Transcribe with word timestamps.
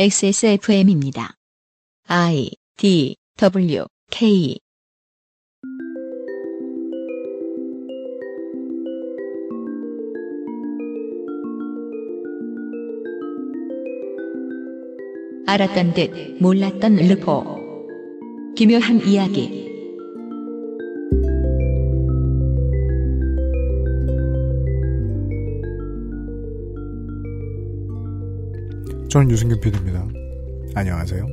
XSFM입니다. 0.00 1.34
I 2.06 2.52
D 2.76 3.16
W 3.36 3.84
K. 4.12 4.60
알았던 15.48 15.94
듯 15.94 16.40
몰랐던 16.40 16.94
르포. 16.94 17.58
기묘한 18.54 19.04
이야기 19.04 19.67
저는 29.10 29.30
유승균 29.30 29.60
PD입니다. 29.60 30.04
안녕하세요. 30.74 31.26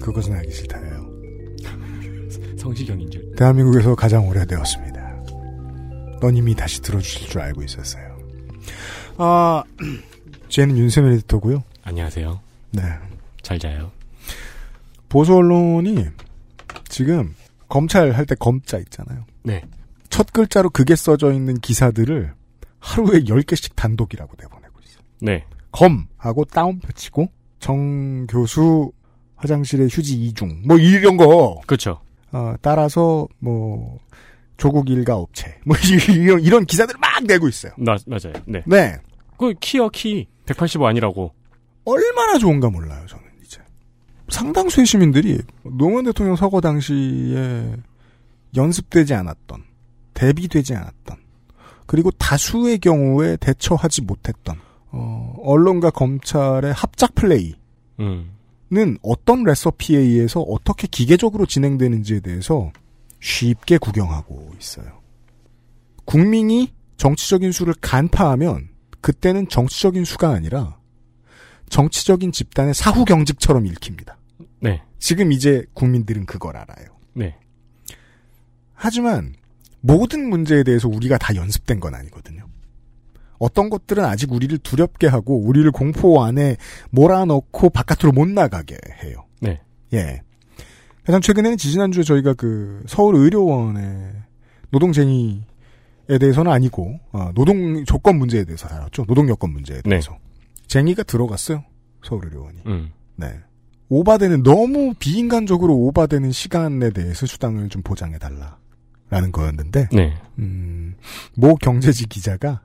그것은 0.00 0.32
알기 0.34 0.52
싫다예요. 0.52 1.10
성시경인 2.58 3.10
줄. 3.10 3.34
대한민국에서 3.36 3.94
가장 3.94 4.28
오래되었습니다. 4.28 5.00
넌 6.20 6.36
이미 6.36 6.54
다시 6.54 6.80
들어주실 6.82 7.28
줄 7.28 7.40
알고 7.40 7.62
있었어요. 7.62 8.18
아, 9.16 9.64
쟤는 10.48 10.76
윤세민 10.76 11.12
에디터고요. 11.12 11.64
안녕하세요. 11.82 12.40
네. 12.72 12.82
잘 13.42 13.58
자요. 13.58 13.90
보수 15.08 15.34
언론이 15.34 16.06
지금 16.88 17.34
검찰 17.68 18.12
할 18.12 18.26
때 18.26 18.34
검자 18.38 18.78
있잖아요. 18.78 19.24
네. 19.42 19.62
첫 20.10 20.32
글자로 20.32 20.70
그게 20.70 20.94
써져 20.94 21.32
있는 21.32 21.58
기사들을 21.58 22.32
하루에 22.78 23.20
10개씩 23.24 23.74
단독이라고 23.74 24.32
내보내고 24.38 24.74
있어요. 24.84 25.02
네. 25.20 25.44
검 25.72 26.06
하고 26.16 26.44
다운표 26.44 26.92
치고 26.92 27.28
정 27.58 28.26
교수 28.26 28.92
화장실에 29.36 29.84
휴지 29.84 30.14
이중 30.14 30.62
뭐 30.66 30.78
이런 30.78 31.16
거 31.16 31.60
그렇죠. 31.66 32.00
어, 32.32 32.54
따라서 32.60 33.26
뭐 33.38 33.98
조국 34.56 34.90
일가 34.90 35.16
업체 35.16 35.58
뭐 35.64 35.76
이런 36.08 36.40
이런 36.40 36.64
기사들을 36.66 36.98
막 37.00 37.24
내고 37.24 37.48
있어요. 37.48 37.72
나, 37.78 37.96
맞아요. 38.06 38.34
네. 38.46 38.62
네. 38.66 38.96
그 39.38 39.54
키어 39.58 39.88
키. 39.88 40.28
185 40.44 40.86
아니라고. 40.86 41.32
얼마나 41.84 42.38
좋은가 42.38 42.68
몰라요, 42.68 43.06
저는 43.06 43.24
이제. 43.42 43.60
상당수의 44.28 44.86
시민들이 44.86 45.38
노무현 45.62 46.04
대통령 46.04 46.36
서거 46.36 46.60
당시에 46.60 47.74
연습되지 48.54 49.14
않았던, 49.14 49.64
대비되지 50.12 50.74
않았던, 50.74 51.16
그리고 51.86 52.10
다수의 52.10 52.78
경우에 52.78 53.36
대처하지 53.36 54.02
못했던, 54.02 54.60
어, 54.92 55.34
언론과 55.42 55.90
검찰의 55.90 56.72
합작 56.72 57.14
플레이는 57.14 57.54
음. 58.00 58.98
어떤 59.02 59.44
레서피에 59.44 59.98
의해서 59.98 60.40
어떻게 60.40 60.86
기계적으로 60.86 61.46
진행되는지에 61.46 62.20
대해서 62.20 62.72
쉽게 63.20 63.78
구경하고 63.78 64.52
있어요. 64.58 65.00
국민이 66.04 66.72
정치적인 66.96 67.52
수를 67.52 67.74
간파하면 67.80 68.68
그때는 69.00 69.48
정치적인 69.48 70.04
수가 70.04 70.30
아니라 70.30 70.78
정치적인 71.68 72.32
집단의 72.32 72.74
사후 72.74 73.04
경직처럼 73.04 73.66
읽힙니다. 73.66 74.18
네. 74.60 74.82
지금 74.98 75.32
이제 75.32 75.64
국민들은 75.72 76.26
그걸 76.26 76.56
알아요. 76.56 76.86
네. 77.14 77.36
하지만 78.74 79.34
모든 79.80 80.28
문제에 80.28 80.62
대해서 80.62 80.88
우리가 80.88 81.16
다 81.16 81.34
연습된 81.34 81.80
건 81.80 81.94
아니거든요. 81.94 82.46
어떤 83.40 83.70
것들은 83.70 84.04
아직 84.04 84.32
우리를 84.32 84.56
두렵게 84.58 85.08
하고 85.08 85.40
우리를 85.40 85.68
공포 85.72 86.22
안에 86.22 86.56
몰아넣고 86.90 87.70
바깥으로 87.70 88.12
못 88.12 88.28
나가게 88.28 88.76
해요. 89.02 89.24
네. 89.40 89.60
예. 89.94 90.20
가장 91.04 91.20
최근에는 91.22 91.56
지지난주에 91.56 92.04
저희가 92.04 92.34
그 92.34 92.84
서울 92.86 93.16
의료원의 93.16 94.12
노동쟁의에 94.68 95.40
대해서는 96.20 96.52
아니고 96.52 97.00
어, 97.12 97.30
노동 97.34 97.84
조건 97.86 98.18
문제에 98.18 98.44
대해서 98.44 98.68
다뤘죠. 98.68 99.06
노동 99.06 99.28
여건 99.28 99.52
문제에 99.52 99.80
대해서. 99.82 100.16
쟁의가 100.68 101.02
들어갔어요. 101.02 101.64
서울 102.04 102.26
의료원이. 102.26 102.58
음. 102.66 102.90
네. 103.16 103.40
오바되는 103.88 104.42
너무 104.42 104.94
비인간적으로 104.98 105.74
오바되는 105.74 106.30
시간에 106.30 106.90
대해서 106.90 107.26
수당을 107.26 107.70
좀 107.70 107.82
보장해 107.82 108.18
달라라는 108.18 109.32
거였는데 109.32 109.88
네. 109.92 110.14
음, 110.38 110.94
모 111.34 111.56
경제지 111.56 112.06
기자가 112.06 112.62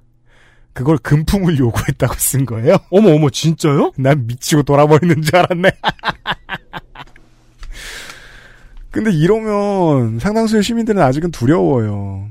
그걸 0.75 0.97
금품을 0.97 1.57
요구했다고 1.57 2.15
쓴 2.15 2.45
거예요. 2.45 2.75
어머, 2.91 3.13
어머, 3.13 3.29
진짜요? 3.29 3.93
난 3.97 4.27
미치고 4.27 4.63
돌아버리는 4.63 5.21
줄 5.21 5.37
알았네. 5.37 5.71
근데 8.91 9.09
이러면 9.11 10.19
상당수의 10.19 10.63
시민들은 10.63 11.01
아직은 11.01 11.31
두려워요. 11.31 12.27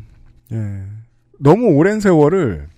예. 0.53 0.83
너무 1.41 1.69
오랜 1.69 2.01
세월을 2.01 2.69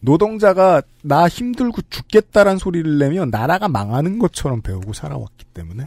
노동자가 0.00 0.82
나 1.02 1.28
힘들고 1.28 1.82
죽겠다란 1.88 2.58
소리를 2.58 2.98
내면 2.98 3.30
나라가 3.30 3.68
망하는 3.68 4.18
것처럼 4.18 4.62
배우고 4.62 4.92
살아왔기 4.92 5.44
때문에 5.54 5.86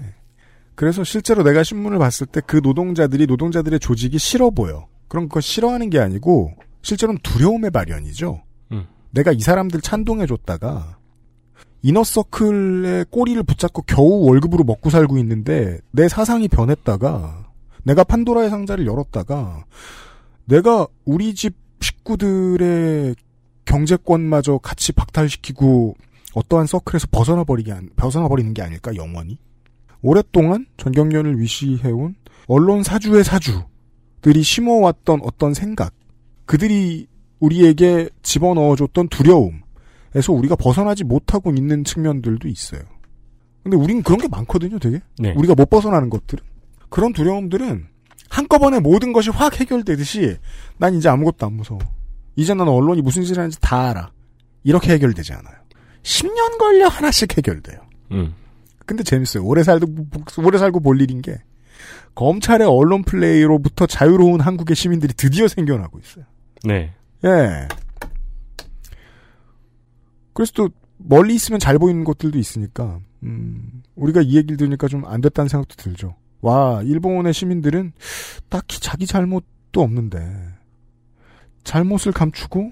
그래서 0.73 1.03
실제로 1.03 1.43
내가 1.43 1.63
신문을 1.63 1.97
봤을 1.99 2.27
때 2.27 2.39
그 2.45 2.61
노동자들이 2.63 3.27
노동자들의 3.27 3.77
조직이 3.81 4.17
싫어 4.17 4.51
보여. 4.51 4.87
그럼 5.09 5.27
그거 5.27 5.41
싫어하는 5.41 5.89
게 5.89 5.99
아니고 5.99 6.53
실제로는 6.81 7.19
두려움의 7.23 7.71
발현이죠. 7.71 8.41
음. 9.15 9.17
내가 9.17 9.31
이 9.31 9.39
사람들 9.39 9.81
찬동해 9.81 10.25
줬다가 10.25 10.97
이너서클의 11.81 13.05
꼬리를 13.09 13.41
붙잡고 13.43 13.83
겨우 13.83 14.25
월급으로 14.27 14.63
먹고 14.63 14.89
살고 14.89 15.17
있는데 15.19 15.79
내 15.91 16.07
사상이 16.09 16.47
변했다가 16.47 17.45
내가 17.83 18.03
판도라의 18.03 18.49
상자를 18.49 18.87
열었다가 18.87 19.65
내가 20.45 20.87
우리 21.05 21.33
집 21.35 21.55
식구들의 21.79 23.15
경제권마저 23.65 24.57
같이 24.57 24.91
박탈시키고 24.91 25.95
어떠한 26.33 26.65
서클에서 26.67 27.07
벗어나 27.11 27.43
버리게 27.43 27.73
벗어나 27.95 28.27
버리는 28.27 28.53
게 28.53 28.61
아닐까 28.61 28.95
영원히 28.95 29.37
오랫동안 30.01 30.65
전경련을 30.77 31.39
위시해온 31.39 32.15
언론 32.47 32.83
사주의 32.83 33.23
사주들이 33.23 34.43
심어왔던 34.43 35.21
어떤 35.23 35.53
생각 35.53 35.93
그들이 36.45 37.07
우리에게 37.45 38.09
집어넣어줬던 38.21 39.09
두려움에서 39.09 40.33
우리가 40.33 40.55
벗어나지 40.55 41.03
못하고 41.03 41.51
있는 41.51 41.83
측면들도 41.83 42.47
있어요. 42.47 42.81
근데 43.63 43.77
우린 43.77 44.03
그런 44.03 44.19
게 44.19 44.27
많거든요, 44.27 44.77
되게. 44.79 45.01
네. 45.17 45.33
우리가 45.35 45.55
못 45.55 45.69
벗어나는 45.69 46.09
것들은. 46.09 46.43
그런 46.89 47.13
두려움들은 47.13 47.87
한꺼번에 48.29 48.79
모든 48.79 49.11
것이 49.11 49.29
확 49.29 49.59
해결되듯이 49.59 50.37
난 50.77 50.93
이제 50.93 51.09
아무것도 51.09 51.45
안 51.45 51.53
무서워. 51.53 51.79
이제 52.35 52.53
나는 52.53 52.71
언론이 52.71 53.01
무슨 53.01 53.23
짓을 53.23 53.39
하는지 53.39 53.59
다 53.59 53.89
알아. 53.89 54.11
이렇게 54.63 54.93
해결되지 54.93 55.33
않아요. 55.33 55.55
10년 56.03 56.57
걸려 56.59 56.87
하나씩 56.87 57.37
해결돼요. 57.37 57.79
음. 58.11 58.33
근데 58.85 59.03
재밌어요. 59.03 59.43
오래 59.43 59.63
살도, 59.63 59.87
오래 60.43 60.57
살고 60.57 60.79
볼 60.79 61.01
일인 61.01 61.21
게, 61.21 61.37
검찰의 62.13 62.67
언론 62.67 63.03
플레이로부터 63.03 63.87
자유로운 63.87 64.41
한국의 64.41 64.75
시민들이 64.75 65.13
드디어 65.13 65.47
생겨나고 65.47 65.99
있어요. 65.99 66.25
네. 66.63 66.93
예. 67.23 67.67
그래서 70.33 70.51
또, 70.55 70.69
멀리 70.97 71.35
있으면 71.35 71.59
잘 71.59 71.77
보이는 71.77 72.03
것들도 72.03 72.37
있으니까, 72.37 72.99
음, 73.23 73.83
우리가 73.95 74.21
이 74.21 74.35
얘기를 74.35 74.57
들으니까 74.57 74.87
좀 74.87 75.05
안 75.05 75.21
됐다는 75.21 75.47
생각도 75.49 75.75
들죠. 75.75 76.15
와, 76.41 76.81
일본의 76.83 77.33
시민들은 77.33 77.93
딱히 78.49 78.79
자기 78.79 79.05
잘못도 79.05 79.81
없는데, 79.81 80.19
잘못을 81.63 82.11
감추고, 82.11 82.71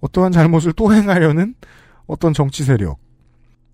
어떠한 0.00 0.32
잘못을 0.32 0.72
또 0.74 0.92
행하려는 0.92 1.54
어떤 2.06 2.32
정치 2.34 2.64
세력, 2.64 2.98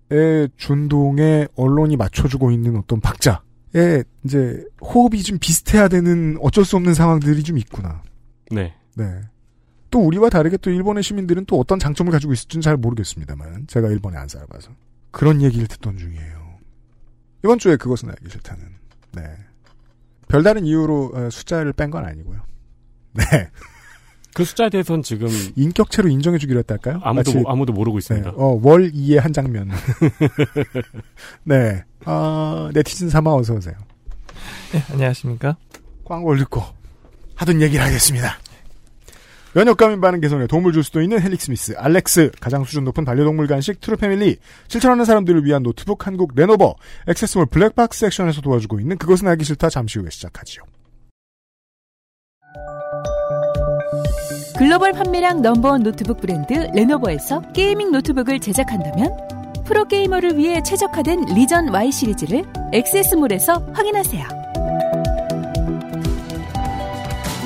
의 0.09 0.49
준동에 0.57 1.47
언론이 1.55 1.97
맞춰주고 1.97 2.51
있는 2.51 2.77
어떤 2.77 2.99
박자에 2.99 4.03
이제 4.25 4.63
호흡이 4.81 5.23
좀 5.23 5.39
비슷해야 5.39 5.87
되는 5.87 6.37
어쩔 6.41 6.65
수 6.65 6.75
없는 6.75 6.93
상황들이 6.93 7.41
좀 7.43 7.57
있구나. 7.57 8.03
네. 8.51 8.73
네. 8.95 9.21
또 9.93 9.99
우리와 9.99 10.29
다르게 10.31 10.57
또 10.57 10.71
일본의 10.71 11.03
시민들은 11.03 11.45
또 11.45 11.59
어떤 11.59 11.77
장점을 11.77 12.11
가지고 12.11 12.33
있을지는 12.33 12.63
잘 12.63 12.77
모르겠습니다만 12.77 13.67
제가 13.67 13.89
일본에 13.89 14.17
안 14.17 14.27
살아봐서 14.27 14.71
그런 15.11 15.39
얘기를 15.43 15.67
듣던 15.67 15.97
중이에요. 15.99 16.57
이번 17.45 17.59
주에 17.59 17.75
그것은 17.75 18.09
알기 18.09 18.27
싫다는 18.27 18.63
네. 19.11 19.21
별다른 20.27 20.65
이유로 20.65 21.11
어, 21.13 21.29
숫자를 21.29 21.73
뺀 21.73 21.91
건 21.91 22.05
아니고요. 22.05 22.41
네. 23.13 23.23
그 24.33 24.43
숫자에 24.43 24.71
대해서는 24.71 25.03
지금 25.03 25.27
인격체로 25.55 26.09
인정해주기로 26.09 26.57
했달까요? 26.61 26.95
아무도 27.03 27.31
마치 27.31 27.37
모- 27.37 27.51
아무도 27.51 27.71
모르고 27.73 27.97
네, 27.97 27.99
있습니다. 27.99 28.31
어, 28.31 28.59
월 28.63 28.91
2의 28.91 29.19
한 29.19 29.31
장면. 29.31 29.69
네. 31.45 31.83
아, 32.05 32.71
네티즌 32.73 33.09
삼아 33.09 33.31
어서 33.35 33.53
오세요. 33.53 33.75
네, 34.71 34.83
안녕하십니까? 34.91 35.55
광고를 36.05 36.39
듣고 36.39 36.63
하던 37.35 37.61
얘기를 37.61 37.85
하겠습니다. 37.85 38.39
면역과민 39.55 40.01
반응 40.01 40.19
개선에 40.19 40.47
도움을 40.47 40.73
줄 40.73 40.83
수도 40.83 41.01
있는 41.01 41.21
헬릭스미스, 41.21 41.75
알렉스, 41.77 42.31
가장 42.39 42.63
수준 42.63 42.83
높은 42.85 43.05
반려동물 43.05 43.47
간식 43.47 43.79
트루패밀리, 43.81 44.37
실천하는 44.67 45.05
사람들을 45.05 45.45
위한 45.45 45.61
노트북 45.61 46.07
한국 46.07 46.33
레노버, 46.35 46.75
액세스몰 47.07 47.45
블랙박스 47.47 47.99
섹션에서 47.99 48.41
도와주고 48.41 48.79
있는 48.79 48.97
그것은 48.97 49.27
알기 49.27 49.43
싫다. 49.43 49.69
잠시 49.69 49.99
후에 49.99 50.09
시작하지요. 50.09 50.63
글로벌 54.57 54.93
판매량 54.93 55.41
넘버원 55.41 55.83
노트북 55.83 56.21
브랜드 56.21 56.53
레노버에서 56.53 57.51
gaming 57.53 57.91
노트북을 57.91 58.39
제작한다면 58.39 59.15
프로게이머를 59.65 60.37
위해 60.37 60.61
최적화된 60.63 61.25
리전 61.33 61.69
Y 61.69 61.91
시리즈를 61.91 62.43
액세스몰에서 62.71 63.71
확인하세요. 63.73 64.27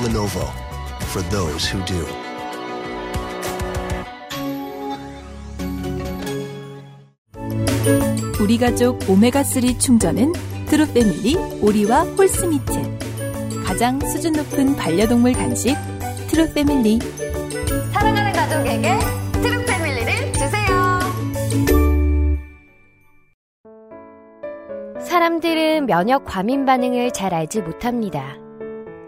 Lenovo 0.04 0.67
for 1.08 1.22
those 1.30 1.66
who 1.66 1.82
do. 1.86 2.06
우리 8.40 8.58
가족 8.58 8.98
오메가3 9.00 9.80
충전은 9.80 10.32
트루패밀리 10.66 11.36
오리와 11.62 12.02
horse 12.02 12.55
meat 12.55 12.98
가장 13.64 13.98
수준 14.00 14.32
높은 14.32 14.76
반려동물 14.76 15.32
간식 15.32 15.76
트루패밀리 16.28 16.98
사랑하는 17.92 18.32
가족에게 18.32 18.98
트루 19.32 19.64
패밀리를 19.64 20.32
주세요. 20.34 21.00
사람들은 25.00 25.86
면역 25.86 26.24
과민 26.26 26.64
반응을 26.66 27.12
잘 27.12 27.32
알지 27.32 27.62
못합니다. 27.62 28.47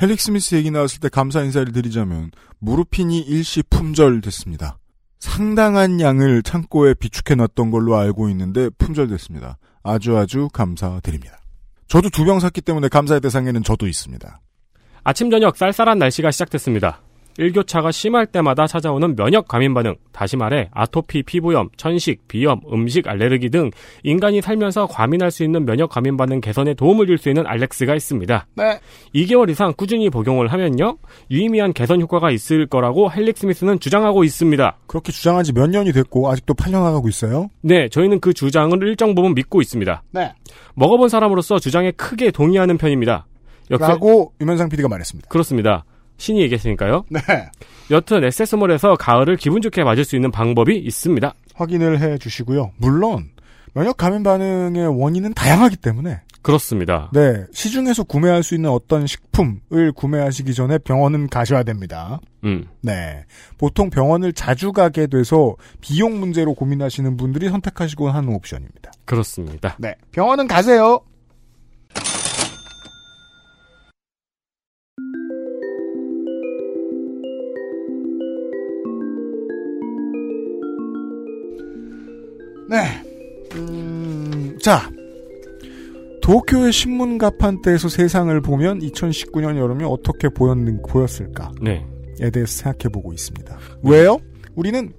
헬릭 0.00 0.20
스미스 0.20 0.54
얘기 0.54 0.70
나왔을 0.70 1.00
때 1.00 1.08
감사 1.08 1.42
인사를 1.42 1.72
드리자면 1.72 2.30
무르핀이 2.58 3.20
일시 3.20 3.62
품절됐습니다. 3.62 4.78
상당한 5.18 6.00
양을 6.00 6.42
창고에 6.42 6.94
비축해놨던 6.94 7.70
걸로 7.70 7.96
알고 7.96 8.28
있는데 8.30 8.68
품절됐습니다. 8.78 9.58
아주 9.82 10.16
아주 10.18 10.48
감사드립니다. 10.52 11.40
저도 11.88 12.10
두 12.10 12.24
병 12.24 12.40
샀기 12.40 12.60
때문에 12.60 12.88
감사의 12.88 13.20
대상에는 13.20 13.62
저도 13.62 13.86
있습니다. 13.86 14.40
아침 15.04 15.30
저녁 15.30 15.56
쌀쌀한 15.56 15.98
날씨가 15.98 16.30
시작됐습니다. 16.30 17.00
일교차가 17.38 17.90
심할 17.90 18.26
때마다 18.26 18.66
찾아오는 18.66 19.14
면역 19.16 19.48
감인 19.48 19.74
반응, 19.74 19.94
다시 20.12 20.36
말해 20.36 20.68
아토피, 20.72 21.22
피부염, 21.24 21.68
천식, 21.76 22.28
비염, 22.28 22.60
음식 22.72 23.08
알레르기 23.08 23.50
등 23.50 23.70
인간이 24.04 24.40
살면서 24.40 24.86
과민할 24.86 25.30
수 25.30 25.44
있는 25.44 25.66
면역 25.66 25.90
감인 25.90 26.16
반응 26.16 26.40
개선에 26.40 26.74
도움을 26.74 27.06
줄 27.06 27.18
수 27.18 27.28
있는 27.28 27.46
알렉스가 27.46 27.94
있습니다. 27.94 28.46
네. 28.54 28.78
2개월 29.14 29.50
이상 29.50 29.72
꾸준히 29.76 30.10
복용을 30.10 30.48
하면요. 30.52 30.96
유의미한 31.30 31.72
개선 31.72 32.00
효과가 32.00 32.30
있을 32.30 32.66
거라고 32.66 33.10
헬릭 33.10 33.36
스미스는 33.38 33.80
주장하고 33.80 34.22
있습니다. 34.24 34.76
그렇게 34.86 35.12
주장한 35.12 35.44
지 35.44 35.52
몇 35.52 35.70
년이 35.70 35.92
됐고 35.92 36.30
아직도 36.30 36.52
팔려나가고 36.54 37.08
있어요. 37.08 37.48
네, 37.62 37.88
저희는 37.88 38.20
그 38.20 38.34
주장을 38.34 38.76
일정 38.82 39.14
부분 39.14 39.34
믿고 39.34 39.62
있습니다. 39.62 40.02
네. 40.12 40.32
먹어본 40.74 41.08
사람으로서 41.08 41.58
주장에 41.58 41.90
크게 41.92 42.30
동의하는 42.30 42.76
편입니다. 42.76 43.26
역시 43.70 43.88
라고 43.88 44.32
유면상 44.40 44.68
PD가 44.68 44.88
말했습니다. 44.88 45.28
그렇습니다. 45.30 45.84
신이 46.18 46.40
얘기했으니까요. 46.42 47.04
네. 47.10 47.20
여튼 47.90 48.24
에세스몰에서 48.24 48.96
가을을 48.96 49.36
기분 49.36 49.62
좋게 49.62 49.84
맞을 49.84 50.04
수 50.04 50.16
있는 50.16 50.30
방법이 50.30 50.76
있습니다. 50.76 51.34
확인을 51.54 52.00
해 52.00 52.18
주시고요. 52.18 52.72
물론 52.78 53.30
면역 53.74 53.96
감인 53.96 54.22
반응의 54.22 55.00
원인은 55.00 55.34
다양하기 55.34 55.76
때문에 55.76 56.20
그렇습니다. 56.46 57.10
네, 57.12 57.44
시중에서 57.52 58.04
구매할 58.04 58.44
수 58.44 58.54
있는 58.54 58.70
어떤 58.70 59.06
식품을 59.08 59.90
구매하시기 59.96 60.54
전에 60.54 60.78
병원은 60.78 61.26
가셔야 61.26 61.64
됩니다. 61.64 62.20
음. 62.44 62.68
네. 62.82 63.24
보통 63.58 63.90
병원을 63.90 64.32
자주 64.32 64.70
가게 64.70 65.08
돼서 65.08 65.56
비용 65.80 66.20
문제로 66.20 66.54
고민하시는 66.54 67.16
분들이 67.16 67.48
선택하시고 67.48 68.10
하는 68.10 68.32
옵션입니다. 68.32 68.92
그렇습니다. 69.04 69.76
네. 69.80 69.96
병원은 70.12 70.46
가세요. 70.46 71.00
네. 82.68 83.02
음, 83.54 84.58
자. 84.62 84.90
도쿄의 86.22 86.72
신문 86.72 87.18
가판대에서 87.18 87.88
세상을 87.88 88.40
보면 88.40 88.80
2019년 88.80 89.56
여름이 89.56 89.84
어떻게 89.84 90.28
보였는, 90.28 90.82
보였을까? 90.82 91.52
네. 91.60 91.86
에 92.20 92.30
대해서 92.30 92.64
생각해 92.64 92.90
보고 92.92 93.12
있습니다. 93.12 93.56
왜요? 93.82 94.18
우리는 94.54 94.92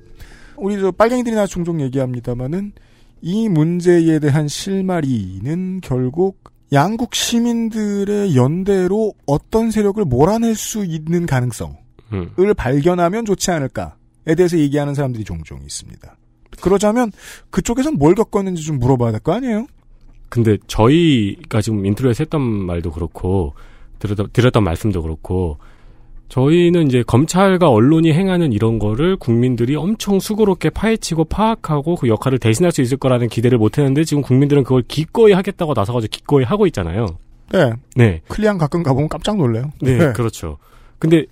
우리 0.55 0.79
저 0.79 0.91
빨갱이들이나 0.91 1.47
종종 1.47 1.81
얘기합니다마는 1.81 2.73
이 3.21 3.49
문제에 3.49 4.19
대한 4.19 4.47
실마리는 4.47 5.81
결국 5.81 6.37
양국 6.73 7.15
시민들의 7.15 8.35
연대로 8.35 9.13
어떤 9.25 9.71
세력을 9.71 10.03
몰아낼 10.05 10.55
수 10.55 10.85
있는 10.85 11.25
가능성을 11.25 11.75
음. 12.13 12.33
발견하면 12.55 13.25
좋지 13.25 13.51
않을까에 13.51 14.35
대해서 14.35 14.57
얘기하는 14.57 14.93
사람들이 14.93 15.23
종종 15.23 15.59
있습니다. 15.61 16.16
그러자면 16.61 17.11
그쪽에선 17.49 17.95
뭘 17.97 18.15
겪었는지 18.15 18.63
좀 18.63 18.79
물어봐야 18.79 19.11
될 19.11 19.19
거 19.21 19.33
아니에요? 19.33 19.67
근데 20.29 20.57
저희가 20.67 21.61
지금 21.61 21.85
intro에서 21.85 22.23
했던 22.23 22.41
말도 22.41 22.91
그렇고 22.91 23.53
드렸던, 23.99 24.63
말씀도 24.63 25.01
그렇고 25.01 25.57
저희는 26.29 26.87
이제 26.87 27.03
검찰과 27.07 27.69
언론이 27.69 28.11
행하는 28.11 28.51
이런 28.51 28.79
거를 28.79 29.15
국민들이 29.15 29.75
엄청 29.77 30.19
수고롭게 30.19 30.69
파헤치고 30.71 31.25
파악하고 31.25 31.95
그 31.95 32.09
역할을 32.09 32.37
대신할 32.39 32.73
수 32.73 32.81
있을 32.81 32.97
거라는 32.97 33.29
기대를 33.29 33.57
못 33.57 33.77
했는데 33.77 34.03
지금 34.03 34.21
국민들은 34.21 34.63
그걸 34.63 34.83
기꺼이 34.87 35.31
하겠다고 35.31 35.73
나서가지고 35.73 36.11
기꺼이 36.11 36.43
하고 36.43 36.67
있잖아요. 36.67 37.17
네. 37.53 37.71
네. 37.95 38.21
클리앙 38.27 38.57
가끔 38.57 38.83
가보면 38.83 39.07
깜짝 39.07 39.37
놀래요. 39.37 39.71
네, 39.81 40.11
그렇죠. 40.11 40.57
근데 40.99 41.23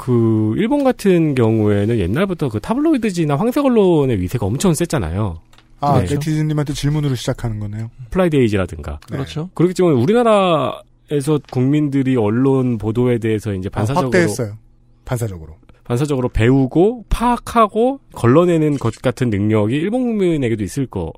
그 0.00 0.54
일본 0.56 0.82
같은 0.82 1.34
경우에는 1.34 1.98
옛날부터 1.98 2.48
그 2.48 2.58
타블로이드지나 2.58 3.36
황색 3.36 3.66
언론의 3.66 4.18
위세가 4.18 4.46
엄청 4.46 4.72
셌잖아요. 4.72 5.42
아, 5.80 6.00
네. 6.00 6.14
네티즌님한테 6.14 6.72
질문으로 6.72 7.14
시작하는 7.14 7.60
거네요. 7.60 7.90
프라이데이지라든가. 8.08 8.98
네. 9.10 9.16
그렇죠. 9.16 9.50
그렇기 9.52 9.74
때문에 9.74 10.00
우리나라에서 10.00 11.38
국민들이 11.52 12.16
언론 12.16 12.78
보도에 12.78 13.18
대해서 13.18 13.52
이제 13.52 13.68
아, 13.72 13.76
반사적으로 13.76 14.06
확대했어요. 14.06 14.56
반사적으로. 15.04 15.56
반사적으로 15.84 16.30
배우고 16.30 17.04
파악하고 17.10 18.00
걸러내는 18.14 18.78
것 18.78 18.94
같은 19.02 19.28
능력이 19.28 19.76
일본 19.76 20.04
국민에게도 20.04 20.64
있을 20.64 20.86
거. 20.86 21.12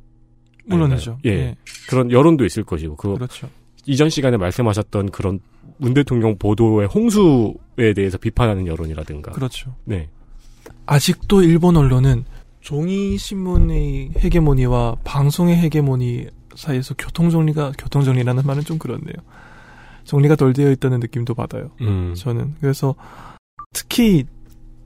물론이죠. 0.64 1.18
예. 1.24 1.30
예. 1.30 1.56
그런 1.88 2.10
여론도 2.10 2.44
있을 2.44 2.64
것이고 2.64 2.96
그 2.96 3.14
그렇죠. 3.14 3.48
이전 3.86 4.10
시간에 4.10 4.36
말씀하셨던 4.38 5.10
그런 5.10 5.38
문 5.82 5.94
대통령 5.94 6.38
보도의 6.38 6.86
홍수에 6.86 7.92
대해서 7.94 8.16
비판하는 8.16 8.68
여론이라든가. 8.68 9.32
그렇죠. 9.32 9.74
네. 9.84 10.08
아직도 10.86 11.42
일본 11.42 11.76
언론은 11.76 12.24
종이 12.60 13.18
신문의 13.18 14.12
헤게모니와 14.16 14.98
방송의 15.02 15.56
헤게모니 15.56 16.28
사이에서 16.54 16.94
교통 16.96 17.30
정리가 17.30 17.72
교통 17.76 18.04
정리라는 18.04 18.44
말은 18.46 18.62
좀 18.62 18.78
그렇네요. 18.78 19.16
정리가 20.04 20.36
덜 20.36 20.52
되어 20.52 20.70
있다는 20.70 21.00
느낌도 21.00 21.34
받아요. 21.34 21.72
음. 21.80 22.14
저는 22.14 22.54
그래서 22.60 22.94
특히 23.74 24.24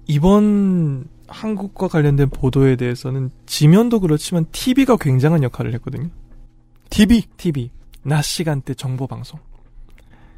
이번 0.06 1.04
한국과 1.28 1.88
관련된 1.88 2.30
보도에 2.30 2.76
대해서는 2.76 3.30
지면도 3.44 4.00
그렇지만 4.00 4.46
TV가 4.50 4.96
굉장한 4.96 5.42
역할을 5.42 5.74
했거든요. 5.74 6.08
TV. 6.88 7.24
TV 7.36 7.70
낮 8.02 8.22
시간대 8.22 8.72
정보 8.72 9.06
방송. 9.06 9.38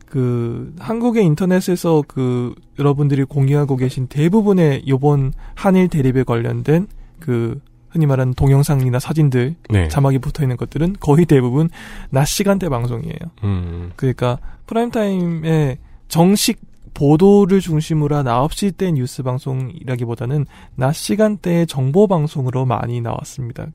그 0.08 0.74
한국의 0.78 1.24
인터넷에서 1.24 2.02
그 2.06 2.54
여러분들이 2.78 3.24
공유하고 3.24 3.76
계신 3.76 4.06
대부분의 4.06 4.84
요번 4.88 5.32
한일 5.54 5.88
대립에 5.88 6.22
관련된 6.22 6.86
그 7.20 7.60
흔히 7.90 8.06
말하는 8.06 8.34
동영상이나 8.34 8.98
사진들 8.98 9.56
네. 9.70 9.88
자막이 9.88 10.18
붙어 10.18 10.42
있는 10.42 10.56
것들은 10.56 10.96
거의 11.00 11.26
대부분 11.26 11.68
낮 12.10 12.26
시간대 12.26 12.68
방송이에요. 12.68 13.18
음. 13.44 13.92
그러니까 13.96 14.38
프라임 14.66 14.90
타임에 14.90 15.78
정식 16.08 16.60
보도를 16.94 17.60
중심으로 17.60 18.16
한 18.16 18.24
9시 18.24 18.76
대 18.76 18.90
뉴스 18.90 19.22
방송이라기보다는 19.22 20.46
낮 20.74 20.94
시간대의 20.94 21.66
정보 21.66 22.06
방송으로 22.06 22.66
많이 22.66 23.00
나왔습니다. 23.00 23.66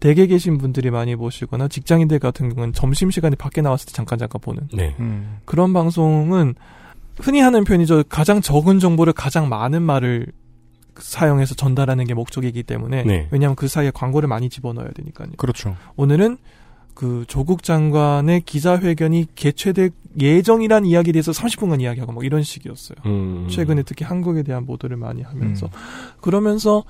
댁에 0.00 0.26
계신 0.26 0.58
분들이 0.58 0.90
많이 0.90 1.14
보시거나 1.14 1.68
직장인들 1.68 2.18
같은 2.18 2.48
경우는 2.48 2.72
점심시간에 2.72 3.36
밖에 3.36 3.60
나왔을 3.60 3.86
때 3.86 3.92
잠깐 3.92 4.18
잠깐 4.18 4.40
보는 4.40 4.68
네. 4.72 4.96
음. 4.98 5.38
그런 5.44 5.72
방송은 5.72 6.54
흔히 7.18 7.40
하는 7.40 7.64
편이죠. 7.64 8.04
가장 8.08 8.40
적은 8.40 8.78
정보를 8.78 9.12
가장 9.12 9.48
많은 9.48 9.82
말을 9.82 10.26
사용해서 10.96 11.54
전달하는 11.54 12.04
게 12.06 12.14
목적이기 12.14 12.62
때문에 12.62 13.04
네. 13.04 13.28
왜냐하면 13.30 13.56
그 13.56 13.68
사이에 13.68 13.90
광고를 13.92 14.28
많이 14.28 14.48
집어넣어야 14.48 14.90
되니까요. 14.92 15.28
그렇죠. 15.36 15.76
오늘은 15.96 16.38
그 16.94 17.24
조국 17.28 17.62
장관의 17.62 18.42
기자회견이 18.42 19.28
개최될 19.34 19.90
예정이란 20.20 20.86
이야기에 20.86 21.12
대해서 21.12 21.32
30분간 21.32 21.80
이야기하고 21.80 22.12
뭐 22.12 22.24
이런 22.24 22.42
식이었어요. 22.42 22.98
음. 23.06 23.46
최근에 23.48 23.84
특히 23.84 24.04
한국에 24.04 24.42
대한 24.42 24.66
보도를 24.66 24.96
많이 24.96 25.22
하면서 25.22 25.66
음. 25.66 25.70
그러면서 26.20 26.84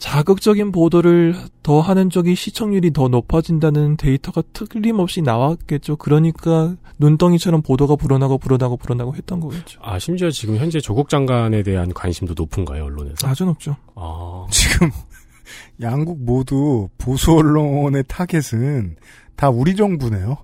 자극적인 0.00 0.72
보도를 0.72 1.36
더 1.62 1.80
하는 1.80 2.08
쪽이 2.08 2.34
시청률이 2.34 2.90
더 2.94 3.08
높아진다는 3.08 3.98
데이터가 3.98 4.42
틀림없이 4.54 5.20
나왔겠죠. 5.20 5.96
그러니까 5.96 6.74
눈덩이처럼 6.98 7.60
보도가 7.60 7.96
불어나고 7.96 8.38
불어나고 8.38 8.78
불어나고 8.78 9.14
했던 9.14 9.40
거겠죠. 9.40 9.78
아, 9.82 9.98
심지어 9.98 10.30
지금 10.30 10.56
현재 10.56 10.80
조국 10.80 11.10
장관에 11.10 11.62
대한 11.62 11.92
관심도 11.92 12.32
높은가요, 12.34 12.86
언론에서? 12.86 13.28
아주 13.28 13.44
높죠. 13.44 13.76
아. 13.94 14.46
지금 14.50 14.90
양국 15.82 16.24
모두 16.24 16.88
보수 16.96 17.32
언론의 17.32 18.04
타겟은 18.08 18.96
다 19.36 19.50
우리 19.50 19.76
정부네요. 19.76 20.38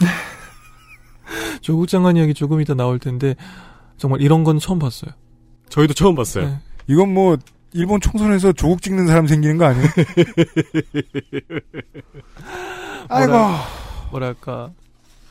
조국 1.62 1.88
장관 1.88 2.18
이야기 2.18 2.34
조금 2.34 2.60
이따 2.60 2.74
나올 2.74 2.98
텐데 2.98 3.36
정말 3.96 4.20
이런 4.20 4.44
건 4.44 4.58
처음 4.58 4.78
봤어요. 4.78 5.12
저희도 5.70 5.94
처음 5.94 6.14
봤어요. 6.14 6.46
네. 6.46 6.58
이건 6.88 7.14
뭐 7.14 7.38
일본 7.74 8.00
총선에서 8.00 8.52
조국 8.52 8.82
찍는 8.82 9.06
사람 9.06 9.26
생기는 9.26 9.56
거 9.56 9.64
아니에요? 9.66 9.86
아이고. 13.08 13.32
뭐랄까 14.10 14.70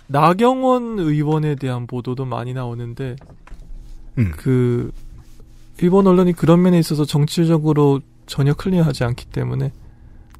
나경원 0.07 0.99
의원에 0.99 1.55
대한 1.55 1.87
보도도 1.87 2.25
많이 2.25 2.53
나오는데 2.53 3.15
음. 4.17 4.31
그 4.35 4.91
일본 5.79 6.07
언론이 6.07 6.33
그런 6.33 6.61
면에 6.61 6.79
있어서 6.79 7.05
정치적으로 7.05 8.01
전혀 8.25 8.53
클리어하지 8.53 9.03
않기 9.03 9.25
때문에 9.27 9.71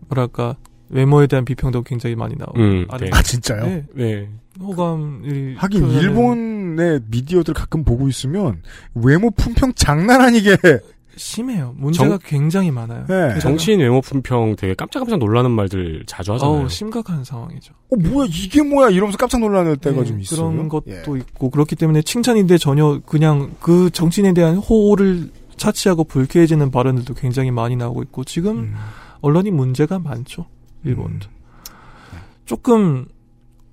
뭐랄까 0.08 0.56
외모에 0.90 1.28
대한 1.28 1.46
비평도 1.46 1.84
굉장히 1.84 2.16
많이 2.16 2.36
나오고 2.36 2.60
음, 2.60 2.86
아래- 2.90 3.10
네. 3.10 3.12
아 3.16 3.22
진짜요? 3.22 3.66
네, 3.66 3.86
네. 3.94 4.30
호감이 4.60 5.56
하긴 5.56 5.84
표현하는- 5.84 6.02
일본의 6.02 7.00
미디어들 7.08 7.54
가끔 7.54 7.84
보고 7.86 8.10
있으면 8.10 8.62
외모 8.94 9.32
품평 9.32 9.74
장난 9.76 10.22
아니게 10.22 10.58
심해요. 11.22 11.76
문제가 11.78 12.18
굉장히 12.18 12.72
많아요. 12.72 13.06
네. 13.08 13.38
정치인 13.40 13.80
외모 13.80 14.02
품평 14.02 14.56
되게 14.56 14.74
깜짝깜짝 14.74 15.20
놀라는 15.20 15.52
말들 15.52 16.04
자주 16.08 16.34
하잖아요. 16.34 16.62
어우, 16.62 16.70
심각한 16.70 17.24
상황이죠. 17.24 17.74
어 17.92 17.96
뭐야 17.96 18.28
이게 18.28 18.64
뭐야 18.64 18.90
이러면서 18.90 19.18
깜짝 19.18 19.40
놀라는 19.40 19.78
때가 19.78 20.02
네, 20.02 20.06
좀 20.06 20.20
있어요. 20.20 20.52
그런 20.52 20.68
것도 20.68 20.84
예. 20.90 21.20
있고 21.20 21.52
그렇기 21.52 21.76
때문에 21.76 22.02
칭찬인데 22.02 22.58
전혀 22.58 23.00
그냥 23.06 23.52
그 23.60 23.92
정치인에 23.92 24.34
대한 24.34 24.58
호를 24.58 25.30
차치하고 25.58 26.06
불쾌해지는 26.06 26.72
발언들도 26.72 27.14
굉장히 27.14 27.52
많이 27.52 27.76
나오고 27.76 28.02
있고 28.04 28.24
지금 28.24 28.58
음. 28.58 28.76
언론이 29.22 29.52
문제가 29.52 30.00
많죠. 30.00 30.48
일본도. 30.84 31.28
음. 31.30 32.18
조금 32.46 33.06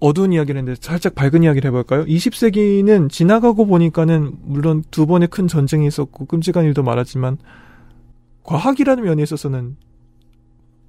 어두운 0.00 0.32
이야기를 0.32 0.58
했는데 0.58 0.80
살짝 0.80 1.14
밝은 1.14 1.42
이야기를 1.42 1.68
해볼까요? 1.68 2.04
20세기는 2.04 3.10
지나가고 3.10 3.66
보니까는 3.66 4.36
물론 4.42 4.84
두 4.90 5.06
번의 5.06 5.28
큰 5.28 5.48
전쟁이 5.48 5.86
있었고 5.86 6.26
끔찍한 6.26 6.64
일도 6.64 6.82
많았지만 6.82 7.38
과학이라는 8.44 9.04
면에 9.04 9.22
있어서는 9.22 9.76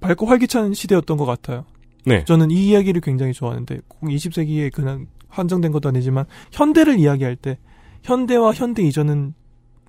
밝고 0.00 0.26
활기찬 0.26 0.74
시대였던 0.74 1.16
것 1.16 1.26
같아요. 1.26 1.64
네. 2.06 2.24
저는 2.24 2.50
이 2.50 2.68
이야기를 2.68 3.00
굉장히 3.00 3.32
좋아하는데 3.32 3.80
꼭 3.88 4.06
20세기에 4.06 4.72
그냥 4.72 5.06
한정된 5.28 5.72
것도 5.72 5.88
아니지만 5.88 6.24
현대를 6.52 6.98
이야기할 6.98 7.36
때 7.36 7.58
현대와 8.02 8.52
현대 8.52 8.82
이전은 8.82 9.34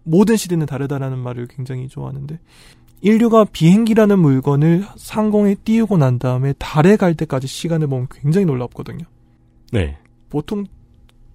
모든 0.04 0.36
시대는 0.36 0.66
다르다라는 0.66 1.20
말을 1.20 1.48
굉장히 1.48 1.88
좋아하는데 1.88 2.40
인류가 3.02 3.46
비행기라는 3.46 4.20
물건을 4.20 4.86
상공에 4.96 5.56
띄우고 5.56 5.98
난 5.98 6.20
다음에 6.20 6.54
달에 6.60 6.96
갈 6.96 7.16
때까지 7.16 7.48
시간을 7.48 7.88
보면 7.88 8.08
굉장히 8.12 8.46
놀랍거든요. 8.46 9.06
네. 9.72 9.98
보통 10.30 10.66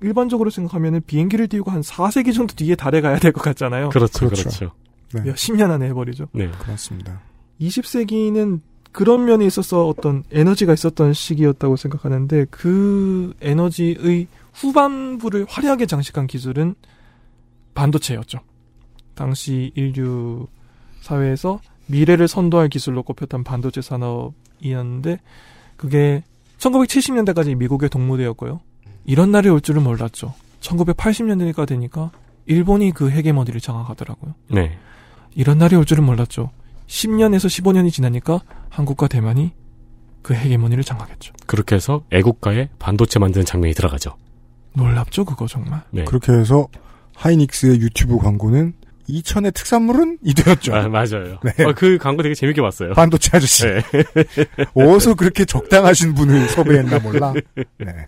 일반적으로 0.00 0.50
생각하면은 0.50 1.02
비행기를 1.06 1.48
띄우고 1.48 1.70
한 1.70 1.80
4세기 1.80 2.34
정도 2.34 2.54
뒤에 2.54 2.76
달에 2.76 3.00
가야 3.00 3.18
될 3.18 3.32
것 3.32 3.42
같잖아요. 3.42 3.88
그렇죠. 3.88 4.26
그렇죠. 4.26 4.42
그렇죠. 4.44 4.72
네. 5.14 5.22
몇십 5.22 5.56
년 5.56 5.70
안에 5.70 5.86
해버리죠. 5.88 6.28
네. 6.32 6.50
그렇습니다. 6.58 7.20
20세기는 7.60 8.60
그런 8.92 9.24
면에 9.24 9.44
있어서 9.46 9.86
어떤 9.88 10.22
에너지가 10.30 10.72
있었던 10.72 11.12
시기였다고 11.12 11.76
생각하는데 11.76 12.46
그 12.50 13.34
에너지의 13.40 14.26
후반부를 14.54 15.46
화려하게 15.48 15.86
장식한 15.86 16.26
기술은 16.26 16.74
반도체였죠. 17.74 18.38
당시 19.14 19.72
인류 19.74 20.46
사회에서 21.06 21.60
미래를 21.86 22.26
선도할 22.26 22.68
기술로 22.68 23.02
꼽혔던 23.04 23.44
반도체 23.44 23.80
산업이었는데 23.80 25.20
그게 25.76 26.24
1970년대까지 26.58 27.54
미국의 27.54 27.88
동무대였고요. 27.88 28.60
이런 29.04 29.30
날이 29.30 29.48
올 29.48 29.60
줄은 29.60 29.84
몰랐죠. 29.84 30.34
1980년대가 30.60 31.66
되니까 31.66 32.10
일본이 32.46 32.90
그 32.90 33.10
헤게모니를 33.10 33.60
장악하더라고요. 33.60 34.34
네. 34.50 34.78
이런 35.34 35.58
날이 35.58 35.76
올 35.76 35.84
줄은 35.84 36.02
몰랐죠. 36.04 36.50
10년에서 36.88 37.46
15년이 37.46 37.92
지나니까 37.92 38.40
한국과 38.70 39.06
대만이 39.06 39.52
그 40.22 40.34
헤게모니를 40.34 40.82
장악했죠. 40.82 41.34
그렇게 41.46 41.76
해서 41.76 42.02
애국가에 42.10 42.68
반도체 42.78 43.18
만드는 43.20 43.44
장면이 43.44 43.74
들어가죠. 43.74 44.16
놀랍죠, 44.74 45.24
그거 45.24 45.46
정말. 45.46 45.82
네. 45.90 46.04
그렇게 46.04 46.32
해서 46.32 46.66
하이닉스의 47.14 47.80
유튜브 47.80 48.18
광고는 48.18 48.74
2000의 49.08 49.54
특산물은 49.54 50.18
이 50.22 50.34
되었죠. 50.34 50.74
아, 50.74 50.88
맞아요. 50.88 51.38
네. 51.42 51.64
어, 51.64 51.72
그 51.74 51.98
광고 51.98 52.22
되게 52.22 52.34
재밌게 52.34 52.60
봤어요. 52.60 52.92
반도체 52.94 53.36
아저씨. 53.36 53.64
네. 53.64 53.82
어디서 54.74 55.14
그렇게 55.14 55.44
적당하신 55.44 56.14
분을 56.14 56.48
섭외했나 56.48 56.98
몰라. 56.98 57.32
네. 57.78 58.06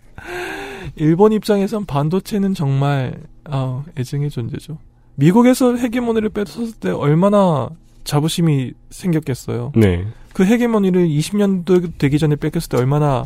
일본 0.95 1.31
입장에선 1.33 1.85
반도체는 1.85 2.53
정말 2.53 3.15
아, 3.45 3.83
애증의 3.97 4.29
존재죠. 4.29 4.77
미국에서 5.15 5.75
헤게모니를 5.75 6.29
뺏었을 6.29 6.73
때 6.79 6.89
얼마나 6.89 7.69
자부심이 8.03 8.73
생겼겠어요. 8.89 9.73
네. 9.75 10.05
그 10.33 10.45
헤게모니를 10.45 11.07
20년도 11.07 11.97
되기 11.97 12.17
전에 12.17 12.35
뺏겼을 12.35 12.69
때 12.69 12.77
얼마나 12.77 13.25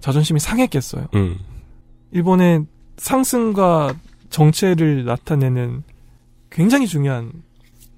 자존심이 0.00 0.38
상했겠어요. 0.38 1.08
음. 1.14 1.38
일본의 2.12 2.66
상승과 2.96 3.94
정체를 4.30 5.04
나타내는 5.04 5.82
굉장히 6.54 6.86
중요한 6.86 7.32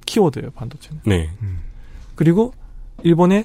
키워드예요, 0.06 0.50
반도체는. 0.52 1.02
네. 1.04 1.30
그리고 2.14 2.52
일본의 3.02 3.44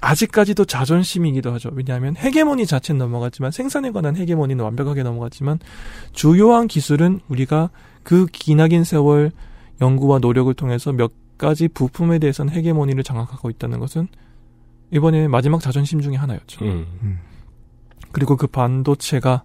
아직까지도 0.00 0.64
자존심이기도 0.64 1.52
하죠. 1.54 1.70
왜냐하면 1.74 2.16
헤게모니 2.16 2.66
자체는 2.66 2.98
넘어갔지만 2.98 3.50
생산에 3.50 3.90
관한 3.90 4.16
헤게모니는 4.16 4.64
완벽하게 4.64 5.02
넘어갔지만 5.02 5.58
주요한 6.12 6.68
기술은 6.68 7.20
우리가 7.28 7.70
그 8.04 8.26
기나긴 8.26 8.84
세월 8.84 9.32
연구와 9.80 10.20
노력을 10.20 10.52
통해서 10.54 10.92
몇 10.92 11.12
가지 11.36 11.66
부품에 11.66 12.20
대해서는 12.20 12.52
헤게모니를 12.52 13.02
장악하고 13.02 13.50
있다는 13.50 13.80
것은 13.80 14.06
일본의 14.92 15.26
마지막 15.26 15.60
자존심 15.60 16.00
중의 16.00 16.18
하나였죠. 16.18 16.64
음. 16.64 17.18
그리고 18.12 18.36
그 18.36 18.46
반도체가 18.46 19.42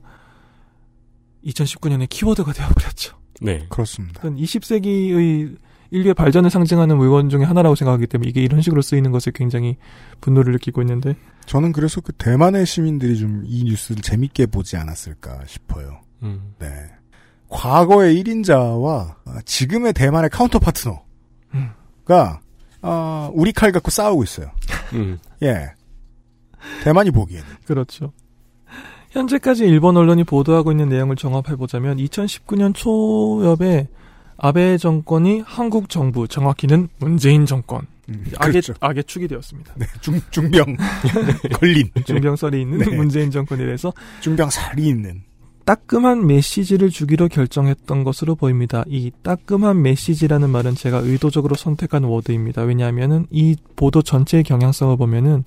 2019년에 1.44 2.08
키워드가 2.08 2.54
되어버렸죠. 2.54 3.18
네. 3.42 3.66
그렇습니다. 3.70 4.20
어떤 4.20 4.36
20세기의 4.38 5.58
인류의 5.92 6.14
발전을 6.14 6.50
상징하는 6.50 6.98
물건 6.98 7.30
중에 7.30 7.44
하나라고 7.44 7.76
생각하기 7.76 8.08
때문에 8.08 8.30
이게 8.30 8.42
이런 8.42 8.62
식으로 8.62 8.82
쓰이는 8.82 9.12
것에 9.12 9.32
굉장히 9.34 9.78
분노를 10.20 10.52
느끼고 10.54 10.82
있는데 10.82 11.16
저는 11.46 11.72
그래서 11.72 12.02
그 12.02 12.12
대만의 12.14 12.66
시민들이 12.66 13.18
좀 13.18 13.44
이 13.46 13.64
뉴스를 13.64 14.02
재밌게 14.02 14.48
보지 14.48 14.76
않았을까 14.76 15.46
싶어요. 15.48 16.02
음. 16.24 16.54
네. 16.60 16.68
과거의 17.50 18.22
1인자와 18.22 19.16
지금의 19.46 19.94
대만의 19.94 20.30
counter 20.30 20.60
partner가 20.60 21.00
음. 21.54 21.70
어, 22.82 23.32
우리 23.34 23.54
칼 23.54 23.72
갖고 23.72 23.90
싸우고 23.90 24.24
있어요. 24.24 24.52
음. 24.94 25.18
예. 25.42 25.70
대만이 26.84 27.12
보기에는. 27.12 27.46
그렇죠. 27.66 28.12
현재까지 29.12 29.66
일본 29.66 29.98
언론이 29.98 30.24
보도하고 30.24 30.72
있는 30.72 30.90
내용을 30.90 31.16
종합해보자면 31.16 31.98
2019년 31.98 32.74
초엽에 32.76 33.88
아베 34.38 34.78
정권이 34.78 35.42
한국 35.46 35.90
정부, 35.90 36.28
정확히는 36.28 36.90
문재인 37.00 37.46
정권, 37.46 37.88
음, 38.10 38.26
악의, 38.38 38.52
그렇죠. 38.52 38.74
악의 38.80 39.04
축이 39.06 39.28
되었습니다. 39.28 39.74
네, 39.78 39.86
중, 40.02 40.20
중병 40.30 40.78
걸린. 41.60 41.90
중병설이 42.06 42.62
있는 42.62 42.78
네. 42.78 42.96
문재인 42.96 43.32
정권에 43.32 43.66
대해서 43.66 43.92
중병 44.22 44.50
살이 44.50 44.88
있는. 44.88 45.24
따끔한 45.66 46.28
메시지를 46.28 46.90
주기로 46.90 47.28
결정했던 47.28 48.06
것으로 48.06 48.36
보입니다. 48.36 48.86
이 48.88 49.12
따끔한 49.22 49.82
메시지라는 49.82 50.50
말은 50.50 50.76
제가 50.76 51.00
의도적으로 51.00 51.56
선택한 51.56 52.06
워드입니다. 52.06 52.62
왜냐하면은 52.62 53.26
이 53.32 53.58
보도 53.76 54.02
전체의 54.02 54.46
경향성을 54.46 54.96
보면은 54.96 55.44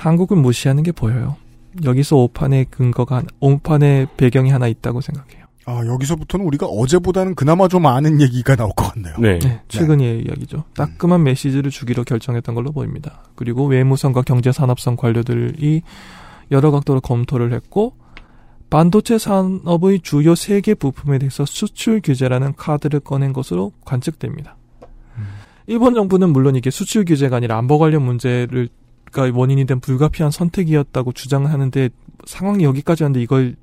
한국을 0.00 0.36
무시하는 0.36 0.82
게 0.82 0.92
보여요. 0.92 1.36
여기서 1.84 2.16
오판의 2.16 2.66
근거가 2.70 3.22
오판의 3.40 4.08
배경이 4.16 4.50
하나 4.50 4.66
있다고 4.66 5.00
생각해요. 5.00 5.44
아, 5.66 5.82
여기서부터는 5.86 6.44
우리가 6.46 6.66
어제보다는 6.66 7.34
그나마 7.36 7.68
좀 7.68 7.86
아는 7.86 8.20
얘기가 8.20 8.56
나올 8.56 8.72
것 8.74 8.92
같네요. 8.92 9.14
네. 9.18 9.38
네, 9.38 9.60
최근의 9.68 10.24
이야기죠. 10.26 10.64
따끔한 10.74 11.22
메시지를 11.22 11.70
주기로 11.70 12.02
결정했던 12.04 12.54
걸로 12.54 12.72
보입니다. 12.72 13.22
그리고 13.36 13.66
외무성과 13.66 14.22
경제산업성 14.22 14.96
관료들이 14.96 15.82
여러 16.50 16.70
각도로 16.72 17.00
검토를 17.00 17.52
했고 17.52 17.94
반도체 18.70 19.18
산업의 19.18 20.00
주요 20.02 20.34
세 20.34 20.60
개 20.60 20.74
부품에 20.74 21.18
대해서 21.18 21.44
수출 21.44 22.00
규제라는 22.02 22.54
카드를 22.56 23.00
꺼낸 23.00 23.32
것으로 23.32 23.72
관측됩니다. 23.84 24.56
일본 25.66 25.94
정부는 25.94 26.30
물론 26.30 26.56
이게 26.56 26.70
수출 26.70 27.04
규제가 27.04 27.36
아니라 27.36 27.56
안보 27.58 27.78
관련 27.78 28.02
문제를 28.02 28.68
가 29.12 29.30
원인이 29.32 29.64
된 29.64 29.80
불가피한 29.80 30.30
선택이었다고 30.30 31.12
주장을 31.12 31.50
하는데 31.50 31.90
상황이 32.26 32.64
여기까지 32.64 33.02
왔는데 33.02 33.22
이걸 33.22 33.56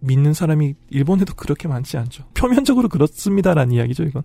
믿는 0.00 0.34
사람이 0.34 0.74
일본에도 0.90 1.34
그렇게 1.34 1.68
많지 1.68 1.96
않죠. 1.96 2.24
표면적으로 2.34 2.88
그렇습니다라는 2.88 3.74
이야기죠, 3.74 4.04
이건. 4.04 4.22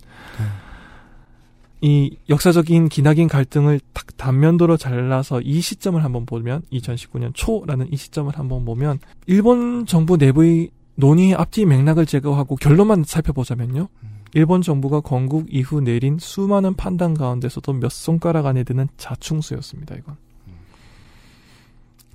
이 1.82 2.18
역사적인 2.28 2.90
기나긴 2.90 3.30
갈등을 3.30 3.80
딱 3.94 4.18
단면도로 4.18 4.76
잘라서 4.76 5.40
이 5.40 5.62
시점을 5.62 6.04
한번 6.04 6.26
보면 6.26 6.64
2019년 6.74 7.32
초라는 7.34 7.92
이 7.92 7.96
시점을 7.96 8.38
한번 8.38 8.66
보면 8.66 9.00
일본 9.28 9.86
정부 9.86 10.18
내부의 10.18 10.72
논의의 10.96 11.36
앞뒤 11.36 11.66
맥락을 11.66 12.06
제거하고 12.06 12.58
결론만 12.58 13.06
살펴보자면요. 13.06 13.88
일본 14.34 14.62
정부가 14.62 15.00
건국 15.00 15.48
이후 15.50 15.80
내린 15.80 16.18
수많은 16.20 16.76
판단 16.76 17.14
가운데서도 17.14 17.74
몇 17.74 17.90
손가락 17.90 18.46
안에 18.46 18.64
드는 18.64 18.90
자충수였습니다, 18.98 19.96
이건. 19.96 20.18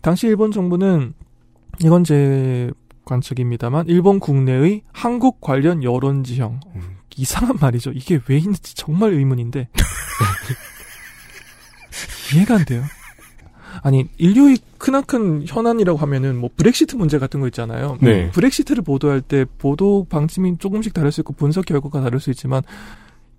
당시 0.04 0.26
일본 0.26 0.52
정부는 0.52 1.14
이건 1.82 2.04
제 2.04 2.70
관측입니다만 3.06 3.86
일본 3.88 4.20
국내의 4.20 4.82
한국 4.92 5.40
관련 5.40 5.82
여론 5.82 6.22
지형 6.24 6.60
음. 6.74 6.96
이상한 7.16 7.56
말이죠. 7.58 7.92
이게 7.92 8.20
왜 8.28 8.36
있는지 8.36 8.74
정말 8.76 9.12
의문인데 9.14 9.68
이해가 12.34 12.56
안 12.56 12.64
돼요. 12.66 12.82
아니 13.82 14.06
인류의 14.18 14.58
크나큰 14.76 15.44
현안이라고 15.46 15.98
하면은 15.98 16.36
뭐 16.36 16.50
브렉시트 16.54 16.96
문제 16.96 17.18
같은 17.18 17.40
거 17.40 17.46
있잖아요. 17.48 17.96
네. 18.02 18.30
브렉시트를 18.30 18.82
보도할 18.84 19.22
때 19.22 19.46
보도 19.56 20.04
방침이 20.10 20.58
조금씩 20.58 20.92
다를 20.92 21.12
수 21.12 21.22
있고 21.22 21.32
분석 21.32 21.64
결과가 21.64 22.02
다를 22.02 22.20
수 22.20 22.28
있지만 22.30 22.62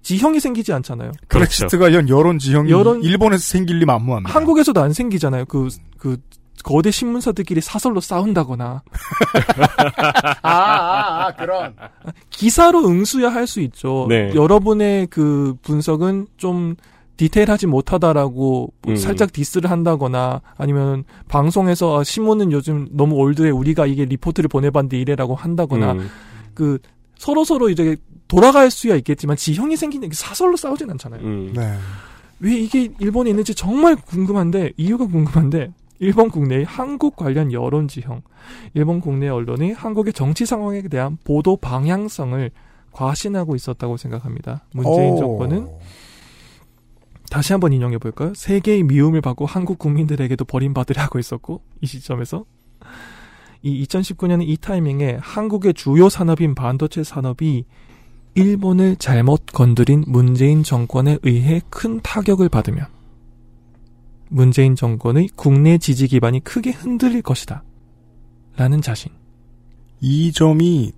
지형이 0.01 0.39
생기지 0.39 0.73
않잖아요. 0.73 1.11
브렉시트 1.29 1.77
관련 1.77 2.09
여론 2.09 2.39
지형이 2.39 2.71
여론- 2.71 3.03
일본에서 3.03 3.41
생길 3.43 3.77
리 3.79 3.85
만무합니다. 3.85 4.33
한국에서도 4.33 4.81
안 4.81 4.93
생기잖아요. 4.93 5.45
그, 5.45 5.67
그, 5.97 6.17
거대 6.63 6.89
신문사들끼리 6.91 7.61
사설로 7.61 7.99
싸운다거나, 8.01 8.83
아, 10.41 10.49
아, 10.49 11.25
아, 11.27 11.31
그런. 11.35 11.75
기사로 12.29 12.87
응수야 12.87 13.29
할 13.29 13.45
수 13.45 13.59
있죠. 13.61 14.07
네. 14.09 14.31
여러분의 14.33 15.07
그 15.07 15.55
분석은 15.61 16.27
좀 16.37 16.75
디테일하지 17.17 17.67
못하다라고 17.67 18.73
음. 18.87 18.95
살짝 18.95 19.31
diss를 19.31 19.69
한다거나, 19.69 20.41
아니면 20.57 21.03
방송에서 21.27 21.99
아, 21.99 22.03
신문은 22.03 22.51
요즘 22.51 22.87
너무 22.91 23.15
old해 23.15 23.51
우리가 23.51 23.85
이게 23.85 24.05
리포트를 24.05 24.47
보내봤는데 24.47 24.97
이래라고 24.97 25.35
한다거나, 25.35 25.93
음. 25.93 26.09
그, 26.55 26.79
서로 27.17 27.43
서로 27.43 27.69
이제 27.69 27.95
돌아갈 28.27 28.71
수야 28.71 28.95
있겠지만 28.95 29.37
지형이 29.37 29.77
생기는 29.77 30.09
게 30.09 30.15
사설로 30.15 30.57
싸우진 30.57 30.89
않잖아요. 30.89 31.21
음. 31.21 31.53
네. 31.55 31.77
왜 32.39 32.55
이게 32.55 32.89
일본에 32.99 33.29
있는지 33.29 33.53
정말 33.55 33.95
궁금한데 33.95 34.73
이유가 34.75 35.05
궁금한데 35.05 35.71
일본 35.99 36.29
국내의 36.29 36.65
한국 36.65 37.15
관련 37.15 37.51
여론 37.51 37.87
지형, 37.87 38.21
일본 38.73 38.99
국내 38.99 39.29
언론이 39.29 39.71
한국의 39.71 40.13
정치 40.13 40.45
상황에 40.45 40.81
대한 40.83 41.17
보도 41.23 41.55
방향성을 41.57 42.51
과신하고 42.91 43.55
있었다고 43.55 43.97
생각합니다. 43.97 44.65
문재인 44.73 45.13
오. 45.13 45.17
정권은 45.17 45.67
다시 47.29 47.53
한번 47.53 47.73
인용해 47.73 47.97
볼까요? 47.97 48.33
세계의 48.35 48.83
미움을 48.83 49.21
받고 49.21 49.45
한국 49.45 49.79
국민들에게도 49.79 50.45
버림받으려 50.45 51.01
하고 51.01 51.19
있었고 51.19 51.61
이 51.81 51.87
시점에서 51.87 52.45
이 53.61 53.83
2019년 53.85 54.41
이 54.43 54.57
타이밍에 54.57 55.17
한국의 55.19 55.73
주요 55.73 56.07
산업인 56.07 56.55
반도체 56.55 57.03
산업이 57.03 57.65
일본을 58.35 58.97
잘못 58.97 59.47
건드린 59.47 60.03
문재인 60.07 60.61
정권에 60.61 61.17
의해 61.23 61.61
큰 61.69 61.99
타격을 62.01 62.49
받으면 62.49 62.85
문재인 64.35 64.75
정권의 64.75 65.29
국내 65.37 65.77
지지 65.77 66.09
기반이 66.09 66.41
크게 66.41 66.71
흔들릴 66.71 67.21
것이다. 67.21 67.63
라는 68.57 68.81
자신. 68.81 69.13
이 70.01 70.33
점이 70.33 70.91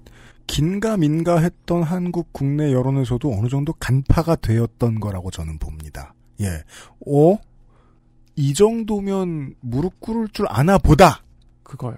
긴가민가 0.48 1.38
했던 1.38 1.84
한국 1.84 2.34
국내 2.34 2.74
여론에서도 2.74 3.32
어느 3.32 3.48
정도 3.48 3.74
간파가 3.74 4.38
되었던 4.38 5.00
거라고 5.00 5.30
저는 5.30 5.60
봅니다. 5.60 6.16
예. 6.42 6.64
어? 7.06 7.38
이 8.36 8.56
정도면 8.56 9.54
무릎 9.62 10.00
꿇을 10.00 10.30
줄 10.30 10.48
아나 10.50 10.80
보다. 10.80 11.24
그거요. 11.62 11.96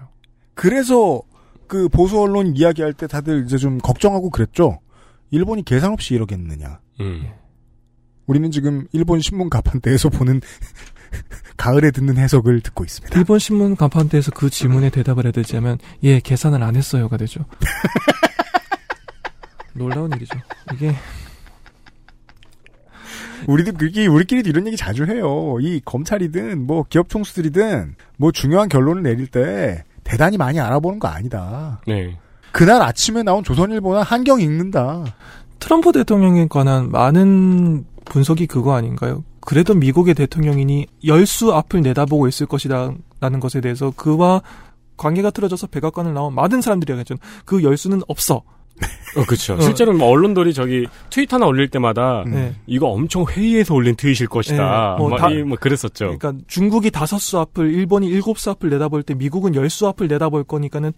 그래서 0.52 1.22
그 1.66 1.88
보수 1.88 2.20
언론 2.20 2.54
이야기할 2.54 2.92
때 2.92 3.06
다들 3.06 3.46
이제 3.46 3.56
좀 3.56 3.78
걱정하고 3.78 4.28
그랬죠. 4.28 4.78
일본이 5.30 5.64
계산 5.64 5.92
없이 5.92 6.14
이러겠느냐. 6.14 6.80
음. 7.00 7.28
우리는 8.26 8.50
지금 8.50 8.86
일본 8.92 9.20
신문 9.20 9.48
가판대에서 9.48 10.10
보는 10.10 10.42
가을에 11.56 11.90
듣는 11.90 12.16
해석을 12.16 12.60
듣고 12.60 12.84
있습니다. 12.84 13.18
일본 13.18 13.38
신문 13.38 13.76
간판대에서 13.76 14.32
그 14.32 14.50
질문에 14.50 14.90
대답을 14.90 15.26
해드리자면 15.26 15.78
예 16.02 16.20
계산을 16.20 16.62
안 16.62 16.76
했어요가 16.76 17.16
되죠. 17.16 17.44
놀라운 19.74 20.10
일이죠. 20.12 20.38
이게 20.74 20.94
우리도 23.46 23.72
그게 23.72 24.06
우리끼리도 24.06 24.48
이런 24.48 24.66
얘기 24.66 24.76
자주 24.76 25.04
해요. 25.04 25.56
이 25.60 25.80
검찰이든 25.84 26.66
뭐 26.66 26.84
기업 26.88 27.08
총수들이든 27.08 27.94
뭐 28.16 28.32
중요한 28.32 28.68
결론을 28.68 29.02
내릴 29.02 29.26
때 29.26 29.84
대단히 30.04 30.36
많이 30.36 30.60
알아보는 30.60 30.98
거 30.98 31.08
아니다. 31.08 31.80
네. 31.86 32.18
그날 32.52 32.82
아침에 32.82 33.22
나온 33.22 33.44
조선일보나 33.44 34.02
한경 34.02 34.40
읽는다. 34.40 35.04
트럼프 35.58 35.92
대통령에 35.92 36.48
관한 36.48 36.90
많은 36.90 37.84
분석이 38.06 38.46
그거 38.46 38.74
아닌가요? 38.74 39.24
그래도 39.40 39.74
미국의 39.74 40.14
대통령이니 40.14 40.86
열수 41.06 41.52
앞을 41.54 41.80
내다보고 41.82 42.28
있을 42.28 42.46
것이다 42.46 42.92
라는 43.20 43.40
것에 43.40 43.60
대해서 43.60 43.90
그와 43.96 44.42
관계가 44.96 45.30
틀어져서 45.30 45.68
백악관을 45.68 46.12
나온 46.14 46.34
많은 46.34 46.60
사람들이 46.60 46.92
얘기했죠. 46.92 47.14
그 47.44 47.62
열수는 47.62 48.02
없어. 48.08 48.42
어, 49.16 49.24
그쵸. 49.26 49.54
어. 49.54 49.60
실제로 49.60 49.92
뭐 49.92 50.08
언론들이 50.08 50.54
저기 50.54 50.86
트윗 51.10 51.32
하나 51.32 51.46
올릴 51.46 51.68
때마다 51.68 52.22
음. 52.22 52.30
네. 52.32 52.54
이거 52.66 52.88
엄청 52.88 53.24
회의에서 53.28 53.74
올린 53.74 53.94
tweet일 53.96 54.28
것이다. 54.28 54.94
네, 54.96 54.98
뭐막 54.98 55.18
다- 55.18 55.30
이, 55.30 55.42
뭐 55.42 55.56
그랬었죠. 55.60 56.16
그러니까 56.16 56.32
중국이 56.46 56.90
다섯 56.90 57.18
수 57.18 57.38
앞을 57.38 57.72
일본이 57.74 58.08
일곱 58.08 58.38
수 58.38 58.50
앞을 58.50 58.70
내다볼 58.70 59.02
때 59.02 59.14
미국은 59.14 59.54
열 59.54 59.68
수 59.70 59.86
앞을 59.88 60.08
내다볼 60.08 60.44
거니까는 60.44 60.92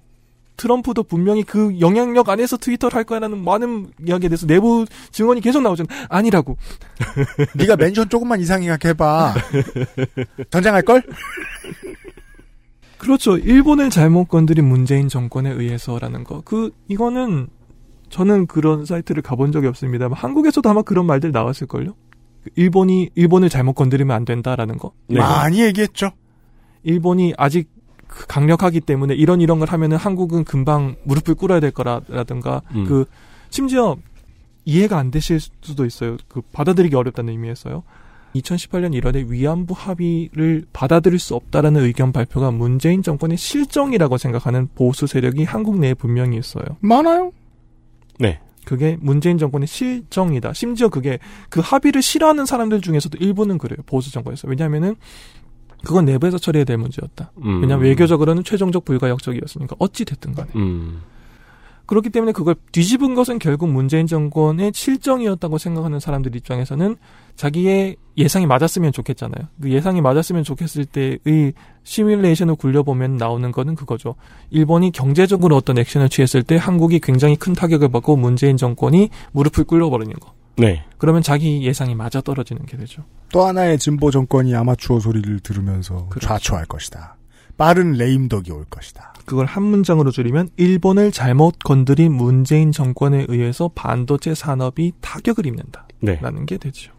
트럼프도 0.57 1.03
분명히 1.05 1.43
그 1.43 1.81
영향력 1.81 2.29
안에서 2.29 2.57
트위터를 2.57 2.95
할 2.97 3.05
거라는 3.05 3.43
많은 3.45 3.89
이야기에 4.07 4.29
대해서 4.29 4.47
내부 4.47 4.85
증언이 5.11 5.41
계속 5.41 5.63
나오잖아요. 5.63 6.07
아니라고. 6.09 6.57
네가 7.57 7.77
mention 7.77 8.09
조금만 8.09 8.41
이상하게 8.41 8.91
해봐. 8.91 9.35
전쟁할 10.51 10.83
걸? 10.83 11.03
그렇죠. 12.99 13.37
일본을 13.37 13.91
잘못 13.91 14.27
건드린 14.29 14.65
문재인 14.65 15.09
정권에 15.09 15.51
의해서라는 15.51 16.23
거. 16.23 16.43
그 16.45 16.71
이거는 16.87 17.49
저는 18.11 18.47
그런 18.47 18.85
사이트를 18.85 19.23
가본 19.23 19.51
적이 19.51 19.67
없습니다만 19.69 20.17
한국에서도 20.17 20.69
아마 20.69 20.83
그런 20.83 21.07
말들 21.07 21.33
나왔을 21.33 21.67
걸요. 21.67 21.95
일본이 22.55 23.11
일본을 23.15 23.49
잘못 23.49 23.73
건드리면 23.73 24.15
안 24.15 24.25
된다라는 24.25 24.79
거. 24.79 24.93
네. 25.09 25.19
많이 25.19 25.63
얘기했죠. 25.63 26.13
일본이 26.85 27.33
아직 27.37 27.69
그 27.71 27.72
강력하기 28.29 28.81
때문에 28.81 29.15
이런 29.15 29.41
이런 29.41 29.59
걸 29.59 29.69
하면은 29.69 29.97
한국은 29.97 30.45
금방 30.45 30.97
무릎을 31.05 31.35
꿇어야 31.35 31.61
될 31.61 31.71
거라든가 31.71 32.63
음. 32.75 32.85
그 32.85 33.05
심지어 33.51 33.97
이해가 34.65 34.99
안 34.99 35.11
되실 35.11 35.41
수도 35.41 35.85
있어요. 35.85 36.17
그 36.29 36.41
받아들이기 36.53 36.95
어렵다는 36.95 37.33
의미에서요. 37.33 37.83
2018년 38.35 38.99
1월에 38.99 39.29
위안부 39.29 39.75
합의를 39.77 40.65
받아들일 40.73 41.19
수 41.19 41.35
없다라는 41.35 41.83
의견 41.83 42.13
발표가 42.13 42.51
문재인 42.51 43.03
정권의 43.03 43.37
실정이라고 43.37 44.17
생각하는 44.17 44.69
보수 44.75 45.07
세력이 45.07 45.45
한국 45.45 45.79
내에 45.79 45.95
분명히 45.95 46.39
있어요. 46.39 46.65
많아요. 46.81 47.33
네. 48.19 48.41
그게 48.65 48.97
문재인 49.01 49.39
정권의 49.39 49.67
실정이다. 49.67 50.53
심지어 50.53 50.89
그게 50.89 51.19
그 51.51 51.61
합의를 51.61 52.01
싫어하는 52.01 52.47
사람들 52.47 52.81
중에서도 52.81 53.19
일부는 53.19 53.59
그래요. 53.59 53.79
보수 53.87 54.13
정권에서. 54.13 54.49
왜냐하면은 54.49 54.95
그건 55.85 56.05
내부에서 56.05 56.39
처리해야 56.39 56.65
될 56.65 56.77
문제였다. 56.79 57.33
음. 57.45 57.61
왜냐하면 57.61 57.85
외교적으로는 57.87 58.45
최종적 58.45 58.85
불가역적이었으니까 58.85 59.77
어찌 59.79 60.05
됐든 60.05 60.35
간에. 60.35 60.51
음. 60.57 61.01
그렇기 61.87 62.11
때문에 62.11 62.33
그걸 62.33 62.55
뒤집은 62.71 63.15
것은 63.15 63.39
결국 63.39 63.69
문재인 63.69 64.07
정권의 64.07 64.73
실정이었다고 64.75 65.59
생각하는 65.59 66.01
사람들 66.01 66.35
입장에서는 66.37 66.97
자기의 67.37 67.97
예상이 68.17 68.47
맞았으면 68.47 68.93
좋겠잖아요. 68.93 69.49
그 69.61 69.71
예상이 69.71 70.01
맞았으면 70.01 70.45
좋겠을 70.45 70.85
때의 70.87 71.53
시뮬레이션을 71.83 72.55
굴려보면 72.55 73.17
나오는 73.17 73.51
거는 73.51 73.75
그거죠. 73.75 74.15
일본이 74.51 74.93
경제적으로 74.93 75.57
어떤 75.57 75.79
액션을 75.79 76.09
취했을 76.09 76.43
때 76.43 76.57
한국이 76.57 77.01
굉장히 77.01 77.37
큰 77.37 77.53
타격을 77.53 77.91
받고 77.91 78.17
문재인 78.17 78.57
정권이 78.57 79.11
무릎을 79.33 79.65
꿇어버리는 79.65 80.15
거. 80.15 80.33
네. 80.57 80.85
그러면 80.99 81.23
자기 81.23 81.63
예상이 81.63 81.95
맞아 81.95 82.21
떨어지는 82.21 82.67
게 82.67 82.77
되죠. 82.77 83.05
또 83.33 83.45
하나의 83.45 83.79
진보 83.79 84.11
정권이 84.11 84.55
아마추어 84.55 85.01
소리를 85.01 85.41
들으면서 85.41 86.07
그렇죠. 86.09 86.29
좌초할 86.29 86.67
것이다. 86.67 87.17
빠른 87.57 87.93
레임덕이 87.93 88.51
올 88.51 88.65
것이다. 88.65 89.15
그걸 89.25 89.47
한 89.47 89.63
문장으로 89.63 90.11
줄이면 90.11 90.51
일본을 90.57 91.13
잘못 91.13 91.59
건드린 91.61 92.13
문재인 92.13 92.73
정권에 92.73 93.27
의해서 93.29 93.71
반도체 93.75 94.35
산업이 94.35 94.93
타격을 95.01 95.47
입는다 95.47 95.87
라는 96.01 96.41
네. 96.41 96.47
게 96.47 96.59
되죠. 96.59 96.93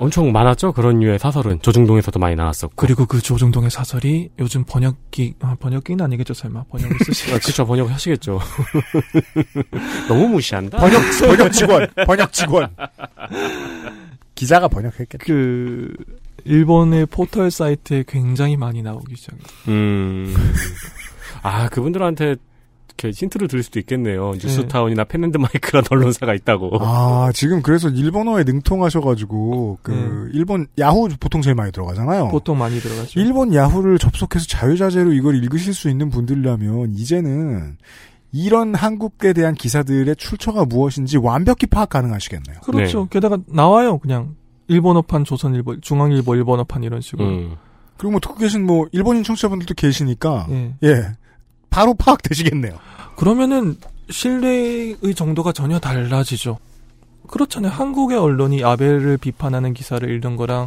엄청 0.00 0.32
많았죠. 0.32 0.72
그런 0.72 0.98
류의 0.98 1.18
사설은 1.18 1.60
조중동에서도 1.60 2.18
많이 2.18 2.34
나왔었고. 2.34 2.72
그리고 2.74 3.04
그 3.04 3.20
조중동의 3.20 3.70
사설이 3.70 4.30
요즘 4.38 4.64
번역기 4.64 5.34
아, 5.40 5.56
번역기는 5.60 6.02
아니겠죠 6.02 6.32
설마 6.32 6.64
번역을 6.70 6.96
쓰시 7.04 7.30
아, 7.32 7.38
그쵸 7.38 7.66
번역 7.66 7.90
하시겠죠. 7.90 8.40
너무 10.08 10.28
무시한다. 10.28 10.78
번역 10.78 11.02
번역 11.20 11.52
직원, 11.52 11.86
번역 12.06 12.32
직원. 12.32 12.74
기자가 14.34 14.68
번역했겠다. 14.68 15.22
그 15.22 15.94
일본의 16.44 17.04
포털 17.06 17.50
사이트에 17.50 18.04
굉장히 18.08 18.56
많이 18.56 18.80
나오기 18.80 19.14
시작해요. 19.16 19.44
음. 19.68 20.34
아 21.42 21.68
그분들한테 21.68 22.36
이렇게 23.00 23.10
힌트를 23.10 23.48
드릴 23.48 23.62
수도 23.62 23.78
있겠네요. 23.78 24.32
뉴스타운이나 24.32 25.04
펜앤드 25.04 25.38
마이크란 25.38 25.84
언론사가 25.90 26.34
있다고. 26.34 26.70
아 26.80 27.30
지금 27.34 27.62
그래서 27.62 27.88
일본어에 27.88 28.44
능통하셔가지고 28.44 29.78
그 29.82 30.30
일본 30.34 30.66
야후 30.78 31.08
보통 31.18 31.40
제일 31.40 31.56
많이 31.56 31.72
들어가잖아요. 31.72 32.28
보통 32.28 32.58
많이 32.58 32.78
들어가죠. 32.78 33.18
일본 33.18 33.54
야후를 33.54 33.98
접속해서 33.98 34.46
자유자재로 34.46 35.12
이걸 35.14 35.42
읽으실 35.42 35.72
수 35.72 35.88
있는 35.88 36.10
분들이라면 36.10 36.92
이제는 36.94 37.78
이런 38.32 38.74
한국에 38.74 39.32
대한 39.32 39.54
기사들의 39.54 40.14
출처가 40.16 40.66
무엇인지 40.66 41.16
완벽히 41.16 41.66
파악 41.66 41.90
가능하시겠네요. 41.90 42.60
그렇죠. 42.60 43.02
네. 43.02 43.06
게다가 43.10 43.38
나와요 43.46 43.98
그냥 43.98 44.36
일본어판 44.68 45.24
조선일보 45.24 45.80
중앙일보 45.80 46.36
일본어판 46.36 46.82
이런 46.84 47.00
식으로. 47.00 47.28
음. 47.28 47.56
그리고 47.96 48.12
뭐 48.12 48.20
듣고 48.20 48.36
계신 48.36 48.64
뭐 48.64 48.86
일본인 48.92 49.22
청취자분들도 49.22 49.74
계시니까 49.74 50.46
예. 50.50 50.74
예 50.84 51.12
바로 51.70 51.94
파악되시겠네요. 51.94 52.74
그러면은 53.16 53.76
신뢰의 54.08 55.14
정도가 55.14 55.52
전혀 55.52 55.78
달라지죠. 55.78 56.58
그렇잖아요. 57.28 57.70
한국의 57.70 58.18
언론이 58.18 58.64
아베를 58.64 59.16
비판하는 59.16 59.72
기사를 59.72 60.08
읽는 60.08 60.36
거랑 60.36 60.66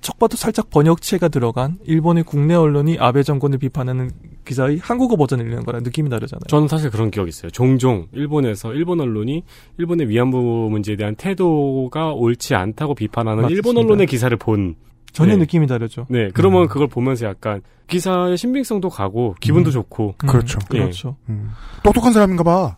척 0.00 0.18
봐도 0.18 0.36
살짝 0.36 0.68
번역체가 0.70 1.28
들어간 1.28 1.78
일본의 1.84 2.24
국내 2.24 2.54
언론이 2.54 2.98
아베 2.98 3.22
정권을 3.22 3.58
비판하는 3.58 4.10
기사의 4.44 4.78
한국어 4.78 5.14
버전을 5.14 5.46
읽는 5.46 5.64
거랑 5.64 5.84
느낌이 5.84 6.10
다르잖아요. 6.10 6.42
저는 6.48 6.66
사실 6.66 6.90
그런 6.90 7.12
기억이 7.12 7.28
있어요. 7.28 7.50
종종 7.52 8.08
일본에서 8.10 8.74
일본 8.74 9.00
언론이 9.00 9.44
일본의 9.78 10.08
위안부 10.08 10.68
문제에 10.72 10.96
대한 10.96 11.14
태도가 11.14 12.14
옳지 12.14 12.56
않다고 12.56 12.96
비판하는 12.96 13.42
맞습니다. 13.42 13.56
일본 13.56 13.76
언론의 13.82 14.08
기사를 14.08 14.36
본. 14.38 14.74
전혀 15.12 15.34
네. 15.34 15.40
느낌이 15.40 15.66
다르죠. 15.66 16.06
네, 16.08 16.30
그러면 16.32 16.62
음. 16.62 16.68
그걸 16.68 16.88
보면서 16.88 17.26
약간 17.26 17.62
기사의 17.86 18.38
신빙성도 18.38 18.88
가고 18.88 19.34
기분도 19.40 19.70
음. 19.70 19.72
좋고. 19.72 20.14
음, 20.22 20.26
그렇죠. 20.26 20.58
그렇죠. 20.68 21.16
음. 21.28 21.50
똑똑한 21.82 22.12
사람인가 22.12 22.42
봐. 22.42 22.76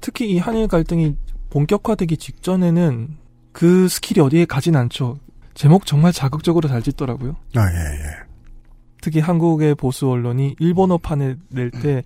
특히 0.00 0.30
이 0.30 0.38
한일 0.38 0.68
갈등이 0.68 1.14
본격화되기 1.50 2.16
직전에는 2.16 3.16
그 3.52 3.88
skill이 3.88 4.24
어디에 4.24 4.44
가진 4.44 4.74
않죠. 4.76 5.18
제목 5.54 5.86
정말 5.86 6.12
자극적으로 6.12 6.68
잘 6.68 6.82
짓더라고요. 6.82 7.36
아, 7.54 7.60
예, 7.60 7.76
예. 7.76 8.24
특히 9.00 9.20
한국의 9.20 9.74
보수 9.74 10.08
언론이 10.10 10.56
일본어판을 10.58 11.38
낼때 11.50 12.02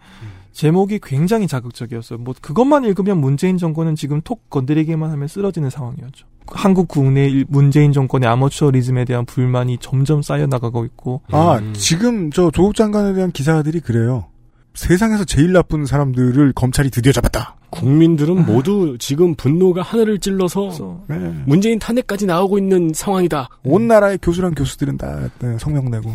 제목이 0.62 0.98
굉장히 1.00 1.46
자극적이었어요. 1.46 2.18
뭐 2.18 2.34
그것만 2.42 2.82
읽으면 2.84 3.18
문재인 3.20 3.58
정권은 3.58 3.94
지금 3.94 4.20
톡 4.22 4.50
건드리기만 4.50 5.08
하면 5.12 5.28
쓰러지는 5.28 5.70
상황이었죠. 5.70 6.26
한국 6.48 6.88
국내 6.88 7.28
일- 7.28 7.44
문재인 7.48 7.92
정권의 7.92 8.28
아마추어리즘에 8.28 9.04
대한 9.04 9.24
불만이 9.24 9.78
점점 9.80 10.20
쌓여 10.20 10.48
나가고 10.48 10.84
있고 10.86 11.22
아, 11.30 11.58
음. 11.58 11.72
지금 11.74 12.32
저 12.32 12.50
조국 12.50 12.74
장관에 12.74 13.14
대한 13.14 13.30
기사들이 13.30 13.78
그래요. 13.78 14.26
세상에서 14.74 15.24
제일 15.24 15.52
나쁜 15.52 15.86
사람들을 15.86 16.52
검찰이 16.54 16.90
드디어 16.90 17.12
잡았다. 17.12 17.54
국민들은 17.70 18.44
모두 18.44 18.96
지금 18.98 19.36
분노가 19.36 19.82
하늘을 19.82 20.18
찔러서 20.18 21.04
네. 21.06 21.16
문재인 21.46 21.78
탄핵까지 21.78 22.26
나오고 22.26 22.58
있는 22.58 22.90
상황이다. 22.92 23.48
온 23.62 23.86
나라의 23.86 24.18
교수랑 24.20 24.54
교수들은 24.56 24.96
다 24.96 25.28
네, 25.38 25.56
성명 25.60 25.88
내고. 25.88 26.12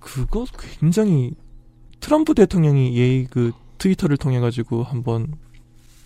그거 0.00 0.46
굉장히 0.80 1.32
트럼프 2.00 2.32
대통령이 2.32 2.96
예의 2.96 3.26
그 3.28 3.52
트위터를 3.78 4.16
통해 4.16 4.40
가지고 4.40 4.82
한번 4.82 5.34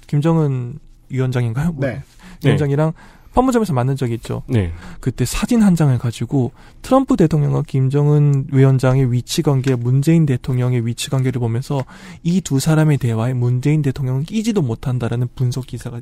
김정은 0.07 0.79
위원장인가요? 1.09 1.73
뭐 1.73 1.87
네. 1.87 2.03
위원장이랑 2.45 2.93
판문점에서 3.33 3.73
만난 3.73 3.95
적이 3.95 4.15
있죠. 4.15 4.43
네. 4.49 4.73
그때 4.99 5.25
사진 5.25 5.63
한 5.63 5.77
장을 5.77 5.97
가지고 5.99 6.51
트럼프 6.83 7.15
대통령과 7.17 7.63
김정은 7.63 8.49
위원장의 8.51 9.13
위치 9.13 9.43
관계, 9.43 9.77
문재인 9.77 10.27
대통령의 10.27 10.85
위치 10.85 11.11
관계를 11.11 11.39
보면서 11.39 11.85
이 12.25 12.41
두 12.41 12.59
사람의 12.59 12.99
대화에 12.99 13.35
문재인 13.35 13.83
대통령은 13.83 14.25
끼지도 14.25 14.63
못한다라는 14.63 15.29
분석 15.37 15.69
기사가 15.69 16.01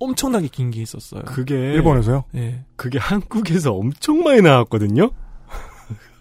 엄청나게 0.00 0.48
긴 0.48 0.72
게 0.72 0.82
있었어요. 0.82 1.22
그게 1.26 1.54
일본에서요? 1.54 2.24
예. 2.34 2.64
그게 2.74 2.98
한국에서 2.98 3.72
엄청 3.74 4.24
많이 4.24 4.42
나왔거든요. 4.42 5.10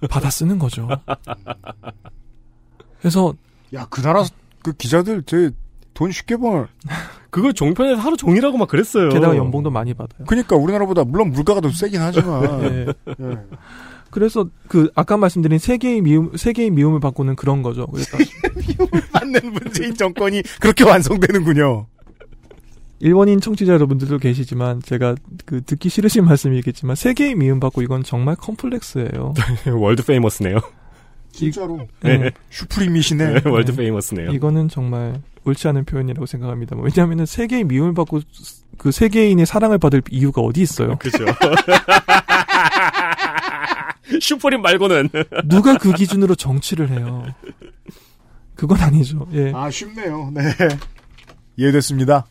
받아 0.08 0.30
쓰는 0.30 0.60
거죠. 0.60 0.88
그래서 3.00 3.34
야, 3.74 3.88
그 3.90 4.02
나라 4.02 4.24
그 4.64 4.74
기자들 4.74 5.24
제 5.24 5.52
돈 5.94 6.12
쉽게 6.12 6.38
벌. 6.38 6.68
그걸 7.30 7.54
종편에서 7.54 8.02
하루 8.02 8.18
종일하고 8.18 8.58
막 8.58 8.68
그랬어요. 8.68 9.10
게다가 9.10 9.38
연봉도 9.38 9.72
많이 9.72 9.94
받아요. 9.94 10.26
그러니까 10.28 10.58
우리나라보다 10.58 11.04
물론 11.06 11.32
물가가 11.32 11.62
더 11.62 11.70
세긴 11.70 12.02
하지만. 12.02 12.64
예. 12.64 12.86
예. 13.22 13.38
그래서 14.10 14.48
그 14.68 14.92
아까 14.96 15.16
말씀드린 15.16 15.58
세계의 15.58 16.02
미움 16.02 16.36
세계의 16.36 16.72
미움을 16.72 17.00
받는 17.00 17.38
그런 17.38 17.62
거죠. 17.62 17.88
그러니까 17.88 18.18
맞는 19.14 19.54
문재인 19.54 19.96
정권이 19.96 20.44
그렇게 20.60 20.84
완성되는군요. 20.84 21.88
일본인 23.00 23.40
청취자 23.40 23.74
여러분들도 23.74 24.18
계시지만 24.18 24.82
제가 24.82 25.16
그 25.46 25.64
듣기 25.64 25.88
싫으신 25.90 26.26
말씀이겠지만 26.26 26.96
세계의 26.96 27.36
미움 27.36 27.60
받고 27.60 27.82
이건 27.82 28.04
정말 28.04 28.36
컴플렉스예요. 28.36 29.34
world 29.74 30.06
famous네요. 30.06 30.60
진짜로. 31.32 31.88
예. 32.06 32.32
supreme이시네. 32.50 33.42
world 33.46 33.76
famous네요. 33.76 34.32
이거는 34.32 34.68
정말 34.70 35.22
옳지 35.46 35.68
않은 35.70 35.86
표현이라고 35.86 36.26
생각합니다. 36.26 36.76
왜냐하면 36.80 37.26
세계의 37.26 37.64
미움을 37.66 37.94
받고 37.94 38.22
그 38.78 38.92
세계인의 38.92 39.46
사랑을 39.46 39.78
받을 39.78 40.02
이유가 40.10 40.42
어디 40.42 40.62
있어요? 40.62 40.98
그죠. 40.98 41.26
슈퍼림 44.20 44.62
말고는. 44.62 45.10
누가 45.46 45.78
그 45.78 45.94
기준으로 45.94 46.36
정치를 46.36 46.90
해요? 46.90 47.26
그건 48.56 48.80
아니죠. 48.82 49.28
예. 49.34 49.52
아, 49.56 49.70
쉽네요. 49.72 50.32
네. 50.34 50.42
이해됐습니다. 51.58 52.26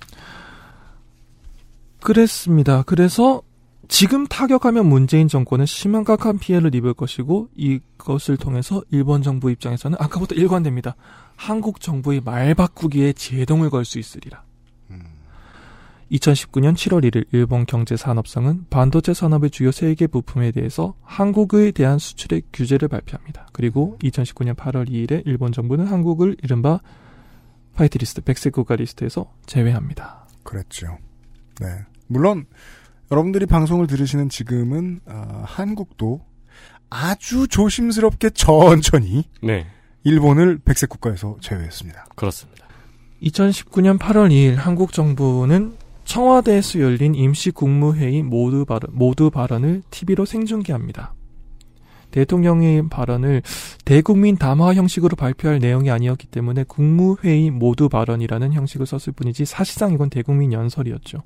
그랬습니다. 2.00 2.82
그래서 2.82 3.42
지금 3.90 4.24
타격하면 4.24 4.86
문재인 4.86 5.26
정권은 5.26 5.66
심각한 5.66 6.38
피해를 6.38 6.72
입을 6.76 6.94
것이고 6.94 7.48
이것을 7.56 8.36
통해서 8.36 8.82
일본 8.90 9.20
정부 9.22 9.50
입장에서는 9.50 9.98
아까부터 10.00 10.36
일관됩니다. 10.36 10.94
한국 11.34 11.80
정부의 11.80 12.20
말 12.24 12.54
바꾸기에 12.54 13.12
제동을 13.14 13.68
걸 13.68 13.84
수 13.84 13.98
있으리라. 13.98 14.44
2019년 16.12 16.74
7월 16.74 17.04
1일 17.04 17.26
일본 17.32 17.66
경제산업성은 17.66 18.66
반도체 18.70 19.12
산업의 19.12 19.50
주요 19.50 19.72
세 19.72 19.86
개 19.86 20.06
부품에 20.06 20.52
대해서 20.52 20.94
한국에 21.02 21.72
대한 21.72 21.98
수출의 21.98 22.42
규제를 22.52 22.86
발표합니다. 22.88 23.48
그리고 23.52 23.98
2019년 24.02 24.54
8월 24.54 24.88
2일에 24.88 25.22
일본 25.26 25.50
정부는 25.50 25.86
한국을 25.86 26.36
이른바 26.42 26.80
화이트리스트, 27.74 28.22
백색 28.22 28.52
국가 28.52 28.76
리스트에서 28.76 29.32
제외합니다. 29.46 30.26
그랬죠. 30.44 30.96
네. 31.60 31.66
물론 32.06 32.46
여러분들이 33.10 33.46
방송을 33.46 33.86
들으시는 33.86 34.28
지금은 34.28 35.00
아, 35.06 35.42
한국도 35.44 36.20
아주 36.88 37.48
조심스럽게 37.48 38.30
천천히 38.30 39.24
네. 39.42 39.66
일본을 40.04 40.60
백색 40.64 40.88
국가에서 40.88 41.36
제외했습니다. 41.40 42.06
그렇습니다. 42.14 42.66
2019년 43.22 43.98
8월 43.98 44.30
2일 44.30 44.56
한국 44.56 44.92
정부는 44.92 45.74
청와대에서 46.04 46.80
열린 46.80 47.14
임시 47.14 47.50
국무회의 47.50 48.22
모두 48.22 48.64
발언, 48.64 48.90
모두 48.92 49.30
발언을 49.30 49.82
TV로 49.90 50.24
생중계합니다. 50.24 51.14
대통령의 52.10 52.88
발언을 52.88 53.42
대국민 53.84 54.36
담화 54.36 54.74
형식으로 54.74 55.14
발표할 55.14 55.60
내용이 55.60 55.90
아니었기 55.90 56.26
때문에 56.26 56.64
국무회의 56.64 57.50
모두 57.50 57.88
발언이라는 57.88 58.52
형식을 58.52 58.86
썼을 58.86 59.12
뿐이지 59.14 59.44
사실상 59.44 59.92
이건 59.92 60.10
대국민 60.10 60.52
연설이었죠. 60.52 61.22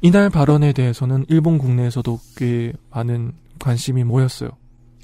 이날 0.00 0.30
발언에 0.30 0.72
대해서는 0.72 1.24
일본 1.28 1.58
국내에서도 1.58 2.20
꽤 2.36 2.72
많은 2.90 3.32
관심이 3.58 4.04
모였어요. 4.04 4.50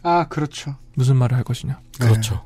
아, 0.03 0.27
그렇죠. 0.29 0.77
무슨 0.95 1.17
말을 1.17 1.37
할 1.37 1.45
것이냐. 1.45 1.81
그렇죠. 1.99 2.45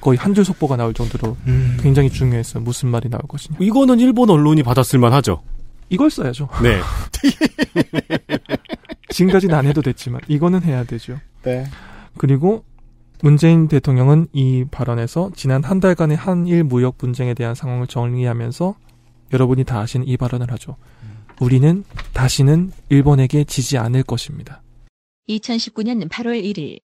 거의 0.00 0.18
한 0.18 0.34
줄 0.34 0.44
속보가 0.44 0.76
나올 0.76 0.92
정도로 0.94 1.36
음. 1.46 1.76
굉장히 1.80 2.10
중요했어요. 2.10 2.62
무슨 2.62 2.88
말이 2.88 3.08
나올 3.08 3.22
것이냐. 3.28 3.58
이거는 3.60 4.00
일본 4.00 4.30
언론이 4.30 4.62
받았을 4.62 4.98
만하죠. 4.98 5.42
이걸 5.88 6.10
써야죠. 6.10 6.48
네. 6.62 6.80
지금까지는 9.10 9.54
안 9.54 9.66
해도 9.66 9.82
됐지만 9.82 10.20
이거는 10.28 10.62
해야 10.62 10.84
되죠. 10.84 11.18
네. 11.42 11.64
그리고 12.16 12.64
문재인 13.22 13.68
대통령은 13.68 14.26
이 14.32 14.64
발언에서 14.70 15.30
지난 15.34 15.62
한 15.64 15.80
달간의 15.80 16.16
한일 16.16 16.64
무역 16.64 16.98
분쟁에 16.98 17.34
대한 17.34 17.54
상황을 17.54 17.86
정리하면서 17.86 18.74
여러분이 19.32 19.64
다 19.64 19.80
아시는 19.80 20.06
이 20.08 20.16
발언을 20.16 20.50
하죠. 20.52 20.76
우리는 21.40 21.84
다시는 22.12 22.72
일본에게 22.90 23.44
지지 23.44 23.76
않을 23.78 24.04
것입니다. 24.04 24.62
2019년 25.28 26.08
8월 26.08 26.42
1일 26.42 26.80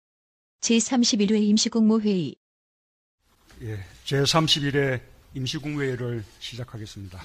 제31회 0.60 1.42
임시국무회의 1.42 2.34
예, 3.62 3.78
제31회 4.04 5.00
임시국무회의를 5.34 6.24
시작하겠습니다. 6.40 7.20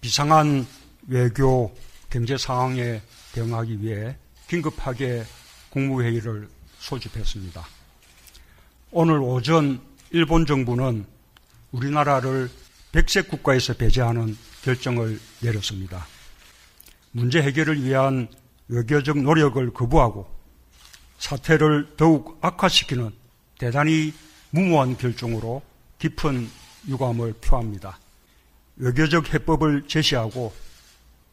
비상한 0.00 0.66
외교 1.06 1.74
경제 2.10 2.36
상황에 2.36 3.02
대응하기 3.32 3.82
위해 3.82 4.16
긴급하게 4.48 5.24
국무회의를 5.70 6.48
소집했습니다. 6.78 7.64
오늘 8.90 9.18
오전 9.18 9.80
일본 10.10 10.46
정부는 10.46 11.04
우리나라를 11.72 12.50
백색 12.92 13.28
국가에서 13.28 13.74
배제하는 13.74 14.36
결정을 14.62 15.20
내렸습니다. 15.40 16.06
문제 17.12 17.42
해결을 17.42 17.82
위한 17.82 18.28
외교적 18.68 19.18
노력을 19.18 19.72
거부하고 19.72 20.28
사태를 21.18 21.96
더욱 21.96 22.38
악화시키는 22.40 23.10
대단히 23.58 24.14
무모한 24.50 24.96
결정으로 24.96 25.62
깊은 25.98 26.48
유감을 26.88 27.34
표합니다. 27.40 27.98
외교적 28.76 29.34
해법을 29.34 29.88
제시하고 29.88 30.54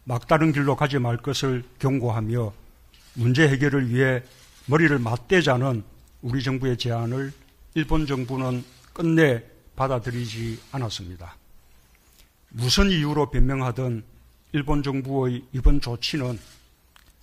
막다른 0.04 0.52
길로 0.52 0.76
가지 0.76 0.98
말 1.00 1.18
것을 1.18 1.63
경고하며 1.80 2.54
문제 3.13 3.48
해결을 3.48 3.89
위해 3.89 4.24
머리를 4.65 4.98
맞대자는 5.00 5.84
우리 6.22 6.44
정부의 6.44 6.78
제안을 6.78 7.32
일본 7.76 8.08
정부는 8.08 8.63
끝내 8.94 9.44
받아들이지 9.76 10.60
않았습니다. 10.72 11.36
무슨 12.58 12.89
이유로 12.89 13.32
변명하든 13.32 14.02
일본 14.54 14.82
정부의 14.82 15.44
이번 15.52 15.82
조치는 15.82 16.39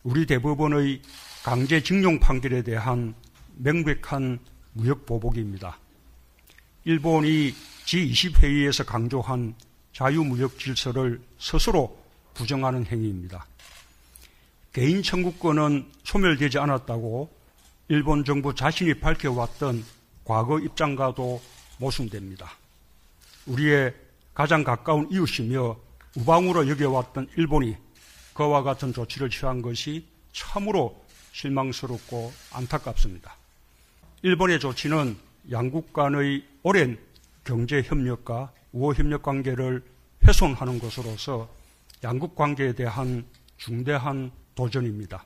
우리 0.03 0.27
대법원의 0.27 1.01
강제징용 1.43 2.21
판결에 2.21 2.61
대한 2.61 3.15
명백한 3.57 4.39
무역 4.75 5.07
보복입니다. 5.07 5.79
일본이 6.85 7.55
G20 7.87 8.41
회의에서 8.43 8.85
강조한 8.85 9.55
자유무역 9.95 10.59
질서를 10.59 11.23
스스로 11.39 11.99
부정하는 12.35 12.85
행위입니다. 12.85 13.47
개인 14.75 15.03
청구권은 15.03 15.93
소멸되지 16.05 16.59
않았다고 16.59 17.31
일본 17.89 18.27
정부 18.27 18.55
자신이 18.55 19.01
밝혀왔던 19.01 19.83
과거 20.25 20.61
입장과도 20.61 21.41
모순됩니다. 21.79 22.53
우리의 23.47 23.95
가장 24.35 24.65
가까운 24.65 25.09
이웃이며 25.11 25.77
우방으로 26.17 26.69
여겨왔던 26.69 27.29
일본이 27.37 27.77
그와 28.35 28.63
같은 28.63 28.93
조치를 28.93 29.31
취한 29.31 29.61
것이 29.61 30.07
참으로 30.33 31.03
실망스럽고 31.33 32.33
안타깝습니다. 32.53 33.37
일본의 34.23 34.61
조치는 34.61 35.17
양국 35.51 35.93
간의 35.93 36.45
오랜 36.63 36.99
경제 37.45 37.83
협력과 37.83 38.53
우호 38.73 38.95
협력 38.95 39.23
관계를 39.23 39.83
훼손하는 40.25 40.79
것으로서 40.79 41.49
양국 42.05 42.35
관계에 42.35 42.73
대한 42.73 43.27
중대한 43.59 44.31
도전입니다. 44.55 45.25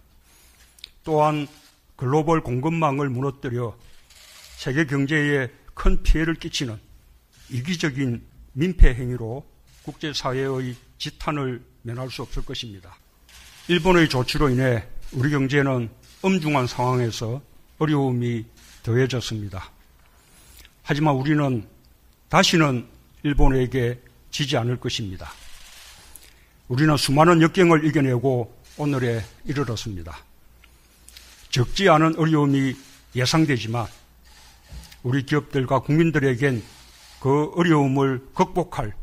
또한 1.05 1.47
글로벌 1.95 2.42
공급망을 2.42 3.09
무너뜨려 3.09 3.77
세계 4.57 4.87
경제에 4.87 5.49
큰 5.75 6.03
피해를 6.03 6.35
끼치는 6.35 6.79
이기적인 7.51 8.23
민폐 8.59 8.95
행위로 8.95 9.45
국제사회의 9.83 10.75
지탄을 10.97 11.62
면할 11.83 12.11
수 12.11 12.23
없을 12.23 12.42
것입니다. 12.42 12.97
일본의 13.69 14.09
조치로 14.09 14.49
인해 14.49 14.83
우리 15.12 15.31
경제는 15.31 15.90
엄중한 16.23 16.66
상황에서 16.66 17.42
어려움이 17.79 18.47
더해졌습니다. 18.83 19.71
하지만 20.83 21.14
우리는 21.16 21.69
다시는 22.31 22.87
일본에게 23.25 24.01
지지 24.31 24.57
않을 24.57 24.81
것입니다. 24.81 25.31
우리는 26.69 26.97
수많은 26.97 27.42
역경을 27.42 27.85
이겨내고 27.85 28.57
오늘에 28.79 29.23
이르렀습니다. 29.45 30.16
적지 31.51 31.90
않은 31.90 32.19
어려움이 32.19 32.75
예상되지만 33.14 33.87
우리 35.03 35.27
기업들과 35.27 35.81
국민들에겐 35.81 36.62
그 37.26 37.50
어려움을 37.56 38.24
극복할 38.34 38.94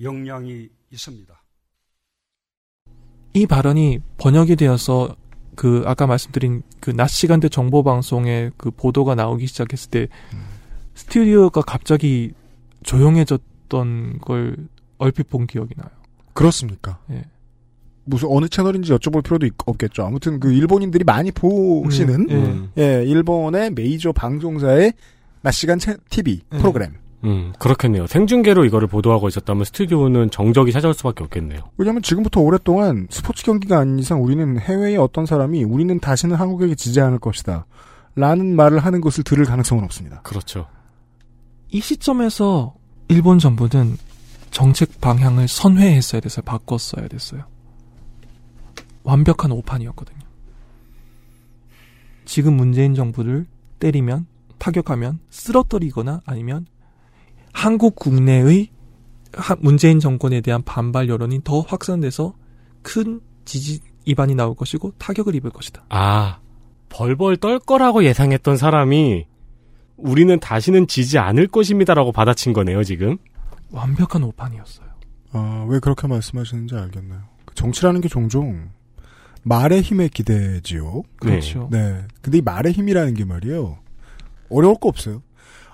역량이 0.00 0.68
있습니다. 0.92 1.42
이 3.34 3.44
발언이 3.44 3.98
번역이 4.18 4.54
되어서 4.54 5.16
그 5.56 5.82
아까 5.84 6.06
말씀드린 6.06 6.62
그 6.78 6.92
낮 6.94 7.08
시간대 7.08 7.48
정보 7.48 7.82
방송에 7.82 8.50
그 8.56 8.70
보도가 8.70 9.16
나오기 9.16 9.48
시작했을 9.48 9.90
때 9.90 10.06
스튜디오가 10.94 11.60
갑자기 11.62 12.30
조용해졌던 12.84 14.18
걸 14.20 14.56
얼핏 14.98 15.28
본 15.28 15.48
기억이 15.48 15.74
나요. 15.76 15.90
그렇습니까? 16.34 17.00
예. 17.10 17.24
무슨 18.04 18.28
어느 18.30 18.46
채널인지 18.48 18.92
여쭤볼 18.92 19.24
필요도 19.24 19.44
있- 19.46 19.54
없겠죠. 19.66 20.04
아무튼 20.04 20.38
그 20.38 20.52
일본인들이 20.52 21.02
많이 21.02 21.32
보시는 21.32 22.30
예. 22.30 22.34
음. 22.36 22.70
예, 22.78 23.02
일본의 23.04 23.72
메이저 23.72 24.12
방송사의 24.12 24.92
낮 25.40 25.50
시간 25.50 25.80
채- 25.80 25.96
TV 26.10 26.42
예. 26.52 26.58
프로그램. 26.58 27.01
음, 27.24 27.52
그렇겠네요. 27.58 28.06
생중계로 28.06 28.64
이거를 28.64 28.88
보도하고 28.88 29.28
있었다면 29.28 29.64
스튜디오는 29.64 30.30
정적이 30.30 30.72
찾아올 30.72 30.94
수밖에 30.94 31.22
없겠네요. 31.24 31.60
왜냐하면 31.76 32.02
지금부터 32.02 32.40
오랫동안 32.40 33.06
스포츠 33.10 33.44
경기가 33.44 33.78
아닌 33.78 33.98
이상 33.98 34.22
우리는 34.22 34.58
해외의 34.58 34.96
어떤 34.96 35.24
사람이 35.26 35.62
우리는 35.64 35.98
다시는 36.00 36.36
한국에게 36.36 36.74
지지 36.74 37.00
않을 37.00 37.18
것이다. 37.18 37.66
라는 38.14 38.56
말을 38.56 38.80
하는 38.80 39.00
것을 39.00 39.24
들을 39.24 39.44
가능성은 39.44 39.84
없습니다. 39.84 40.20
그렇죠. 40.22 40.66
이 41.70 41.80
시점에서 41.80 42.74
일본 43.08 43.38
정부는 43.38 43.96
정책 44.50 45.00
방향을 45.00 45.48
선회했어야 45.48 46.20
됐어요. 46.20 46.42
바꿨어야 46.44 47.08
됐어요. 47.08 47.44
완벽한 49.04 49.50
오판이었거든요. 49.52 50.18
지금 52.24 52.54
문재인 52.54 52.94
정부를 52.94 53.46
때리면 53.78 54.26
타격하면 54.58 55.18
쓰러뜨리거나 55.30 56.20
아니면 56.24 56.66
한국 57.52 57.94
국내의 57.96 58.68
하- 59.34 59.56
문재인 59.60 60.00
정권에 60.00 60.40
대한 60.40 60.62
반발 60.62 61.08
여론이 61.08 61.40
더 61.44 61.60
확산돼서 61.60 62.34
큰 62.82 63.20
지지 63.44 63.80
이반이 64.04 64.34
나올 64.34 64.54
것이고 64.54 64.92
타격을 64.98 65.34
입을 65.36 65.50
것이다. 65.50 65.84
아, 65.88 66.38
벌벌 66.88 67.36
떨 67.38 67.58
거라고 67.58 68.04
예상했던 68.04 68.56
사람이 68.56 69.26
우리는 69.96 70.40
다시는 70.40 70.86
지지 70.88 71.18
않을 71.18 71.46
것입니다라고 71.46 72.10
받아친 72.12 72.52
거네요, 72.52 72.82
지금. 72.82 73.16
완벽한 73.70 74.22
오판이었어요. 74.24 74.86
아, 75.32 75.66
왜 75.68 75.78
그렇게 75.78 76.06
말씀하시는지 76.08 76.74
알겠나요. 76.74 77.20
그 77.44 77.54
정치라는 77.54 78.00
게 78.00 78.08
종종 78.08 78.70
말의 79.44 79.82
힘에 79.82 80.08
기대지요. 80.08 81.02
그렇죠. 81.16 81.68
네. 81.70 82.02
근데 82.20 82.38
이 82.38 82.42
말의 82.42 82.72
힘이라는 82.72 83.14
게 83.14 83.24
말이에요. 83.24 83.78
어려울 84.50 84.74
거 84.80 84.88
없어요. 84.88 85.22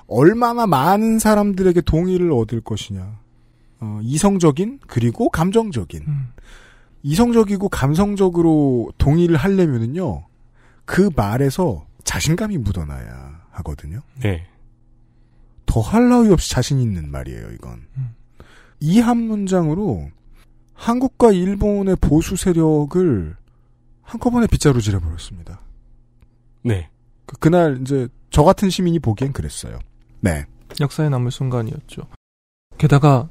얼마나 0.09 0.67
많은 0.67 1.19
사람들에게 1.19 1.83
동의를 1.83 2.33
얻을 2.33 2.61
것이냐. 2.63 3.21
어, 3.81 4.01
이성적인 4.03 4.81
그리고 4.87 5.29
감정적인. 5.29 6.03
음. 6.09 6.29
이성적이고 7.03 7.69
감성적으로 7.69 8.91
동의를 8.99 9.37
하려면은요. 9.37 10.27
그 10.85 11.11
말에서 11.15 11.87
자신감이 12.05 12.59
묻어나야 12.59 13.43
하거든요. 13.51 14.01
네. 14.21 14.47
더할 15.67 16.09
나위 16.09 16.33
없이 16.33 16.51
자신 16.51 16.81
있는 16.81 17.11
말이에요, 17.11 17.51
이건. 17.53 17.87
음. 17.97 18.15
이한 18.81 19.19
문장으로 19.19 20.11
한국과 20.73 21.33
일본의 21.33 21.97
보수 22.01 22.37
세력을 22.37 23.37
한꺼번에 24.03 24.47
빗자루 24.47 24.81
질해 24.81 25.01
버렸습니다. 25.01 25.61
네. 26.63 26.89
그, 27.27 27.37
그날 27.39 27.79
이제 27.83 28.09
저 28.31 28.43
같은 28.43 28.71
시민이 28.71 29.01
보기엔 29.01 29.33
그랬어요. 29.33 29.79
네. 30.21 30.47
역사에 30.81 31.09
남을 31.09 31.31
순간이었죠. 31.31 32.03
게다가 32.77 33.29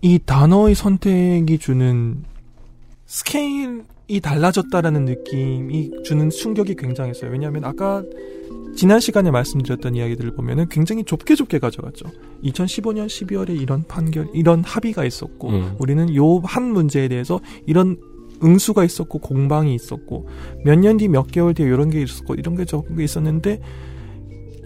이 0.00 0.18
단어의 0.24 0.74
선택이 0.74 1.58
주는 1.58 2.22
스케일이 3.06 4.20
달라졌다라는 4.22 5.04
느낌이 5.06 5.90
주는 6.04 6.30
충격이 6.30 6.76
굉장했어요. 6.76 7.30
왜냐하면 7.30 7.64
아까 7.64 8.02
지난 8.76 9.00
시간에 9.00 9.30
말씀드렸던 9.30 9.94
이야기들을 9.96 10.34
보면은 10.34 10.68
굉장히 10.68 11.04
좁게 11.04 11.34
좁게 11.34 11.58
가져갔죠. 11.58 12.06
2015년 12.44 13.06
12월에 13.06 13.60
이런 13.60 13.84
판결, 13.86 14.28
이런 14.34 14.62
합의가 14.62 15.04
있었고, 15.04 15.48
음. 15.48 15.74
우리는 15.78 16.14
요 16.14 16.40
한 16.44 16.64
문제에 16.72 17.08
대해서 17.08 17.40
이런 17.66 17.96
응수가 18.42 18.84
있었고, 18.84 19.18
공방이 19.18 19.74
있었고, 19.74 20.28
몇 20.64 20.78
년 20.78 20.96
뒤, 20.98 21.08
몇 21.08 21.26
개월 21.28 21.54
뒤에 21.54 21.66
이런 21.66 21.90
게 21.90 22.00
있었고, 22.02 22.34
이런 22.34 22.54
게 22.56 22.64
저런 22.64 22.94
게 22.96 23.02
있었는데, 23.02 23.60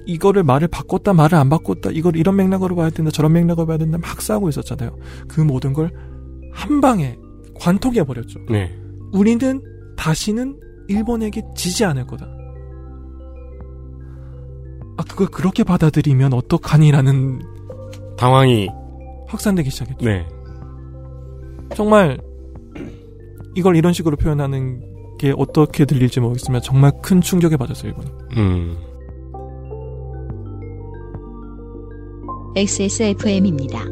이거를 0.07 0.43
말을 0.43 0.69
바꿨다, 0.69 1.13
말을 1.13 1.39
안 1.39 1.49
바꿨다, 1.49 1.91
이걸 1.93 2.17
이런 2.17 2.37
맥락으로 2.37 2.75
봐야 2.77 2.91
된다, 2.91 3.11
저런 3.11 3.33
맥락으로 3.33 3.67
봐야 3.67 3.79
된다, 3.79 3.99
막 3.99 4.21
싸우고 4.21 4.49
있었잖아요. 4.49 4.97
그 5.29 5.41
모든 5.41 5.73
걸 5.73 5.91
한 6.53 6.81
방에 6.81 7.19
관통해 7.55 8.05
버렸죠. 8.05 8.39
네. 8.49 8.79
우리는 9.13 9.63
다시는 9.97 10.59
일본에게 10.89 11.43
지지 11.57 11.85
않을 11.85 12.07
거다. 12.07 12.27
아, 14.97 15.05
그걸 15.09 15.27
그렇게 15.29 15.65
받아들이면 15.65 16.35
어떡하니라는 16.35 17.41
당황이, 18.17 18.69
확산되기 19.27 19.71
시작했죠. 19.71 20.05
네. 20.05 20.27
정말 21.75 22.21
이걸 23.55 23.77
이런 23.77 23.93
식으로 23.93 24.17
표현하는 24.17 25.17
게 25.19 25.33
어떻게 25.37 25.85
들릴지 25.85 26.21
모르겠지만 26.21 26.61
정말 26.63 26.93
큰 27.03 27.21
충격에 27.21 27.57
받았어요, 27.57 27.93
이번. 27.93 28.07
음. 28.37 28.77
XSFM입니다. 32.55 33.83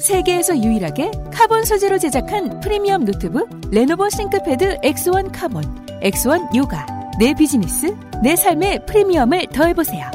세계에서 0.00 0.56
유일하게 0.56 1.10
카본 1.32 1.64
소재로 1.64 1.98
제작한 1.98 2.60
프리미엄 2.60 3.04
노트북 3.04 3.48
레노버 3.70 4.08
싱크패드 4.08 4.78
X1 4.82 5.30
카본, 5.32 5.62
X1 6.02 6.54
요가. 6.56 6.86
내 7.18 7.34
비즈니스, 7.34 7.94
내 8.22 8.36
삶의 8.36 8.86
프리미엄을 8.86 9.48
더해보세요. 9.48 10.10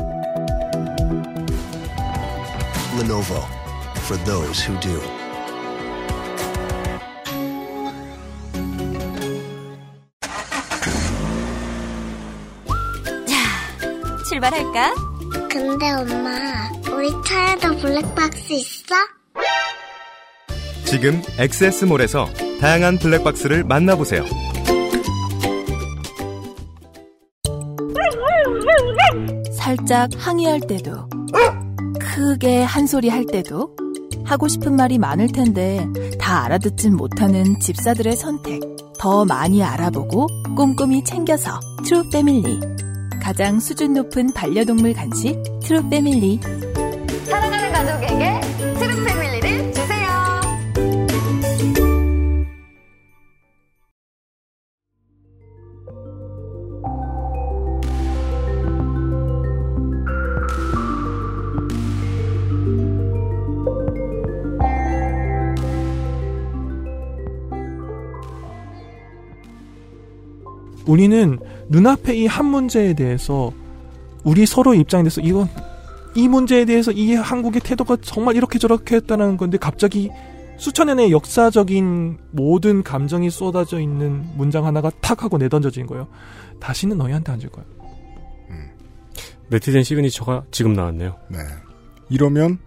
Lenovo 3.00 3.57
for 4.08 4.18
those 4.24 4.62
who 4.62 4.80
do. 4.80 5.02
출발할까? 14.30 14.94
근데 15.50 15.92
엄마, 15.92 16.70
우리 16.94 17.10
차에도 17.26 17.76
블랙박스 17.78 18.54
있어? 18.54 18.96
지금 20.86 21.22
엑세스몰에서 21.38 22.30
다양한 22.62 23.00
블랙박스를 23.00 23.66
만나보세요. 23.66 24.24
살짝 29.52 30.10
항의할 30.16 30.62
때도, 30.62 31.10
크게 32.00 32.64
한 32.64 32.88
소리 32.88 33.10
할 33.10 33.26
때도, 33.26 33.76
하고 34.28 34.50
싶은 34.50 34.76
말이 34.76 34.98
많을 34.98 35.28
텐데 35.28 35.88
다 36.20 36.44
알아듣진 36.44 36.96
못하는 36.96 37.60
집사들의 37.60 38.16
선택. 38.18 38.62
더 39.00 39.24
많이 39.24 39.64
알아보고 39.64 40.28
꼼꼼히 40.56 41.04
챙겨서 41.04 41.60
트루 41.86 42.10
패밀리. 42.12 42.60
가장 43.22 43.60
수준 43.60 43.94
높은 43.94 44.34
반려동물 44.34 44.94
간식 44.94 45.42
트루 45.64 45.90
패밀리. 45.90 46.40
우리는 70.88 71.38
눈앞에 71.70 72.16
이 72.16 72.28
한 72.28 72.46
문제에 72.46 72.94
대해서 72.94 73.52
우리 74.24 74.46
서로 74.46 74.74
입장에 74.74 75.04
대해서 75.04 75.22
이건 75.22 75.48
이 76.16 76.28
문제에 76.28 76.66
대해서 76.66 76.92
이 76.92 77.14
한국의 77.14 77.62
태도가 77.62 77.98
정말 78.02 78.36
이렇게 78.36 78.58
저렇게 78.60 78.96
했다는 78.96 79.38
건데 79.38 79.58
갑자기 79.58 80.10
수천 80.58 80.88
년의 80.88 81.12
역사적인 81.12 82.18
모든 82.32 82.82
감정이 82.84 83.30
쏟아져 83.30 83.80
있는 83.80 84.24
문장 84.36 84.66
하나가 84.66 84.90
탁 85.02 85.24
하고 85.24 85.38
내던져진 85.38 85.86
거예요. 85.86 86.08
다시는 86.60 86.98
너희한테 86.98 87.32
안 87.32 87.40
줄 87.40 87.50
거야. 87.52 87.64
네티즌 89.50 89.84
시그니처가 89.84 90.44
지금 90.52 90.74
나왔네요. 90.74 91.16
네. 91.30 91.38
이러면 92.10 92.58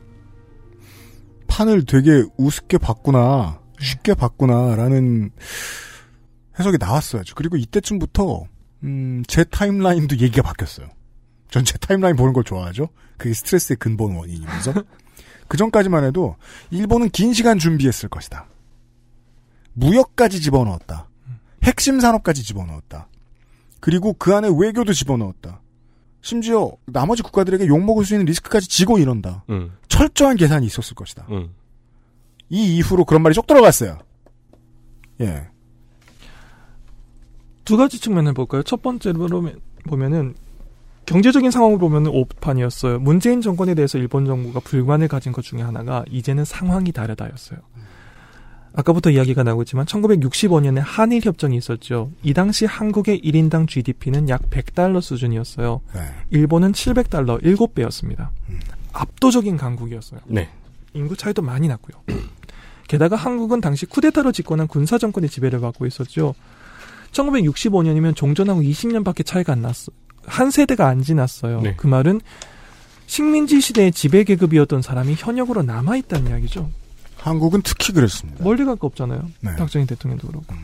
판을 1.47 1.85
되게 1.85 2.23
우습게 2.39 2.79
봤구나, 2.79 3.59
쉽게 3.81 4.15
봤구나라는 4.15 5.31
해석이 6.61 6.77
나왔어야죠. 6.79 7.35
그리고 7.35 7.57
이때쯤부터 7.57 8.45
음, 8.85 9.23
제 9.27 9.45
타임라인도 9.45 10.19
얘기가 10.19 10.43
바뀌었어요. 10.43 10.89
전 11.51 11.65
제 11.65 11.77
타임라인 11.79 12.15
보는 12.17 12.33
걸 12.33 12.45
좋아하죠. 12.45 12.89
그게 13.17 13.35
스트레스의 13.35 13.77
근본 13.79 14.15
원인이면서 14.17 14.73
그 15.49 15.57
전까지만 15.57 16.05
해도 16.05 16.37
일본은 16.71 17.11
긴 17.11 17.33
시간 17.33 17.59
준비했을 17.59 18.09
것이다. 18.09 18.47
무역까지 19.73 20.41
집어넣었다. 20.41 21.09
핵심 21.65 22.01
산업까지 22.01 22.43
집어넣었다. 22.43 23.09
그리고 23.81 24.13
그 24.15 24.35
안에 24.35 24.49
외교도 24.57 24.93
집어넣었다. 24.93 25.61
심지어 26.23 26.71
나머지 26.87 27.23
국가들에게 27.23 27.67
욕먹을 27.67 28.05
수 28.05 28.15
있는 28.15 28.27
리스크까지 28.27 28.69
지고 28.69 28.99
이런다. 28.99 29.45
음. 29.51 29.73
철저한 29.89 30.37
계산이 30.37 30.67
있었을 30.67 30.95
것이다. 30.95 31.27
음. 31.31 31.55
이 32.49 32.77
이후로 32.77 33.05
그런 33.05 33.23
말이 33.23 33.35
쏙 33.35 33.47
들어갔어요. 33.47 33.99
예. 35.21 35.49
두 37.71 37.77
가지 37.77 38.01
측면을 38.01 38.33
볼까요? 38.33 38.65
첫 38.65 38.83
번째로 38.83 39.29
보면은 39.85 40.35
경제적인 41.07 41.53
상황을 41.53 41.79
보면 41.79 42.09
오판이었어요. 42.09 42.99
문재인 42.99 43.43
정권에 43.43 43.77
대해서 43.77 43.97
일본 43.97 44.27
정부가 44.27 44.59
불만을 44.59 45.07
가진 45.07 45.31
것 45.31 45.43
중에 45.43 45.63
하나가 45.63 46.05
이제는 46.11 46.45
상황이 46.45 46.91
다르다였어요. 46.91 47.61
아까부터 48.75 49.11
이야기가 49.11 49.45
나오고 49.45 49.63
있지만 49.63 49.87
1965년에 49.87 50.83
한일 50.85 51.25
협정이 51.25 51.57
있었죠. 51.57 52.11
이 52.25 52.35
당시 52.35 52.65
한국의 52.65 53.21
1인당 53.21 53.69
GDP는 53.69 54.29
약 54.31 54.51
100달러 54.51 55.01
수준이었어요. 55.01 55.81
네. 55.95 56.01
일본은 56.31 56.73
700달러, 56.73 57.41
7배였습니다. 57.41 58.31
압도적인 58.93 59.57
강국이었어요. 59.57 60.19
네. 60.27 60.49
인구 60.95 61.17
차이도 61.17 61.41
많이 61.43 61.69
났고요. 61.69 62.03
게다가 62.89 63.15
한국은 63.15 63.61
당시 63.61 63.87
쿠데타로 63.87 64.33
집권한 64.33 64.67
군사 64.67 64.99
정권의 64.99 65.31
지배를 65.31 65.61
받고 65.61 65.87
있었죠. 65.87 66.35
1965년이면 67.13 68.17
종전하고 68.17 68.63
20년밖에 68.63 69.25
차이가 69.25 69.53
안 69.53 69.63
났어. 69.63 69.93
한 70.25 70.51
세대가 70.51 70.89
안 70.89 71.03
지났어요. 71.03 71.61
네. 71.63 71.75
그 71.77 71.87
말은 71.87 72.21
식민지 73.07 73.61
시대의 73.61 73.93
지배 73.93 74.23
계급이었던 74.25 74.83
사람이 74.83 75.17
현역으로 75.19 75.63
남아 75.63 75.97
있다는 75.97 76.31
이야기죠. 76.31 76.71
한국은 77.17 77.63
특히 77.63 77.93
그랬습니다. 77.93 78.43
멀리 78.45 78.65
갈 78.65 78.77
거 78.77 78.87
없잖아요. 78.87 79.29
네. 79.41 79.57
박정희 79.57 79.87
대통령도 79.87 80.29
그렇고. 80.29 80.55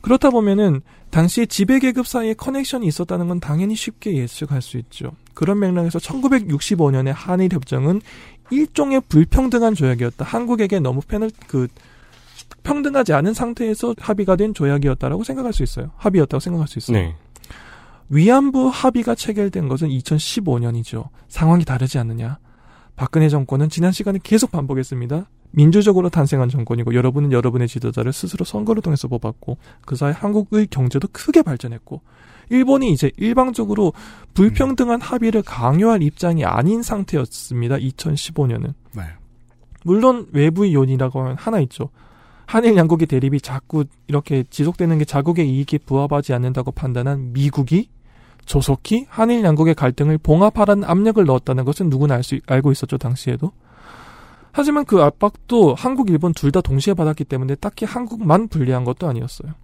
그렇다 0.00 0.30
보면은 0.30 0.80
당시에 1.10 1.46
지배 1.46 1.78
계급 1.78 2.06
사이에 2.06 2.34
커넥션이 2.34 2.86
있었다는 2.86 3.28
건 3.28 3.40
당연히 3.40 3.74
쉽게 3.76 4.16
예측할 4.16 4.60
수 4.60 4.76
있죠. 4.78 5.12
그런 5.34 5.60
맥락에서 5.60 5.98
1965년의 5.98 7.12
한일 7.14 7.52
협정은 7.52 8.00
일종의 8.50 9.02
불평등한 9.08 9.74
조약이었다. 9.74 10.24
한국에게 10.24 10.80
너무 10.80 11.00
편을 11.00 11.30
그 11.46 11.68
평등하지 12.62 13.12
않은 13.12 13.34
상태에서 13.34 13.94
합의가 13.98 14.36
된 14.36 14.54
조약이었다라고 14.54 15.24
생각할 15.24 15.52
수 15.52 15.62
있어요. 15.62 15.90
합의였다고 15.96 16.40
생각할 16.40 16.68
수 16.68 16.78
있어요. 16.78 16.96
네. 16.96 17.14
위안부 18.08 18.70
합의가 18.72 19.14
체결된 19.14 19.68
것은 19.68 19.88
2015년이죠. 19.88 21.08
상황이 21.28 21.64
다르지 21.64 21.98
않느냐. 21.98 22.38
박근혜 22.96 23.28
정권은 23.28 23.68
지난 23.70 23.92
시간에 23.92 24.18
계속 24.22 24.52
반복했습니다. 24.52 25.28
민주적으로 25.50 26.08
탄생한 26.08 26.48
정권이고 26.48 26.94
여러분은 26.94 27.32
여러분의 27.32 27.68
지도자를 27.68 28.12
스스로 28.12 28.44
선거를 28.44 28.82
통해서 28.82 29.08
뽑았고 29.08 29.56
그 29.86 29.94
사이 29.94 30.12
한국의 30.12 30.66
경제도 30.66 31.06
크게 31.12 31.42
발전했고 31.42 32.02
일본이 32.50 32.92
이제 32.92 33.10
일방적으로 33.16 33.92
불평등한 34.34 35.00
합의를 35.00 35.42
강요할 35.42 36.02
입장이 36.02 36.44
아닌 36.44 36.82
상태였습니다. 36.82 37.76
2015년은. 37.76 38.74
네. 38.94 39.02
물론 39.84 40.26
외부의 40.32 40.74
요인이라고 40.74 41.20
하면 41.20 41.36
하나 41.38 41.60
있죠. 41.60 41.90
한일 42.54 42.76
양국의 42.76 43.08
대립이 43.08 43.40
자꾸 43.40 43.84
이렇게 44.06 44.44
지속되는 44.48 44.98
게 44.98 45.04
자국의 45.04 45.50
이익에 45.50 45.78
부합하지 45.78 46.34
않는다고 46.34 46.70
판단한 46.70 47.32
미국이 47.32 47.88
조속히 48.44 49.06
한일 49.08 49.42
양국의 49.42 49.74
갈등을 49.74 50.18
봉합하라는 50.18 50.84
압력을 50.84 51.24
넣었다는 51.24 51.64
것은 51.64 51.90
누구나 51.90 52.14
알 52.14 52.22
수, 52.22 52.38
알고 52.46 52.70
있었죠, 52.70 52.96
당시에도. 52.96 53.50
하지만 54.52 54.84
그 54.84 55.02
압박도 55.02 55.74
한국, 55.74 56.10
일본 56.10 56.32
둘 56.32 56.52
다 56.52 56.60
동시에 56.60 56.94
받았기 56.94 57.24
때문에 57.24 57.56
딱히 57.56 57.86
한국만 57.86 58.46
불리한 58.46 58.84
것도 58.84 59.08
아니었어요. 59.08 59.54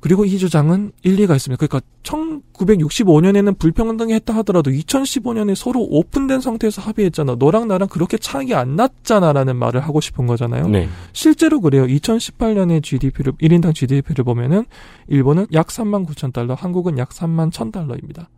그리고 0.00 0.24
이 0.24 0.38
주장은 0.38 0.92
일리가 1.02 1.36
있습니다. 1.36 1.66
그러니까 1.66 1.86
1965년에는 2.02 3.58
불평등이 3.58 4.12
했다 4.14 4.34
하더라도 4.36 4.70
2015년에 4.70 5.54
서로 5.54 5.80
오픈된 5.82 6.40
상태에서 6.40 6.80
합의했잖아. 6.82 7.36
너랑 7.38 7.68
나랑 7.68 7.88
그렇게 7.88 8.16
차이가 8.16 8.60
안 8.60 8.76
났잖아라는 8.76 9.56
말을 9.56 9.80
하고 9.80 10.00
싶은 10.00 10.26
거잖아요. 10.26 10.68
네. 10.68 10.88
실제로 11.12 11.60
그래요. 11.60 11.86
2018년에 11.86 12.82
GDP를 12.82 13.32
1인당 13.34 13.74
GDP를 13.74 14.24
보면은 14.24 14.64
일본은 15.08 15.46
약 15.52 15.66
3만 15.68 16.06
9천 16.06 16.32
달러, 16.32 16.54
한국은 16.54 16.96
약 16.98 17.10
3만 17.10 17.50
1천 17.50 17.72
달러입니다. 17.72 18.28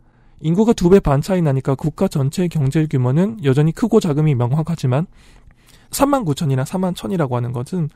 인구가 0.41 0.73
두 0.73 0.89
배 0.89 0.99
반 0.99 1.21
차이 1.21 1.41
나니까 1.41 1.75
국가 1.75 2.09
전체의 2.09 2.49
경제 2.49 2.85
규모는 2.87 3.37
여전히 3.45 3.71
크고 3.71 4.01
작음이 4.01 4.35
명확하지만 4.35 5.07
3만 5.91 6.25
9천이나 6.25 6.65
3만 6.65 6.93
1천이라고 6.95 7.31
하는 7.31 7.53
것은 7.53 7.89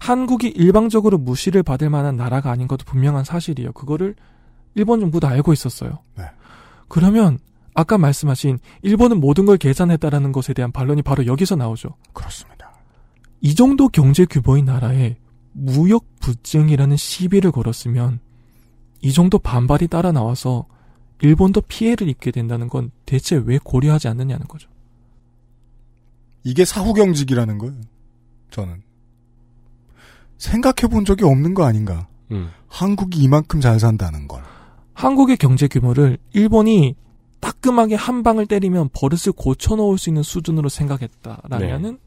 한국이 0.00 0.48
일방적으로 0.48 1.18
무시를 1.18 1.62
받을 1.62 1.90
만한 1.90 2.16
나라가 2.16 2.50
아닌 2.50 2.68
것도 2.68 2.84
분명한 2.84 3.24
사실이에요. 3.24 3.72
그거를 3.72 4.14
일본 4.74 5.00
정부도 5.00 5.26
알고 5.26 5.52
있었어요. 5.52 5.98
네. 6.16 6.24
그러면 6.88 7.38
아까 7.74 7.98
말씀하신 7.98 8.58
일본은 8.82 9.20
모든 9.20 9.46
걸 9.46 9.56
계산했다라는 9.56 10.32
것에 10.32 10.52
대한 10.52 10.72
반론이 10.72 11.02
바로 11.02 11.26
여기서 11.26 11.56
나오죠. 11.56 11.90
그렇습니다. 12.12 12.72
이 13.40 13.54
정도 13.54 13.88
경제 13.88 14.24
규모의 14.24 14.62
나라에 14.62 15.16
무역 15.52 16.04
부증이라는 16.20 16.96
시비를 16.96 17.52
걸었으면 17.52 18.20
이 19.00 19.12
정도 19.12 19.38
반발이 19.38 19.88
따라 19.88 20.12
나와서 20.12 20.66
일본도 21.20 21.62
피해를 21.62 22.08
입게 22.08 22.30
된다는 22.30 22.68
건 22.68 22.90
대체 23.06 23.36
왜 23.36 23.58
고려하지 23.62 24.08
않느냐는 24.08 24.46
거죠. 24.46 24.68
이게 26.44 26.64
사후경직이라는 26.64 27.58
거예요. 27.58 27.80
저는. 28.50 28.82
생각해 30.38 30.88
본 30.90 31.04
적이 31.04 31.24
없는 31.24 31.54
거 31.54 31.64
아닌가. 31.64 32.06
음. 32.30 32.50
한국이 32.68 33.20
이만큼 33.20 33.60
잘 33.60 33.78
산다는 33.80 34.28
걸. 34.28 34.42
한국의 34.94 35.36
경제 35.36 35.68
규모를 35.68 36.18
일본이 36.32 36.94
따끔하게 37.40 37.94
한 37.94 38.22
방을 38.22 38.46
때리면 38.46 38.90
버릇을 38.92 39.32
고쳐 39.32 39.76
놓을 39.76 39.96
수 39.98 40.10
있는 40.10 40.22
수준으로 40.22 40.68
생각했다라면은 40.68 41.98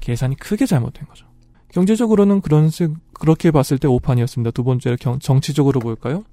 계산이 0.00 0.36
크게 0.36 0.66
잘못된 0.66 1.06
거죠. 1.08 1.26
경제적으로는 1.72 2.40
그런 2.40 2.70
식- 2.70 2.92
그렇게 3.14 3.50
봤을 3.50 3.78
때 3.78 3.88
오판이었습니다. 3.88 4.50
두 4.52 4.64
번째로 4.64 4.96
경- 5.00 5.18
정치적으로 5.18 5.80
볼까요? 5.80 6.24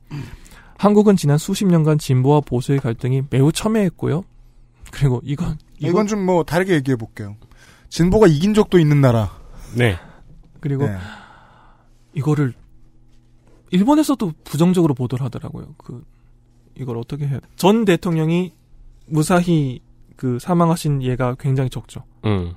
한국은 0.78 1.16
지난 1.16 1.38
수십 1.38 1.66
년간 1.66 1.98
진보와 2.00 2.42
보수의 2.42 2.80
갈등이 2.80 3.24
매우 3.30 3.52
첨예했고요. 3.52 4.24
그리고 4.92 5.22
이건 5.24 5.58
이건 5.80 6.08
좀뭐 6.08 6.44
다르게 6.44 6.74
얘기해 6.76 6.96
볼게요. 6.98 7.36
진보가 7.90 8.28
이긴 8.28 8.54
적도 8.54 8.78
있는 8.78 9.02
나라. 9.02 9.32
네. 9.76 9.98
그리고 10.66 10.88
네. 10.88 10.98
이거를 12.16 12.52
일본에서도 13.70 14.34
부정적으로 14.44 14.96
보도를 14.96 15.24
하더라고요. 15.24 15.76
그 15.78 16.04
이걸 16.76 16.98
어떻게 16.98 17.28
해야 17.28 17.40
돼? 17.40 17.48
전 17.56 17.86
대통령이 17.86 18.52
무사히 19.06 19.82
그 20.16 20.40
사망하신 20.40 21.04
예가 21.04 21.36
굉장히 21.36 21.70
적죠. 21.70 22.04
음. 22.26 22.56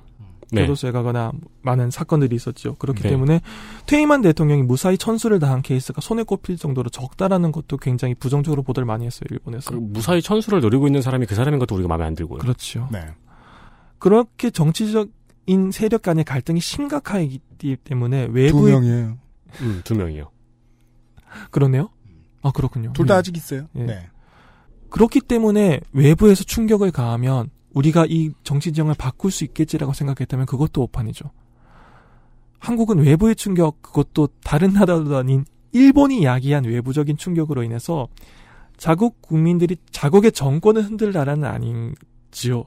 네. 0.51 0.61
교도소에 0.61 0.89
가거나 0.89 1.33
많은 1.61 1.91
사건들이 1.91 2.35
있었죠. 2.35 2.73
그렇기 2.77 3.03
네. 3.03 3.09
때문에 3.09 3.41
퇴임한 3.85 4.23
대통령이 4.23 4.63
무사히 4.63 4.97
천수를 4.97 5.37
당한 5.37 5.61
케이스가 5.61 6.01
손에 6.01 6.23
꼽힐 6.23 6.57
정도로 6.57 6.89
적다라는 6.89 7.51
것도 7.51 7.77
굉장히 7.77 8.15
부정적으로 8.15 8.63
보도를 8.63 8.87
많이 8.87 9.05
했어요. 9.05 9.27
일본에서. 9.29 9.69
그 9.69 9.75
무사히 9.75 10.23
천수를 10.23 10.61
노리고 10.61 10.87
있는 10.87 11.03
사람이 11.03 11.27
그 11.27 11.35
사람인 11.35 11.59
것도 11.59 11.75
우리가 11.75 11.87
마음에 11.87 12.05
안 12.05 12.15
들고요. 12.15 12.39
그렇죠. 12.39 12.89
네. 12.91 13.05
그렇게 13.99 14.49
정치적 14.49 15.09
인 15.49 15.71
세력 15.71 16.03
간의 16.03 16.25
갈등이 16.25 16.59
심각하기 16.59 17.39
때문에 17.83 18.27
두 18.27 18.33
외부의 18.33 18.73
명이에요. 18.73 19.17
음, 19.61 19.81
두 19.83 19.95
명이요. 19.95 20.29
그러네요. 21.49 21.89
아 22.43 22.51
그렇군요. 22.51 22.93
둘다 22.93 23.15
예. 23.15 23.17
아직 23.17 23.35
있어요. 23.35 23.67
예. 23.75 23.83
네. 23.83 24.09
그렇기 24.91 25.21
때문에 25.21 25.81
외부에서 25.91 26.43
충격을 26.43 26.91
가하면 26.91 27.49
우리가 27.73 28.05
이 28.07 28.31
정치 28.43 28.71
지형을 28.71 28.93
바꿀 28.93 29.31
수 29.31 29.43
있겠지라고 29.43 29.93
생각했다면 29.93 30.45
그것도 30.45 30.83
오판이죠. 30.83 31.31
한국은 32.59 32.99
외부의 32.99 33.35
충격, 33.35 33.81
그것도 33.81 34.29
다른 34.43 34.73
나라도 34.73 35.17
아닌 35.17 35.45
일본이 35.71 36.25
야기한 36.25 36.65
외부적인 36.65 37.17
충격으로 37.17 37.63
인해서 37.63 38.07
자국 38.77 39.19
국민들이 39.23 39.77
자국의 39.91 40.31
정권을 40.31 40.83
흔들 40.83 41.11
나라는 41.11 41.45
아닌지요. 41.45 42.65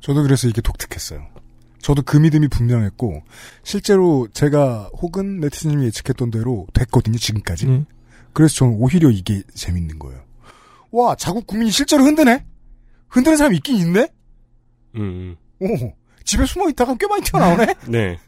저도 0.00 0.22
그래서 0.22 0.48
이게 0.48 0.62
독특했어요. 0.62 1.26
저도 1.80 2.02
그 2.02 2.16
믿음이 2.16 2.48
분명했고 2.48 3.22
실제로 3.62 4.28
제가 4.32 4.90
혹은 5.00 5.40
네티즌님이 5.40 5.86
예측했던 5.86 6.30
대로 6.30 6.66
됐거든요 6.72 7.18
지금까지. 7.18 7.66
음. 7.66 7.86
그래서 8.32 8.54
저는 8.54 8.74
오히려 8.78 9.10
이게 9.10 9.42
재밌는 9.54 9.98
거예요. 9.98 10.20
와 10.92 11.14
자국 11.16 11.46
국민이 11.46 11.70
실제로 11.70 12.04
흔드네. 12.04 12.44
흔드는 13.08 13.36
사람 13.36 13.54
있긴 13.54 13.76
있네. 13.76 14.08
음. 14.96 15.36
오 15.60 15.66
집에 16.24 16.44
숨어 16.46 16.68
있다가 16.68 16.94
꽤 16.98 17.06
많이 17.06 17.22
튀어나오네. 17.22 17.74
네. 17.88 18.18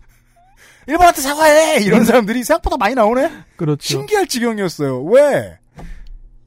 일본한테 0.86 1.20
사과해 1.20 1.82
이런 1.82 2.04
사람들이 2.04 2.42
생각보다 2.42 2.76
많이 2.76 2.94
나오네. 2.94 3.30
그렇죠. 3.56 3.82
신기할 3.86 4.26
지경이었어요. 4.26 5.04
왜 5.04 5.58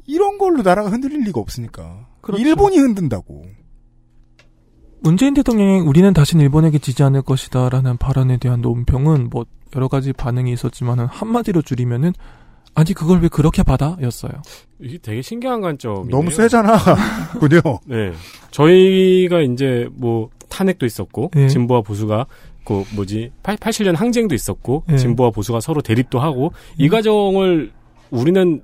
이런 0.06 0.38
걸로 0.38 0.62
나라가 0.62 0.90
흔들릴 0.90 1.22
리가 1.22 1.40
없으니까. 1.40 2.08
그렇죠. 2.22 2.44
일본이 2.44 2.78
흔든다고. 2.78 3.46
문재인 5.06 5.36
대통령이 5.36 5.82
우리는 5.82 6.12
다신 6.16 6.40
일본에게 6.40 6.80
지지 6.80 7.04
않을 7.04 7.22
것이다라는 7.22 7.98
발언에 7.98 8.38
대한 8.38 8.62
논평은 8.62 9.30
뭐 9.30 9.46
여러 9.76 9.88
가지 9.88 10.12
반응이 10.12 10.52
있었지만은 10.52 11.06
한마디로 11.06 11.62
줄이면은 11.62 12.12
아니 12.74 12.94
그걸 12.94 13.22
왜 13.22 13.28
그렇게 13.28 13.62
받아였어요. 13.62 14.32
이게 14.82 14.98
되게 14.98 15.22
신기한 15.22 15.62
관점이에요. 15.62 16.10
너무 16.10 16.32
세잖아. 16.32 16.80
군요. 17.40 17.62
네. 17.86 18.14
저희가 18.50 19.42
이제 19.42 19.88
뭐 19.94 20.32
탄핵도 20.50 20.88
있었고 20.88 21.30
네. 21.36 21.50
진보와 21.50 21.82
보수가 21.82 22.26
그 22.64 22.84
뭐지 22.96 23.32
8, 23.44 23.58
87년 23.58 23.96
항쟁도 23.96 24.34
있었고 24.34 24.86
네. 24.88 24.98
진보와 24.98 25.30
보수가 25.30 25.60
서로 25.60 25.84
대립도 25.84 26.20
하고 26.20 26.52
이 26.80 26.90
과정을 26.90 27.72
우리는 28.10 28.64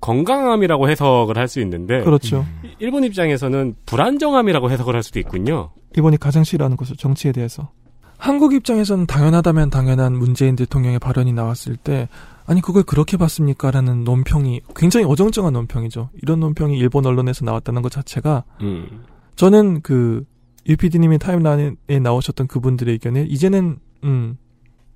건강함이라고 0.00 0.88
해석을 0.88 1.36
할 1.36 1.48
수 1.48 1.60
있는데 1.60 2.02
그렇죠. 2.02 2.46
일본 2.78 3.04
입장에서는 3.04 3.74
불안정함이라고 3.86 4.70
해석을 4.70 4.94
할 4.94 5.02
수도 5.02 5.18
있군요. 5.18 5.70
일본이 5.94 6.16
가장 6.16 6.44
싫어하는 6.44 6.76
것은 6.76 6.96
정치에 6.96 7.32
대해서. 7.32 7.70
한국 8.16 8.52
입장에서는 8.54 9.06
당연하다면 9.06 9.70
당연한 9.70 10.12
문재인 10.12 10.54
대통령의 10.54 10.98
발언이 10.98 11.32
나왔을 11.32 11.76
때 11.76 12.08
아니 12.46 12.60
그걸 12.60 12.82
그렇게 12.82 13.16
봤습니까? 13.16 13.70
라는 13.70 14.04
논평이 14.04 14.60
굉장히 14.76 15.06
어정쩡한 15.06 15.52
논평이죠. 15.54 16.10
이런 16.22 16.40
논평이 16.40 16.76
일본 16.76 17.06
언론에서 17.06 17.44
나왔다는 17.44 17.82
것 17.82 17.90
자체가 17.90 18.44
음. 18.60 19.04
저는 19.36 19.80
그 19.82 20.24
유피디님의 20.68 21.18
타임라인에 21.18 21.98
나오셨던 22.02 22.46
그분들의 22.46 22.92
의견에 22.92 23.24
이제는 23.28 23.78
음 24.04 24.36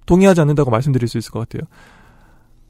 동의하지 0.06 0.40
않는다고 0.42 0.70
말씀드릴 0.70 1.08
수 1.08 1.16
있을 1.18 1.30
것 1.32 1.40
같아요. 1.48 1.66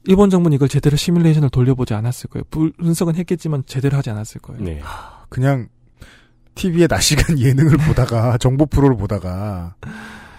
일본 0.07 0.29
정부는 0.29 0.55
이걸 0.55 0.67
제대로 0.67 0.95
시뮬레이션을 0.97 1.49
돌려보지 1.49 1.93
않았을 1.93 2.29
거예요. 2.29 2.43
분- 2.49 2.71
분석은 2.77 3.15
했겠지만 3.15 3.63
제대로 3.65 3.97
하지 3.97 4.09
않았을 4.09 4.41
거예요. 4.41 4.61
네. 4.63 4.81
그냥 5.29 5.67
TV에 6.55 6.87
낮 6.87 7.01
시간 7.01 7.37
예능을 7.39 7.77
보다가 7.77 8.37
정보 8.37 8.65
프로를 8.65 8.95
보다가 8.97 9.75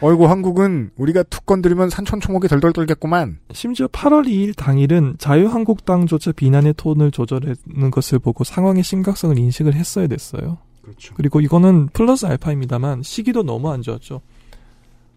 어이구 0.01 0.29
한국은 0.29 0.91
우리가 0.97 1.23
툭 1.25 1.47
건드리면 1.47 1.91
산천초목이 1.91 2.49
덜덜 2.49 2.73
떨겠구만. 2.73 3.39
심지어 3.53 3.87
8월 3.89 4.27
2일 4.27 4.55
당일은 4.57 5.17
자유한국당조차 5.19 6.33
비난의 6.33 6.75
톤을 6.77 7.11
조절하는 7.11 7.91
것을 7.91 8.19
보고 8.19 8.45
상황의 8.45 8.83
심각성을 8.83 9.39
인식을 9.39 9.75
했어야 9.75 10.07
됐어요. 10.07 10.59
그렇죠. 10.83 11.15
그리고 11.15 11.41
이거는 11.41 11.89
플러스 11.93 12.27
알파입니다만 12.27 13.03
시기도 13.03 13.43
너무 13.43 13.71
안 13.73 13.83
좋았죠. 13.83 14.21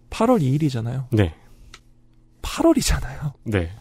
8월 0.10 0.42
2일이잖아요. 0.42 1.06
네. 1.12 1.36
8월이잖아요. 2.42 3.34
네. 3.44 3.72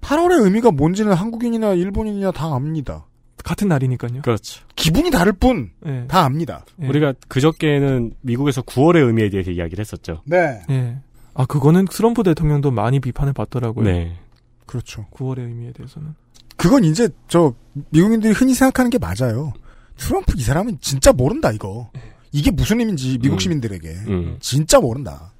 8월의 0.00 0.44
의미가 0.44 0.70
뭔지는 0.70 1.12
한국인이나 1.12 1.74
일본인이나 1.74 2.30
다 2.32 2.54
압니다. 2.54 3.06
같은 3.44 3.68
날이니까요. 3.68 4.22
그렇죠. 4.22 4.64
기분이 4.76 5.10
다를 5.10 5.32
뿐다 5.32 5.70
네. 5.82 6.06
압니다. 6.10 6.64
네. 6.76 6.88
우리가 6.88 7.14
그저께는 7.28 8.12
미국에서 8.20 8.62
9월의 8.62 9.06
의미에 9.06 9.30
대해서 9.30 9.50
이야기를 9.50 9.80
했었죠. 9.80 10.22
네. 10.24 10.60
네. 10.68 10.98
아 11.34 11.46
그거는 11.46 11.86
트럼프 11.86 12.22
대통령도 12.22 12.70
많이 12.70 13.00
비판을 13.00 13.32
받더라고요. 13.32 13.84
네. 13.84 14.18
그렇죠. 14.66 15.06
9월의 15.12 15.40
의미에 15.40 15.72
대해서는. 15.72 16.14
그건 16.56 16.84
이제 16.84 17.08
저 17.28 17.54
미국인들이 17.90 18.32
흔히 18.32 18.54
생각하는 18.54 18.90
게 18.90 18.98
맞아요. 18.98 19.52
트럼프 19.96 20.32
이 20.36 20.42
사람은 20.42 20.78
진짜 20.80 21.12
모른다 21.12 21.52
이거. 21.52 21.90
이게 22.32 22.50
무슨 22.50 22.80
의미인지 22.80 23.18
미국 23.18 23.36
음. 23.36 23.38
시민들에게 23.38 23.88
음. 24.08 24.36
진짜 24.40 24.80
모른다. 24.80 25.32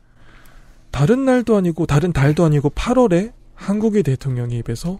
다른 0.91 1.25
날도 1.25 1.57
아니고 1.57 1.87
다른 1.87 2.13
달도 2.13 2.45
아니고 2.45 2.71
8월에 2.71 3.33
한국의 3.59 4.05
대통령의 4.05 4.59
입에서 4.61 4.99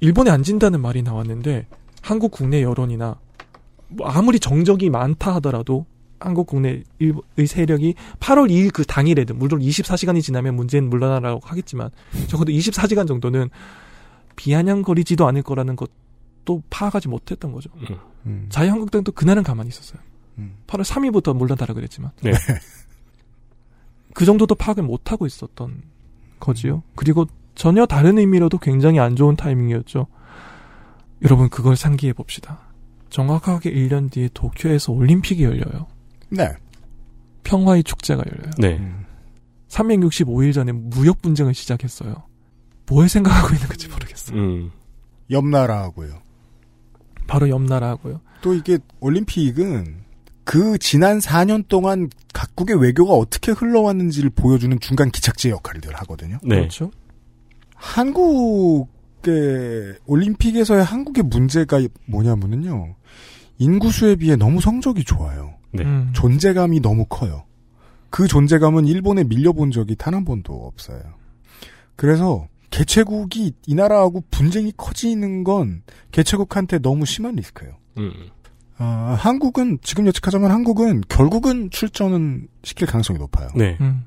일본에 0.00 0.30
안 0.30 0.42
진다는 0.42 0.80
말이 0.80 1.02
나왔는데 1.02 1.66
한국 2.00 2.32
국내 2.32 2.62
여론이나 2.62 3.20
뭐 3.88 4.08
아무리 4.08 4.40
정적이 4.40 4.90
많다 4.90 5.34
하더라도 5.36 5.86
한국 6.18 6.46
국내의 6.46 6.84
세력이 7.46 7.94
8월 8.20 8.50
2일 8.50 8.72
그 8.72 8.84
당일에든 8.84 9.38
물론 9.38 9.60
24시간이 9.60 10.22
지나면 10.22 10.56
문재인 10.56 10.88
물러나라고 10.88 11.40
하겠지만 11.44 11.90
적어도 12.28 12.52
24시간 12.52 13.06
정도는 13.06 13.50
비아냥거리지도 14.36 15.26
않을 15.26 15.42
거라는 15.42 15.76
것도 15.76 16.62
파악하지 16.70 17.08
못했던 17.08 17.52
거죠. 17.52 17.70
음. 18.26 18.46
자유한국당도 18.48 19.12
그날은 19.12 19.42
가만히 19.42 19.68
있었어요. 19.68 20.00
음. 20.38 20.54
8월 20.66 20.84
3일부터 20.84 21.36
물러나라 21.36 21.74
그랬지만 21.74 22.12
네. 22.22 22.32
그 24.14 24.24
정도도 24.24 24.54
파악을 24.54 24.82
못하고 24.84 25.26
있었던 25.26 25.82
거지요. 26.40 26.82
그리고 26.94 27.26
전혀 27.54 27.86
다른 27.86 28.18
의미로도 28.18 28.58
굉장히 28.58 28.98
안 28.98 29.16
좋은 29.16 29.36
타이밍이었죠. 29.36 30.06
여러분 31.22 31.48
그걸 31.48 31.76
상기해 31.76 32.12
봅시다. 32.12 32.60
정확하게 33.10 33.72
1년 33.72 34.10
뒤에 34.10 34.30
도쿄에서 34.32 34.92
올림픽이 34.92 35.44
열려요. 35.44 35.86
네. 36.30 36.48
평화의 37.44 37.84
축제가 37.84 38.22
열려요. 38.26 38.50
네. 38.58 38.80
365일 39.68 40.52
전에 40.52 40.72
무역 40.72 41.20
분쟁을 41.22 41.54
시작했어요. 41.54 42.24
뭘 42.86 43.08
생각하고 43.08 43.54
있는 43.54 43.68
건지 43.68 43.88
모르겠어요. 43.88 44.38
음. 44.38 44.70
옆 45.30 45.46
나라하고요. 45.46 46.20
바로 47.26 47.48
옆 47.48 47.62
나라하고요. 47.62 48.20
또 48.40 48.54
이게 48.54 48.78
올림픽은 49.00 50.02
그 50.44 50.76
지난 50.78 51.18
4년 51.18 51.68
동안 51.68 52.10
각국의 52.32 52.80
외교가 52.80 53.12
어떻게 53.12 53.52
흘러왔는지를 53.52 54.30
보여주는 54.30 54.78
중간 54.80 55.10
기착제 55.10 55.50
역할을 55.50 55.80
하거든요. 55.94 56.38
네. 56.42 56.56
그렇죠. 56.56 56.90
한국의 57.82 58.86
올림픽에서의 60.06 60.84
한국의 60.84 61.24
문제가 61.24 61.80
뭐냐면은요. 62.06 62.94
인구수에 63.58 64.16
비해 64.16 64.36
너무 64.36 64.60
성적이 64.60 65.04
좋아요. 65.04 65.54
네. 65.72 65.84
음. 65.84 66.10
존재감이 66.14 66.80
너무 66.80 67.04
커요. 67.06 67.44
그 68.10 68.28
존재감은 68.28 68.86
일본에 68.86 69.24
밀려본 69.24 69.72
적이 69.72 69.96
단 69.96 70.14
한 70.14 70.24
번도 70.24 70.66
없어요. 70.66 71.00
그래서 71.96 72.46
개최국이 72.70 73.52
이 73.66 73.74
나라하고 73.74 74.22
분쟁이 74.30 74.72
커지는 74.76 75.44
건 75.44 75.82
개최국한테 76.12 76.78
너무 76.78 77.04
심한 77.04 77.34
리스크예요. 77.34 77.74
음. 77.98 78.12
아, 78.78 79.16
한국은 79.18 79.78
지금 79.82 80.06
예측하자면 80.06 80.50
한국은 80.50 81.02
결국은 81.08 81.70
출전은 81.70 82.48
시킬 82.64 82.86
가능성이 82.86 83.18
높아요. 83.18 83.48
네. 83.54 83.76
음. 83.80 84.04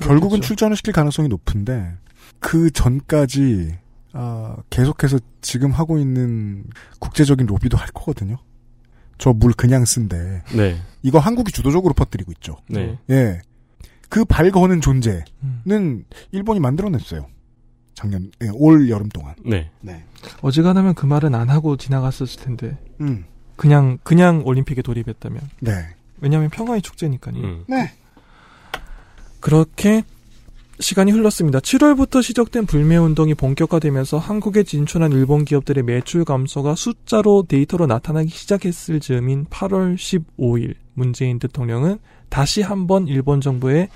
결국은 0.00 0.28
그렇겠죠. 0.38 0.46
출전을 0.48 0.76
시킬 0.76 0.92
가능성이 0.92 1.28
높은데 1.28 1.92
그 2.40 2.70
전까지 2.70 3.76
아, 4.12 4.56
계속해서 4.70 5.18
지금 5.40 5.70
하고 5.70 5.98
있는 5.98 6.64
국제적인 6.98 7.46
로비도 7.46 7.76
할 7.76 7.88
거거든요. 7.88 8.36
저 9.18 9.32
물 9.32 9.52
그냥 9.52 9.84
쓴데 9.84 10.42
네. 10.56 10.80
이거 11.02 11.18
한국이 11.18 11.50
주도적으로 11.52 11.92
퍼뜨리고 11.94 12.30
있죠. 12.32 12.56
네. 12.68 12.98
예. 13.10 13.40
그 14.08 14.24
발 14.24 14.50
거는 14.50 14.80
존재는 14.80 15.24
음. 15.42 16.04
일본이 16.30 16.60
만들어냈어요. 16.60 17.26
작년, 17.94 18.30
예, 18.42 18.48
올 18.54 18.88
여름 18.88 19.08
동안. 19.08 19.34
네. 19.44 19.70
네. 19.80 20.04
어지간하면 20.40 20.94
그 20.94 21.04
말은 21.04 21.34
안 21.34 21.50
하고 21.50 21.76
지나갔었을 21.76 22.40
텐데 22.42 22.78
음. 23.00 23.24
그냥 23.56 23.98
그냥 24.04 24.42
올림픽에 24.46 24.82
돌입했다면 24.82 25.40
네. 25.60 25.72
왜냐하면 26.20 26.48
평화의 26.50 26.80
축제니까요. 26.80 27.36
음. 27.42 27.64
네. 27.68 27.92
그렇게 29.40 30.04
시간이 30.80 31.10
흘렀습니다. 31.10 31.58
7월부터 31.58 32.22
시작된 32.22 32.66
불매 32.66 32.96
운동이 32.96 33.34
본격화되면서 33.34 34.18
한국에 34.18 34.62
진출한 34.62 35.10
일본 35.10 35.44
기업들의 35.44 35.82
매출 35.82 36.24
감소가 36.24 36.76
숫자로 36.76 37.46
데이터로 37.48 37.86
나타나기 37.86 38.28
시작했을 38.28 39.00
즈음인 39.00 39.46
8월 39.46 39.96
15일 39.96 40.74
문재인 40.94 41.40
대통령은 41.40 41.98
다시 42.28 42.62
한번 42.62 43.08
일본 43.08 43.40
정부에 43.40 43.88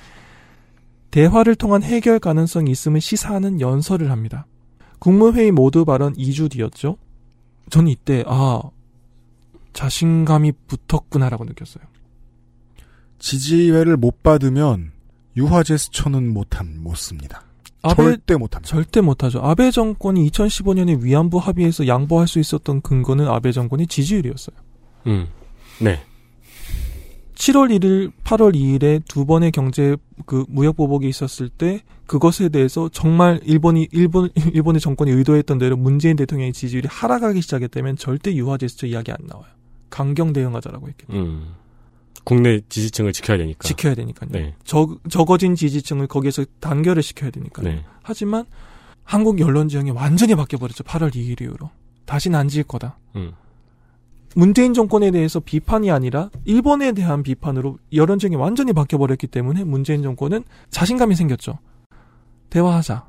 대화를 1.13 1.55
통한 1.55 1.83
해결 1.83 2.19
가능성이 2.19 2.71
있음을 2.73 3.01
시사하는 3.01 3.61
연설을 3.61 4.11
합니다. 4.11 4.47
국무회의 4.99 5.53
모두 5.53 5.85
발언 5.85 6.15
2주 6.15 6.51
뒤였죠. 6.51 6.97
저는 7.71 7.89
이때 7.89 8.25
아 8.27 8.61
자신감이 9.73 10.53
붙었구나라고 10.67 11.45
느꼈어요. 11.45 11.85
지지회를 13.19 13.97
못 13.97 14.23
받으면 14.23 14.92
유화 15.37 15.63
제스처는 15.63 16.33
못함, 16.33 16.83
못 16.83 16.97
씁니다. 16.97 17.45
아베- 17.83 17.97
절대 17.97 18.37
못합니다. 18.37 18.69
절대 18.69 19.01
못하죠. 19.01 19.41
아베 19.41 19.71
정권이 19.71 20.31
2015년에 20.31 21.03
위안부 21.03 21.39
합의에서 21.39 21.87
양보할 21.87 22.29
수 22.29 22.39
있었던 22.39 22.81
근거는 22.83 23.27
아베 23.29 23.51
정권의 23.53 23.87
지지율이었어요. 23.89 24.57
음. 25.09 25.27
네. 25.81 26.01
7월 27.35 27.77
1일, 27.77 28.13
8월 28.23 28.55
2일에 28.55 29.03
두 29.09 29.25
번의 29.27 29.51
경제 29.51 29.97
그 30.27 30.45
무역 30.49 30.77
보복이 30.77 31.09
있었을 31.09 31.49
때 31.49 31.81
그것에 32.07 32.51
대해서 32.51 32.89
정말 32.93 33.41
일본이 33.43 33.89
일본 33.91 34.29
일본의 34.55 34.81
정권이 34.81 35.11
의도했던 35.11 35.59
대로 35.59 35.77
문재인 35.77 36.15
대통령의 36.15 36.53
지지율이 36.53 36.87
하락하기 36.89 37.41
시작했다면 37.41 37.97
절대 37.97 38.33
유화 38.35 38.59
제스처 38.59 38.87
이야기 38.87 39.11
안 39.11 39.17
나와요. 39.27 39.47
강경 39.91 40.33
대응하자라고 40.35 40.89
했겠죠. 40.89 41.13
음. 41.15 41.55
국내 42.25 42.61
지지층을 42.69 43.13
지켜야 43.13 43.37
되니까. 43.39 43.67
지켜야 43.67 43.95
되니까요. 43.95 44.31
네. 44.33 44.55
적, 44.65 44.99
적어진 45.11 45.55
지지층을 45.55 46.07
거기에서 46.07 46.45
단결을 46.61 47.03
시켜야 47.03 47.31
되니까요. 47.31 47.69
네. 47.69 47.85
하지만 48.03 48.45
한국 49.05 49.41
언론 49.41 49.69
지형이 49.69 49.91
완전히 49.91 50.35
바뀌어버렸죠. 50.35 50.85
8월 50.85 51.11
2일 51.15 51.41
이후로. 51.43 51.71
다시는 52.07 52.39
안 52.39 52.49
지을 52.49 52.65
거다. 52.65 52.99
음. 53.17 53.33
문재인 54.35 54.73
정권에 54.73 55.11
대해서 55.11 55.41
비판이 55.41 55.91
아니라 55.91 56.31
일본에 56.45 56.93
대한 56.93 57.23
비판으로 57.23 57.79
여론 57.93 58.19
지형이 58.19 58.37
완전히 58.37 58.73
바뀌어버렸기 58.73 59.27
때문에 59.27 59.65
문재인 59.65 60.03
정권은 60.03 60.45
자신감이 60.71 61.15
생겼죠. 61.17 61.59
대화하자. 62.51 63.05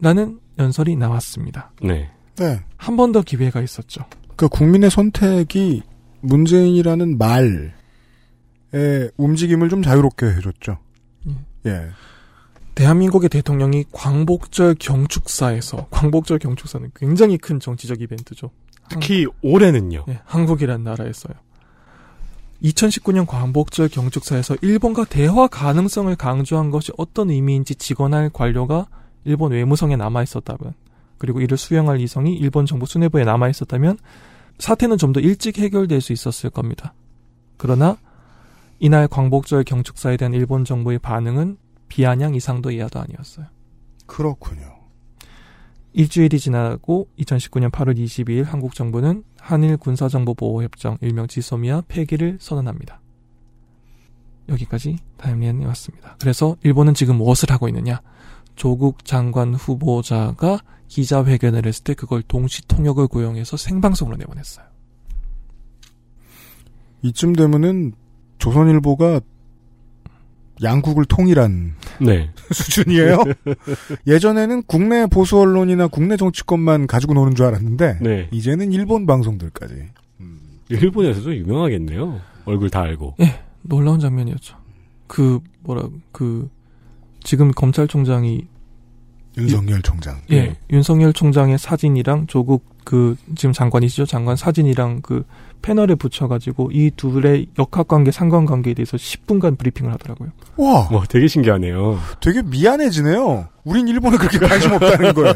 라는 0.00 0.38
연설이 0.58 0.94
나왔습니다. 0.96 1.72
네. 1.82 2.10
네. 2.36 2.60
한 2.76 2.96
번 2.96 3.10
더 3.12 3.22
기회가 3.22 3.60
있었죠. 3.62 4.04
그 4.36 4.48
국민의 4.48 4.90
선택이 4.90 5.82
문재인이라는 6.20 7.18
말의 7.18 7.72
움직임을 9.16 9.68
좀 9.68 9.82
자유롭게 9.82 10.26
해줬죠. 10.26 10.78
예. 11.66 11.88
대한민국의 12.74 13.28
대통령이 13.28 13.86
광복절 13.90 14.76
경축사에서 14.78 15.88
광복절 15.90 16.38
경축사는 16.38 16.92
굉장히 16.94 17.36
큰 17.38 17.58
정치적 17.58 18.00
이벤트죠. 18.00 18.50
특히 18.88 19.26
올해는요. 19.42 20.04
예, 20.08 20.20
한국이란 20.24 20.84
나라에서요. 20.84 21.34
2019년 22.62 23.26
광복절 23.26 23.88
경축사에서 23.88 24.56
일본과 24.62 25.04
대화 25.04 25.46
가능성을 25.46 26.14
강조한 26.16 26.70
것이 26.70 26.92
어떤 26.96 27.30
의미인지 27.30 27.74
직언할 27.74 28.30
관료가 28.30 28.86
일본 29.24 29.52
외무성에 29.52 29.96
남아 29.96 30.22
있었다면 30.22 30.74
그리고 31.18 31.40
이를 31.40 31.56
수용할 31.58 32.00
이성이 32.00 32.34
일본 32.34 32.64
정부 32.66 32.86
수뇌부에 32.86 33.24
남아 33.24 33.48
있었다면 33.48 33.98
사태는 34.58 34.98
좀 34.98 35.12
더 35.12 35.20
일찍 35.20 35.58
해결될 35.58 36.00
수 36.00 36.12
있었을 36.12 36.50
겁니다. 36.50 36.94
그러나 37.56 37.96
이날 38.78 39.08
광복절 39.08 39.64
경축사에 39.64 40.16
대한 40.16 40.34
일본 40.34 40.64
정부의 40.64 40.98
반응은 40.98 41.58
비아냥 41.88 42.34
이상도 42.34 42.70
이하도 42.70 43.00
아니었어요. 43.00 43.46
그렇군요. 44.06 44.78
일주일이 45.92 46.38
지나고 46.38 47.08
2019년 47.18 47.70
8월 47.70 47.96
22일 47.96 48.44
한국 48.44 48.74
정부는 48.74 49.24
한일 49.38 49.78
군사정보보호협정 49.78 50.98
일명 51.00 51.26
지소미아 51.26 51.82
폐기를 51.88 52.38
선언합니다. 52.40 53.00
여기까지 54.48 54.98
타임라인이 55.16 55.64
왔습니다. 55.66 56.16
그래서 56.20 56.56
일본은 56.62 56.94
지금 56.94 57.16
무엇을 57.16 57.50
하고 57.50 57.68
있느냐? 57.68 58.00
조국 58.54 59.04
장관 59.04 59.54
후보자가 59.54 60.60
기자회견을 60.88 61.66
했을 61.66 61.84
때 61.84 61.94
그걸 61.94 62.22
동시 62.22 62.66
통역을 62.66 63.08
고용해서 63.08 63.56
생방송으로 63.56 64.16
내보냈어요. 64.16 64.66
이쯤 67.02 67.34
되면은 67.34 67.92
조선일보가 68.38 69.20
양국을 70.62 71.04
통일한 71.04 71.74
네. 72.00 72.30
수준이에요. 72.50 73.18
예전에는 74.06 74.62
국내 74.64 75.06
보수 75.06 75.38
언론이나 75.38 75.86
국내 75.86 76.16
정치권만 76.16 76.86
가지고 76.86 77.14
노는 77.14 77.34
줄 77.34 77.46
알았는데 77.46 77.98
네. 78.00 78.28
이제는 78.32 78.72
일본 78.72 79.06
방송들까지. 79.06 79.74
일본에서도 80.70 81.34
유명하겠네요. 81.34 82.20
얼굴 82.44 82.70
다 82.70 82.82
알고. 82.82 83.14
예, 83.20 83.40
놀라운 83.62 84.00
장면이었죠. 84.00 84.56
그 85.06 85.40
뭐라 85.60 85.88
그 86.12 86.48
지금 87.22 87.50
검찰총장이 87.52 88.46
윤석열 89.38 89.80
총장. 89.82 90.20
예, 90.30 90.42
네. 90.42 90.56
윤석열 90.70 91.12
총장의 91.12 91.58
사진이랑 91.58 92.26
조국 92.26 92.64
그 92.84 93.16
지금 93.36 93.52
장관이시죠 93.52 94.06
장관 94.06 94.36
사진이랑 94.36 95.00
그 95.02 95.24
패널에 95.62 95.94
붙여가지고 95.94 96.70
이 96.72 96.90
둘의 96.96 97.46
역학관계 97.58 98.10
상관관계에 98.10 98.74
대해서 98.74 98.96
10분간 98.96 99.58
브리핑을 99.58 99.92
하더라고요. 99.92 100.30
와, 100.56 100.88
와, 100.90 101.04
되게 101.08 101.28
신기하네요. 101.28 101.98
되게 102.20 102.42
미안해지네요. 102.42 103.48
우린 103.64 103.86
일본에 103.88 104.16
그렇게 104.16 104.38
관심 104.38 104.72
없다는 104.72 105.14
거예요. 105.14 105.34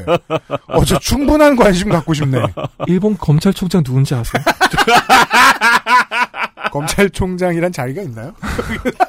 어, 0.68 0.84
저 0.84 0.98
충분한 0.98 1.56
관심 1.56 1.90
갖고 1.90 2.14
싶네. 2.14 2.38
일본 2.86 3.16
검찰총장 3.18 3.82
누군지 3.84 4.14
아세요? 4.14 4.42
검찰총장이란 6.72 7.72
자리가 7.72 8.02
있나요? 8.02 8.32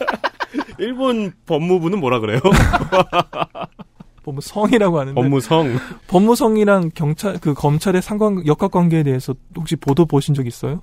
일본 0.80 1.32
법무부는 1.46 2.00
뭐라 2.00 2.20
그래요? 2.20 2.40
법무성이라고 4.24 5.00
하는데 5.00 5.22
법무성. 5.22 5.78
법무성이랑 6.08 6.92
경찰 6.96 7.38
그 7.40 7.54
검찰의 7.54 8.02
상관 8.02 8.46
역학 8.48 8.72
관계에 8.72 9.04
대해서 9.04 9.36
혹시 9.56 9.76
보도 9.76 10.06
보신 10.06 10.34
적 10.34 10.48
있어요? 10.48 10.82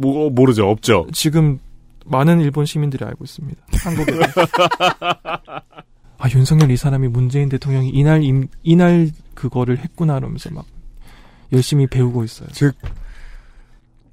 뭐, 0.00 0.30
모르죠. 0.30 0.68
없죠. 0.68 1.06
지금 1.12 1.58
많은 2.06 2.40
일본 2.40 2.64
시민들이 2.64 3.04
알고 3.04 3.24
있습니다. 3.24 3.60
한국에. 3.84 4.12
아 6.18 6.28
윤석열 6.34 6.70
이 6.70 6.76
사람이 6.76 7.08
문재인 7.08 7.48
대통령이 7.48 7.90
이날 7.90 8.22
임, 8.22 8.48
이날 8.62 9.10
그거를 9.34 9.78
했구나 9.78 10.18
이러면서 10.18 10.50
막 10.50 10.64
열심히 11.52 11.86
배우고 11.86 12.24
있어요. 12.24 12.48
즉, 12.52 12.74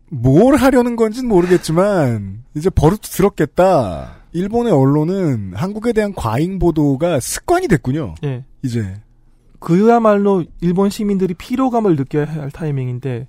뭘 0.10 0.56
하려는 0.56 0.96
건진 0.96 1.28
모르겠지만, 1.28 2.44
이제 2.56 2.70
버릇 2.70 3.02
들었겠다. 3.02 4.16
일본의 4.34 4.74
언론은 4.74 5.54
한국에 5.56 5.94
대한 5.94 6.14
과잉 6.14 6.60
보도가 6.60 7.20
습관이 7.20 7.68
됐군요. 7.68 8.16
예. 8.24 8.44
이제. 8.64 8.96
그야말로 9.60 10.46
일본 10.62 10.90
시민들이 10.90 11.34
피로감을 11.34 11.96
느껴야 11.96 12.26
할 12.26 12.52
타이밍인데 12.52 13.28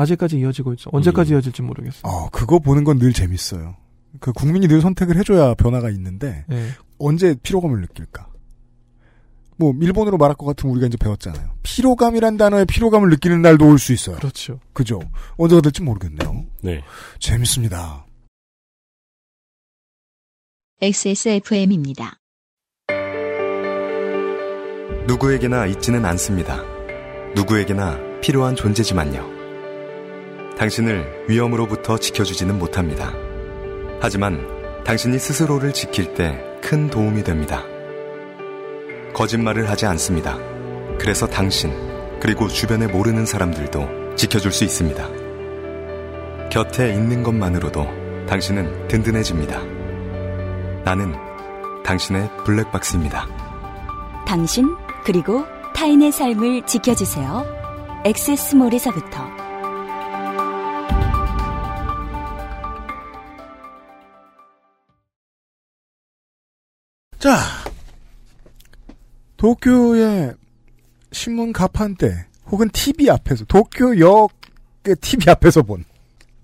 아직까지 0.00 0.38
이어지고 0.38 0.72
있죠. 0.74 0.90
언제까지 0.92 1.32
이어질지 1.32 1.62
모르겠어요. 1.62 2.02
어, 2.04 2.30
그거 2.30 2.58
보는 2.58 2.84
건 2.84 2.98
늘 2.98 3.12
재밌어요. 3.12 3.76
그 4.20 4.32
국민이 4.32 4.66
늘 4.66 4.80
선택을 4.80 5.16
해줘야 5.16 5.54
변화가 5.54 5.90
있는데, 5.90 6.44
예. 6.50 6.68
언제 6.98 7.34
피로감을 7.42 7.80
느낄까? 7.82 8.26
뭐, 9.56 9.72
일본으로 9.80 10.16
말할 10.16 10.36
것 10.36 10.46
같으면 10.46 10.72
우리가 10.72 10.86
이제 10.88 10.96
배웠잖아요. 10.96 11.50
피로감이란 11.62 12.36
단어에 12.38 12.64
피로감을 12.64 13.10
느끼는 13.10 13.42
날도 13.42 13.68
올 13.68 13.78
수 13.78 13.92
있어요. 13.92 14.16
그렇죠. 14.16 14.58
그죠? 14.72 15.00
언제가 15.36 15.60
될지 15.60 15.82
모르겠네요. 15.82 16.44
네. 16.62 16.82
재밌습니다. 17.18 18.06
XSFM입니다. 20.80 22.16
누구에게나 25.06 25.66
있지는 25.66 26.04
않습니다. 26.06 26.62
누구에게나 27.34 27.98
필요한 28.22 28.56
존재지만요. 28.56 29.39
당신을 30.60 31.24
위험으로부터 31.28 31.98
지켜주지는 31.98 32.56
못합니다. 32.56 33.12
하지만 34.00 34.46
당신이 34.84 35.18
스스로를 35.18 35.72
지킬 35.72 36.14
때 36.14 36.50
큰 36.62 36.88
도움이 36.88 37.24
됩니다. 37.24 37.64
거짓말을 39.14 39.68
하지 39.68 39.86
않습니다. 39.86 40.38
그래서 40.98 41.26
당신, 41.26 41.72
그리고 42.20 42.48
주변에 42.48 42.86
모르는 42.86 43.26
사람들도 43.26 44.14
지켜줄 44.16 44.52
수 44.52 44.64
있습니다. 44.64 45.08
곁에 46.50 46.92
있는 46.92 47.22
것만으로도 47.22 48.26
당신은 48.28 48.88
든든해집니다. 48.88 49.60
나는 50.84 51.14
당신의 51.84 52.30
블랙박스입니다. 52.44 53.26
당신 54.26 54.68
그리고 55.04 55.44
타인의 55.74 56.12
삶을 56.12 56.66
지켜주세요. 56.66 57.44
엑세스몰에서부터 58.04 59.29
자, 67.20 67.36
도쿄의 69.36 70.32
신문 71.12 71.52
가판대 71.52 72.26
혹은 72.46 72.70
TV 72.70 73.10
앞에서 73.10 73.44
도쿄역의 73.44 74.96
TV 75.02 75.30
앞에서 75.30 75.62
본 75.62 75.84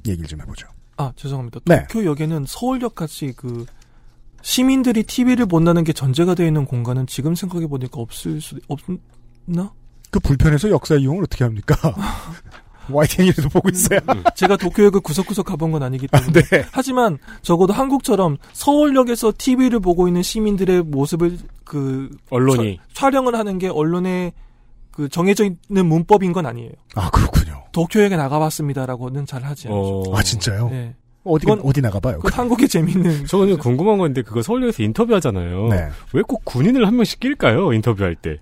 얘기를 0.06 0.28
좀 0.28 0.42
해보죠. 0.42 0.68
아 0.98 1.12
죄송합니다. 1.16 1.60
네. 1.64 1.86
도쿄역에는 1.88 2.44
서울역 2.46 2.94
같이 2.94 3.32
그 3.34 3.64
시민들이 4.42 5.02
TV를 5.02 5.46
본다는 5.46 5.82
게 5.82 5.94
전제가 5.94 6.34
되어 6.34 6.46
있는 6.46 6.66
공간은 6.66 7.06
지금 7.06 7.34
생각해 7.34 7.66
보니까 7.66 7.98
없을 7.98 8.42
수 8.42 8.60
없나? 8.68 9.72
그 10.10 10.20
불편해서 10.20 10.68
역사 10.70 10.94
이용을 10.96 11.24
어떻게 11.24 11.42
합니까? 11.42 11.74
YTN에도 12.90 13.48
보고 13.48 13.68
있어요. 13.68 14.00
제가 14.34 14.56
도쿄역을 14.56 15.00
구석구석 15.00 15.46
가본 15.46 15.72
건 15.72 15.82
아니기 15.82 16.06
때문에. 16.08 16.32
네. 16.42 16.64
하지만 16.72 17.18
적어도 17.42 17.72
한국처럼 17.72 18.36
서울역에서 18.52 19.32
TV를 19.36 19.80
보고 19.80 20.06
있는 20.08 20.22
시민들의 20.22 20.82
모습을 20.82 21.38
그 21.64 22.10
언론이. 22.30 22.78
촬- 22.92 23.10
촬영을 23.10 23.34
하는 23.34 23.58
게 23.58 23.68
언론의 23.68 24.32
그 24.90 25.08
정해져 25.08 25.44
있는 25.44 25.86
문법인 25.86 26.32
건 26.32 26.46
아니에요. 26.46 26.70
아 26.94 27.10
그렇군요. 27.10 27.64
도쿄역에 27.72 28.16
나가봤습니다라고는 28.16 29.26
잘 29.26 29.42
하지 29.44 29.68
않죠. 29.68 29.76
어. 29.76 30.16
아 30.16 30.22
진짜요? 30.22 30.68
네. 30.70 30.94
어디 31.24 31.44
어디 31.50 31.80
나가봐요. 31.80 32.20
그 32.20 32.28
한국의 32.32 32.68
재미있는 32.68 33.26
저는 33.28 33.58
궁금한 33.58 33.98
건데 33.98 34.22
그거 34.22 34.42
서울역에서 34.42 34.82
인터뷰하잖아요. 34.84 35.68
네. 35.68 35.88
왜 36.12 36.22
꼭 36.22 36.44
군인을 36.44 36.86
한 36.86 36.94
명씩 36.96 37.18
낄까요? 37.20 37.72
인터뷰할 37.72 38.14
때. 38.14 38.38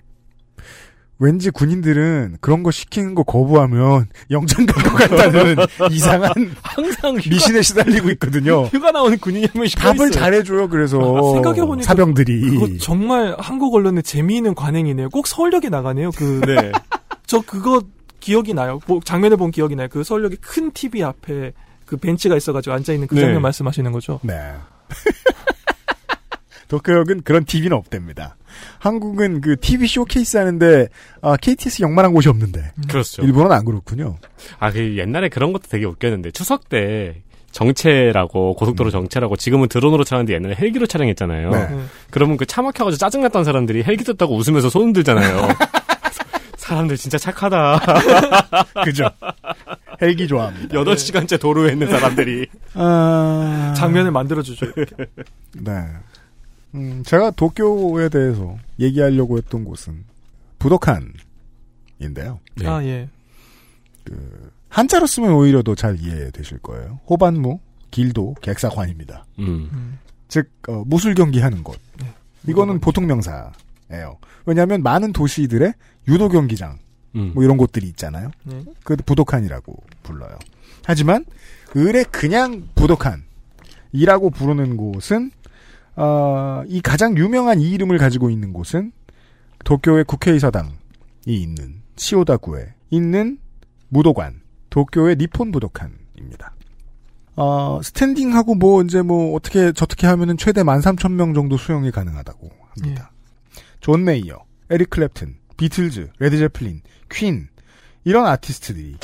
왠지 1.18 1.50
군인들은 1.50 2.38
그런 2.40 2.62
거 2.62 2.70
시키는 2.70 3.14
거 3.14 3.22
거부하면 3.22 4.08
영장 4.30 4.66
갈것 4.66 4.94
같다는 4.94 5.56
이상한 5.90 6.32
항상 6.60 7.16
휴가, 7.16 7.30
미신에 7.30 7.62
시달리고 7.62 8.10
있거든요. 8.12 8.64
휴가 8.64 8.90
나오는 8.90 9.16
군인이 9.18 9.46
한 9.46 9.60
명씩 9.60 9.78
답을 9.78 9.96
껴있어요. 9.96 10.10
잘해줘요. 10.10 10.68
그래서 10.68 11.32
생각해보니까 11.34 11.86
사병들이 11.86 12.78
정말 12.78 13.36
한국 13.38 13.74
언론의 13.74 14.02
재미있는 14.02 14.54
관행이네요. 14.54 15.10
꼭 15.10 15.26
서울역에 15.26 15.68
나가네요. 15.68 16.10
그 16.16 16.40
네. 16.46 16.72
저 17.26 17.40
그거 17.40 17.82
기억이 18.20 18.54
나요. 18.54 18.80
뭐 18.86 19.00
장면을 19.04 19.36
본 19.36 19.50
기억이 19.50 19.76
나요. 19.76 19.88
그 19.90 20.02
서울역에 20.02 20.36
큰 20.40 20.72
TV 20.72 21.04
앞에 21.04 21.52
그 21.86 21.96
벤치가 21.96 22.36
있어가지고 22.36 22.74
앉아 22.74 22.92
있는 22.92 23.06
그 23.06 23.14
네. 23.14 23.20
장면 23.20 23.42
말씀하시는 23.42 23.92
거죠. 23.92 24.18
네. 24.22 24.34
도쿄역은 26.68 27.22
그런 27.22 27.44
TV는 27.44 27.76
없답니다. 27.76 28.36
한국은 28.78 29.40
그 29.40 29.56
TV 29.58 29.86
쇼케이스 29.88 30.36
하는데 30.36 30.88
아, 31.22 31.36
KTS 31.36 31.82
역만한 31.82 32.12
곳이 32.12 32.28
없는데 32.28 32.72
그렇죠. 32.88 33.22
일본은 33.22 33.52
안 33.52 33.64
그렇군요. 33.64 34.16
아, 34.58 34.70
그 34.70 34.96
옛날에 34.96 35.28
그런 35.28 35.52
것도 35.52 35.64
되게 35.68 35.84
웃겼는데 35.86 36.30
추석 36.30 36.68
때 36.68 37.22
정체라고 37.50 38.54
고속도로 38.54 38.90
정체라고 38.90 39.36
지금은 39.36 39.68
드론으로 39.68 40.02
차는데 40.04 40.34
옛날에 40.34 40.54
헬기로 40.56 40.86
촬영했잖아요. 40.86 41.50
네. 41.50 41.68
네. 41.68 41.84
그러면 42.10 42.36
그 42.36 42.44
차 42.46 42.62
막혀가지고 42.62 42.98
짜증났던 42.98 43.44
사람들이 43.44 43.82
헬기 43.84 44.04
떴다고 44.04 44.36
웃으면서 44.36 44.70
손 44.70 44.82
흔들잖아요. 44.86 45.48
사람들 46.56 46.96
진짜 46.96 47.18
착하다. 47.18 47.80
그죠? 48.84 49.08
헬기 50.00 50.26
좋아합니다. 50.26 50.74
8시간째 50.78 51.38
도로에 51.38 51.72
있는 51.72 51.88
사람들이. 51.90 52.46
아... 52.74 53.74
장면을 53.76 54.10
만들어주죠. 54.12 54.66
네. 55.60 55.72
음, 56.74 57.02
제가 57.04 57.30
도쿄에 57.32 58.08
대해서 58.08 58.56
얘기하려고 58.80 59.38
했던 59.38 59.64
곳은 59.64 60.04
부덕한인데요. 60.58 62.40
네. 62.56 62.66
아 62.66 62.82
예. 62.84 63.08
그 64.04 64.50
한자로 64.68 65.06
쓰면 65.06 65.32
오히려 65.32 65.62
더 65.62 65.74
잘 65.74 65.98
이해되실 66.00 66.58
거예요. 66.58 66.98
호반무, 67.08 67.60
길도, 67.90 68.34
객사관입니다. 68.42 69.24
음. 69.38 69.98
즉 70.28 70.50
어, 70.68 70.82
무술 70.86 71.14
경기하는 71.14 71.62
곳. 71.62 71.78
네. 72.00 72.06
이거는 72.48 72.80
보통 72.80 73.06
명사예요. 73.06 74.18
왜냐하면 74.46 74.82
많은 74.82 75.12
도시들의 75.12 75.72
유도 76.08 76.28
경기장 76.28 76.78
음. 77.14 77.32
뭐 77.34 77.44
이런 77.44 77.56
곳들이 77.56 77.86
있잖아요. 77.88 78.30
네. 78.42 78.64
그 78.82 78.96
부덕한이라고 78.96 79.76
불러요. 80.02 80.36
하지만 80.84 81.24
을의 81.76 82.04
그냥 82.10 82.68
부덕한이라고 82.74 84.30
부르는 84.30 84.76
곳은 84.76 85.30
어, 85.96 86.62
이 86.66 86.80
가장 86.80 87.16
유명한 87.16 87.60
이 87.60 87.70
이름을 87.70 87.98
가지고 87.98 88.30
있는 88.30 88.52
곳은 88.52 88.92
도쿄의 89.64 90.04
국회의사당이 90.04 90.70
있는 91.26 91.82
시오다구에 91.96 92.74
있는 92.90 93.38
무도관 93.88 94.40
도쿄의 94.70 95.16
니폰 95.16 95.52
부덕한입니다. 95.52 96.52
어, 97.36 97.80
스탠딩하고 97.82 98.54
뭐 98.54 98.82
이제 98.82 99.02
뭐 99.02 99.34
어떻게 99.34 99.72
저떻게 99.72 100.06
하면은 100.06 100.36
최대 100.36 100.62
13,000명 100.62 101.34
정도 101.34 101.56
수용이 101.56 101.90
가능하다고 101.90 102.50
합니다. 102.70 103.10
존 103.80 104.04
메이어, 104.04 104.38
에릭 104.70 104.90
클랩튼, 104.90 105.34
비틀즈, 105.56 106.10
레드 106.18 106.38
제플린, 106.38 106.80
퀸 107.10 107.48
이런 108.04 108.26
아티스트들이 108.26 108.96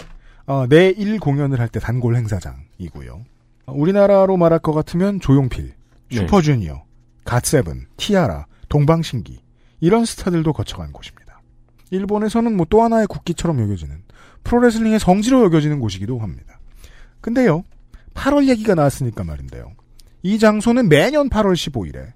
어, 0.47 0.67
내일 0.69 1.19
공연을 1.21 1.61
할 1.61 1.69
때 1.69 1.79
단골 1.81 2.17
행사장이고요. 2.17 3.25
어, 3.67 3.73
우리나라로 3.73 4.37
말할 4.37 4.59
것 4.59 4.73
같으면 4.73 5.21
조용필, 5.21 5.67
네. 5.67 5.75
슈퍼주니어, 6.11 6.85
갓세븐, 7.25 7.87
티아라, 7.97 8.47
동방신기 8.69 9.41
이런 9.81 10.05
스타들도 10.05 10.53
거쳐간 10.53 10.93
곳입니다. 10.93 11.41
일본에서는 11.91 12.57
뭐 12.57 12.67
또 12.71 12.83
하나의 12.83 13.07
국기처럼 13.07 13.61
여겨지는 13.61 14.03
프로레슬링의 14.45 15.01
성지로 15.01 15.45
여겨지는 15.45 15.81
곳이기도 15.81 16.19
합니다. 16.19 16.59
근데요, 17.21 17.65
8월 18.15 18.49
얘기가 18.49 18.75
나왔으니까 18.75 19.25
말인데요. 19.25 19.73
이 20.23 20.39
장소는 20.39 20.89
매년 20.89 21.29
8월 21.29 21.55
15일에 21.55 22.13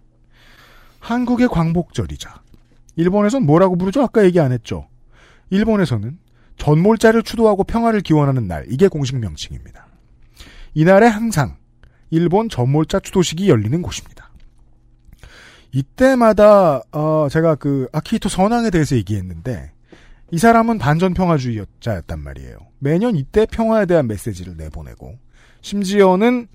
한국의 1.01 1.49
광복절이자 1.49 2.43
일본에선 2.97 3.45
뭐라고 3.45 3.77
부르죠? 3.77 4.03
아까 4.03 4.25
얘기 4.25 4.41
안 4.41 4.53
했죠. 4.53 4.89
일본에서는 5.51 6.19
전몰자를 6.57 7.23
추도하고 7.23 7.65
평화를 7.65 8.01
기원하는 8.01 8.47
날 8.47 8.65
이게 8.69 8.89
공식 8.89 9.19
명칭입니다. 9.19 9.87
이날에 10.75 11.07
항상 11.07 11.57
일본 12.15 12.49
전몰자 12.49 13.01
추도식이 13.01 13.49
열리는 13.49 13.83
곳입니다. 13.83 14.31
이때마다 15.73 16.83
어, 16.93 17.27
제가 17.29 17.57
그 17.57 17.89
아키히토 17.93 18.29
선왕에 18.29 18.71
대해서 18.71 18.95
얘기했는데 18.95 19.73
이 20.31 20.39
사람은 20.39 20.79
반전 20.79 21.13
평화주의자였단 21.15 22.21
말이에요. 22.21 22.57
매년 22.79 23.17
이때 23.17 23.47
평화에 23.47 23.87
대한 23.87 24.07
메시지를 24.07 24.57
내보내고 24.57 25.19
심지어는 25.63 26.47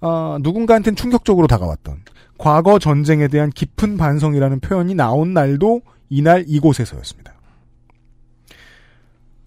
어, 0.00 0.38
누군가한테는 0.40 0.96
충격적으로 0.96 1.46
다가왔던 1.46 2.02
과거 2.38 2.78
전쟁에 2.78 3.28
대한 3.28 3.50
깊은 3.50 3.98
반성이라는 3.98 4.60
표현이 4.60 4.94
나온 4.94 5.34
날도 5.34 5.82
이날 6.08 6.44
이곳에서였습니다. 6.48 7.34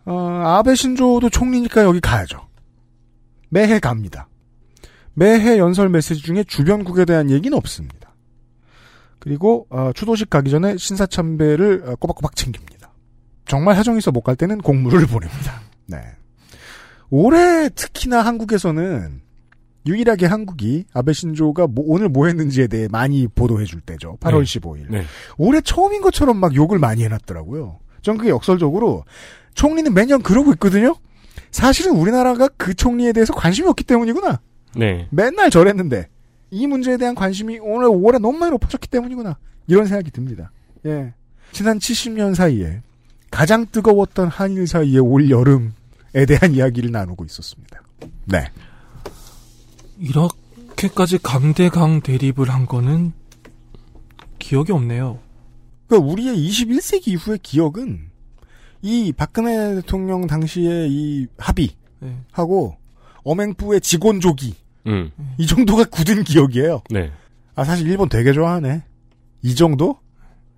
어, 0.05 0.13
아베 0.45 0.76
신조도 0.76 1.30
총리니까 1.32 1.84
여기 1.84 1.99
가야죠. 1.99 2.47
매해 3.49 3.80
갑니다. 3.80 4.28
매해 5.16 5.57
연설 5.57 5.89
메시지 5.89 6.22
중에 6.22 6.43
주변국에 6.43 7.05
대한 7.05 7.30
얘기는 7.30 7.57
없습니다. 7.57 8.13
그리고 9.20 9.66
어, 9.70 9.91
추도식 9.95 10.30
가기 10.30 10.51
전에 10.51 10.78
신사참배를 10.78 11.84
어, 11.88 11.95
꼬박꼬박 11.95 12.36
챙깁니다. 12.36 12.91
정말 13.47 13.76
사정 13.76 13.97
있어 13.97 14.11
못갈 14.11 14.36
때는 14.36 14.59
공물을 14.59 15.05
보냅니다. 15.07 15.61
네. 15.88 15.97
올해 17.09 17.70
특히나 17.70 18.22
한국에서는 18.22 19.22
유일하게 19.88 20.26
한국이 20.26 20.86
아베 20.93 21.13
신조가 21.13 21.68
뭐, 21.68 21.86
오늘 21.88 22.09
뭐 22.09 22.28
했는지에 22.28 22.68
대해 22.68 22.88
많이 22.91 23.28
보도해 23.28 23.66
줄 23.66 23.82
때죠. 23.82 24.18
8월 24.20 24.45
네. 24.45 24.59
15일. 24.59 24.86
네. 24.89 25.03
올해 25.38 25.61
처음인 25.61 26.01
것처럼 26.01 26.38
막 26.38 26.55
욕을 26.55 26.80
많이 26.80 27.03
해놨더라고요. 27.03 27.80
전 28.01 28.18
그게 28.18 28.30
역설적으로 28.30 29.05
총리는 29.53 29.93
매년 29.93 30.22
그러고 30.22 30.51
있거든요. 30.53 30.95
사실은 31.51 31.93
우리나라가 31.93 32.49
그 32.57 32.74
총리에 32.74 33.13
대해서 33.13 33.34
관심이 33.34 33.68
없기 33.68 33.84
때문이구나. 33.86 34.39
네. 34.76 35.07
맨날 35.11 35.49
저랬는데 35.49 36.07
이 36.51 36.67
문제에 36.67 36.97
대한 36.97 37.15
관심이 37.15 37.59
오늘 37.59 37.88
올해 37.88 38.19
너무 38.19 38.38
많이 38.38 38.51
높아졌기 38.51 38.88
때문이구나. 38.88 39.38
이런 39.67 39.86
생각이 39.88 40.11
듭니다. 40.11 40.51
예. 40.86 41.13
지난 41.51 41.80
70년 41.80 42.36
사이에 42.36 42.82
가장 43.32 43.65
뜨거웠던 43.71 44.28
한일 44.28 44.67
사이의 44.67 44.99
올 44.99 45.30
여름에 45.30 46.26
대한 46.28 46.53
이야기를 46.53 46.91
나누고 46.91 47.26
있었습니다. 47.26 47.82
네. 48.26 48.51
이렇게까지 49.97 51.19
강대강 51.19 52.01
대립을 52.01 52.49
한 52.49 52.65
거는 52.65 53.13
기억이 54.39 54.71
없네요. 54.71 55.19
그러니까 55.88 56.11
우리의 56.11 56.36
21세기 56.36 57.09
이후의 57.09 57.39
기억은 57.41 58.09
이 58.82 59.11
박근혜 59.11 59.76
대통령 59.76 60.28
당시의 60.28 60.91
이 60.91 61.28
합의하고 61.38 62.78
어맹부의 63.23 63.82
직원조기 63.82 64.55
음. 64.88 65.11
이 65.38 65.45
정도가 65.47 65.86
굳은 65.86 66.23
기억이에요. 66.23 66.81
네. 66.89 67.11
아 67.55 67.63
사실 67.63 67.88
일본 67.88 68.09
되게 68.09 68.33
좋아하네. 68.33 68.83
이 69.41 69.55
정도? 69.55 69.97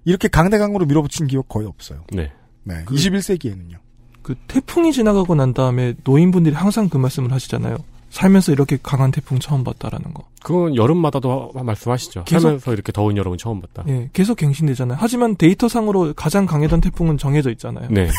이렇게 0.06 0.28
강대강으로 0.28 0.86
밀어붙인 0.86 1.28
기억 1.28 1.48
거의 1.50 1.68
없어요. 1.68 2.04
네. 2.14 2.32
네. 2.64 2.84
21세기에는요. 2.86 3.78
그 4.22 4.36
태풍이 4.48 4.92
지나가고 4.94 5.36
난 5.36 5.54
다음에 5.54 5.94
노인분들이 6.04 6.54
항상 6.56 6.90
그 6.90 6.98
말씀을 6.98 7.32
하시잖아요. 7.32 7.78
살면서 8.10 8.54
이렇게 8.54 8.78
강한 8.82 9.12
태풍 9.12 9.38
처음 9.40 9.64
봤다라는 9.66 10.14
거. 10.14 10.28
그건 10.42 10.76
여름마다도 10.78 11.52
하- 11.54 11.64
말씀하시죠. 11.64 12.24
계속- 12.24 12.42
살면서 12.42 12.74
이렇게 12.74 12.92
더운 12.94 13.18
여름은 13.18 13.38
처음 13.38 13.60
봤다. 13.62 13.84
예, 13.90 14.10
계속 14.14 14.36
갱신되잖아요. 14.38 14.98
하지만 15.00 15.36
데이터상으로 15.36 16.14
가장 16.14 16.46
강했던 16.46 16.80
태풍은 16.82 17.18
정해져 17.18 17.52
있잖아요. 17.52 17.88
네. 17.92 18.10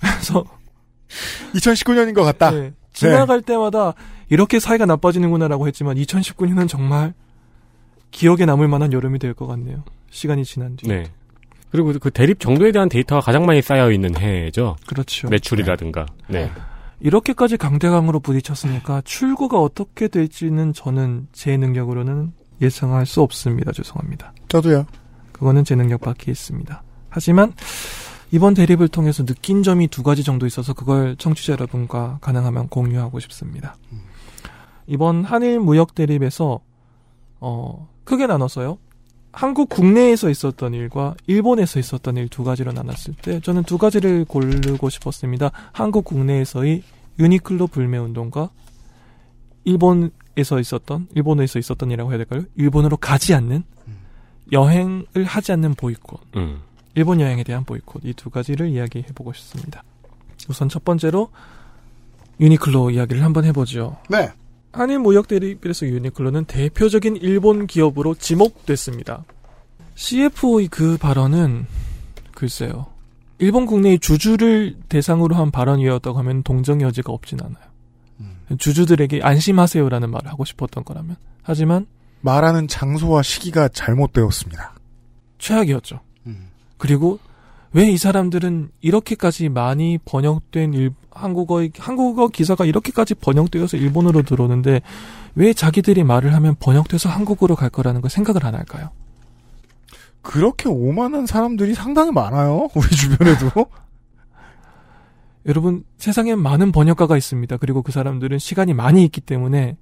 그래서 0.00 0.44
2019년인 1.54 2.14
것 2.14 2.22
같다. 2.22 2.50
네, 2.50 2.72
지나갈 3.08 3.42
때마다 3.42 3.94
이렇게 4.28 4.58
사이가 4.60 4.86
나빠지는구나라고 4.86 5.66
했지만 5.68 5.96
2019년은 5.96 6.68
정말 6.68 7.14
기억에 8.10 8.44
남을 8.44 8.68
만한 8.68 8.92
여름이 8.92 9.18
될 9.18 9.34
것 9.34 9.46
같네요. 9.46 9.84
시간이 10.10 10.44
지난 10.44 10.76
뒤. 10.76 10.88
네. 10.88 11.04
그리고 11.70 11.92
그 12.00 12.10
대립 12.10 12.40
정도에 12.40 12.72
대한 12.72 12.88
데이터가 12.88 13.20
가장 13.20 13.46
많이 13.46 13.62
쌓여 13.62 13.92
있는 13.92 14.16
해죠. 14.16 14.76
그렇죠. 14.86 15.28
매출이라든가. 15.28 16.06
네. 16.28 16.50
이렇게까지 16.98 17.56
강대강으로 17.56 18.20
부딪혔으니까 18.20 19.02
출구가 19.04 19.58
어떻게 19.60 20.08
될지는 20.08 20.72
저는 20.72 21.28
제 21.32 21.56
능력으로는 21.56 22.32
예상할 22.60 23.06
수 23.06 23.22
없습니다. 23.22 23.72
죄송합니다. 23.72 24.32
저도요. 24.48 24.84
그거는 25.32 25.64
제 25.64 25.74
능력 25.76 26.00
밖에 26.02 26.30
있습니다. 26.30 26.82
하지만 27.08 27.52
이번 28.32 28.54
대립을 28.54 28.88
통해서 28.88 29.24
느낀 29.24 29.62
점이 29.62 29.88
두 29.88 30.02
가지 30.02 30.22
정도 30.22 30.46
있어서 30.46 30.72
그걸 30.72 31.16
청취자 31.16 31.52
여러분과 31.54 32.18
가능하면 32.20 32.68
공유하고 32.68 33.18
싶습니다. 33.20 33.76
이번 34.86 35.24
한일 35.24 35.60
무역 35.60 35.94
대립에서 35.94 36.60
어, 37.40 37.88
크게 38.04 38.26
나눠서요. 38.26 38.78
한국 39.32 39.68
국내에서 39.68 40.28
있었던 40.30 40.74
일과 40.74 41.14
일본에서 41.26 41.78
있었던 41.78 42.16
일 42.16 42.28
두 42.28 42.42
가지로 42.42 42.72
나눴을 42.72 43.14
때 43.22 43.40
저는 43.40 43.62
두 43.62 43.78
가지를 43.78 44.24
고르고 44.24 44.90
싶었습니다. 44.90 45.52
한국 45.72 46.04
국내에서의 46.04 46.82
유니클로 47.18 47.68
불매 47.68 47.98
운동과 47.98 48.50
일본에서 49.64 50.58
있었던 50.60 51.08
일본에서 51.14 51.58
있었던 51.58 51.90
일이라고 51.90 52.10
해야 52.10 52.18
될까요? 52.18 52.42
일본으로 52.56 52.96
가지 52.96 53.34
않는 53.34 53.62
여행을 54.52 55.24
하지 55.24 55.52
않는 55.52 55.74
보이콧. 55.74 56.20
음. 56.36 56.60
일본 56.94 57.20
여행에 57.20 57.44
대한 57.44 57.64
보이콧 57.64 58.02
이 58.04 58.12
두 58.14 58.30
가지를 58.30 58.68
이야기해 58.68 59.06
보고 59.14 59.32
싶습니다. 59.32 59.82
우선 60.48 60.68
첫 60.68 60.84
번째로 60.84 61.30
유니클로 62.40 62.90
이야기를 62.90 63.22
한번 63.22 63.44
해보죠. 63.44 63.98
네. 64.08 64.30
한일 64.72 65.00
무역 65.00 65.28
대립에서 65.28 65.86
유니클로는 65.86 66.44
대표적인 66.46 67.16
일본 67.16 67.66
기업으로 67.66 68.14
지목됐습니다. 68.14 69.24
CFO의 69.94 70.68
그 70.68 70.96
발언은 70.96 71.66
글쎄요. 72.34 72.86
일본 73.38 73.66
국내의 73.66 73.98
주주를 73.98 74.76
대상으로 74.88 75.34
한 75.34 75.50
발언이었다고 75.50 76.18
하면 76.18 76.42
동정 76.42 76.80
여지가 76.82 77.12
없진 77.12 77.40
않아요. 77.42 77.70
주주들에게 78.58 79.20
안심하세요라는 79.22 80.10
말을 80.10 80.30
하고 80.30 80.44
싶었던 80.44 80.84
거라면. 80.84 81.16
하지만 81.42 81.86
말하는 82.20 82.68
장소와 82.68 83.22
시기가 83.22 83.68
잘못되었습니다. 83.68 84.74
최악이었죠. 85.38 86.00
그리고 86.80 87.20
왜 87.72 87.88
이 87.88 87.98
사람들은 87.98 88.70
이렇게까지 88.80 89.48
많이 89.48 89.98
번역된 90.04 90.74
일, 90.74 90.90
한국어 91.12 91.62
한국어 91.78 92.26
기사가 92.28 92.64
이렇게까지 92.64 93.14
번역되어서 93.14 93.76
일본어로 93.76 94.22
들어오는데 94.22 94.80
왜 95.36 95.52
자기들이 95.52 96.02
말을 96.02 96.34
하면 96.34 96.56
번역돼서 96.58 97.08
한국어로 97.08 97.54
갈 97.54 97.70
거라는 97.70 98.00
걸 98.00 98.10
생각을 98.10 98.44
안 98.44 98.56
할까요? 98.56 98.90
그렇게 100.22 100.68
오만한 100.68 101.26
사람들이 101.26 101.74
상당히 101.74 102.10
많아요. 102.10 102.68
우리 102.74 102.88
주변에도. 102.88 103.50
여러분 105.46 105.84
세상에 105.96 106.34
많은 106.34 106.72
번역가가 106.72 107.16
있습니다. 107.16 107.56
그리고 107.58 107.82
그 107.82 107.92
사람들은 107.92 108.38
시간이 108.40 108.74
많이 108.74 109.04
있기 109.04 109.20
때문에 109.20 109.76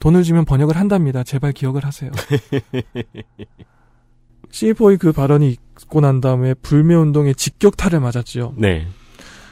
돈을 0.00 0.24
주면 0.24 0.44
번역을 0.44 0.76
한답니다. 0.76 1.22
제발 1.22 1.52
기억을 1.52 1.84
하세요. 1.84 2.10
CFO의 4.52 4.98
그 4.98 5.12
발언이 5.12 5.50
있고 5.50 6.00
난 6.00 6.20
다음에 6.20 6.54
불매운동에 6.54 7.34
직격탄을 7.34 8.00
맞았지요. 8.00 8.54
네. 8.56 8.86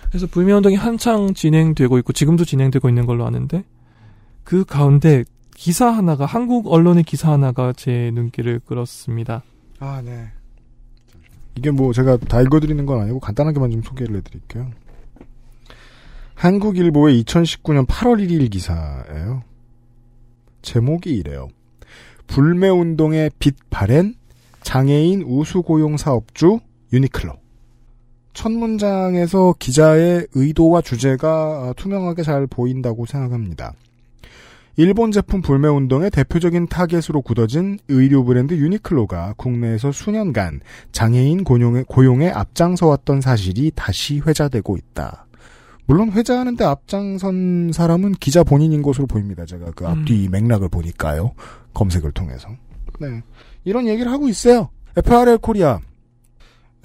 그래서 0.08 0.26
불매운동이 0.26 0.76
한창 0.76 1.34
진행되고 1.34 1.98
있고 1.98 2.12
지금도 2.12 2.44
진행되고 2.44 2.88
있는 2.88 3.06
걸로 3.06 3.26
아는데 3.26 3.64
그 4.44 4.64
가운데 4.64 5.24
기사 5.54 5.88
하나가 5.88 6.26
한국 6.26 6.72
언론의 6.72 7.04
기사 7.04 7.32
하나가 7.32 7.72
제 7.72 8.10
눈길을 8.14 8.60
끌었습니다. 8.60 9.42
아, 9.78 10.02
네. 10.04 10.28
이게 11.56 11.70
뭐 11.70 11.92
제가 11.92 12.16
다 12.18 12.40
읽어드리는 12.42 12.84
건 12.86 13.00
아니고 13.00 13.20
간단하게만 13.20 13.70
좀 13.70 13.82
소개를 13.82 14.16
해드릴게요. 14.16 14.70
한국일보의 16.34 17.22
2019년 17.22 17.86
8월 17.86 18.26
1일 18.26 18.50
기사예요. 18.50 19.42
제목이 20.62 21.10
이래요. 21.10 21.48
불매운동의 22.26 23.30
빛 23.38 23.56
발엔 23.70 24.14
장애인 24.62 25.22
우수 25.22 25.62
고용 25.62 25.96
사업주 25.96 26.60
유니클로. 26.92 27.34
첫 28.32 28.52
문장에서 28.52 29.54
기자의 29.58 30.26
의도와 30.34 30.82
주제가 30.82 31.74
투명하게 31.76 32.22
잘 32.22 32.46
보인다고 32.46 33.06
생각합니다. 33.06 33.74
일본 34.76 35.12
제품 35.12 35.42
불매 35.42 35.68
운동의 35.68 36.10
대표적인 36.10 36.68
타겟으로 36.68 37.22
굳어진 37.22 37.78
의류 37.88 38.24
브랜드 38.24 38.54
유니클로가 38.54 39.34
국내에서 39.36 39.92
수년간 39.92 40.60
장애인 40.92 41.44
고용에, 41.44 41.84
고용에 41.86 42.30
앞장서왔던 42.30 43.20
사실이 43.20 43.72
다시 43.74 44.20
회자되고 44.20 44.76
있다. 44.76 45.26
물론 45.86 46.12
회자하는데 46.12 46.64
앞장선 46.64 47.72
사람은 47.72 48.12
기자 48.12 48.44
본인인 48.44 48.80
것으로 48.80 49.08
보입니다. 49.08 49.44
제가 49.44 49.72
그 49.72 49.86
앞뒤 49.88 50.28
맥락을 50.30 50.68
보니까요. 50.68 51.32
검색을 51.74 52.12
통해서. 52.12 52.48
네. 53.00 53.22
이런 53.64 53.86
얘기를 53.86 54.10
하고 54.10 54.28
있어요. 54.28 54.70
FRL 54.96 55.38
코리아. 55.38 55.80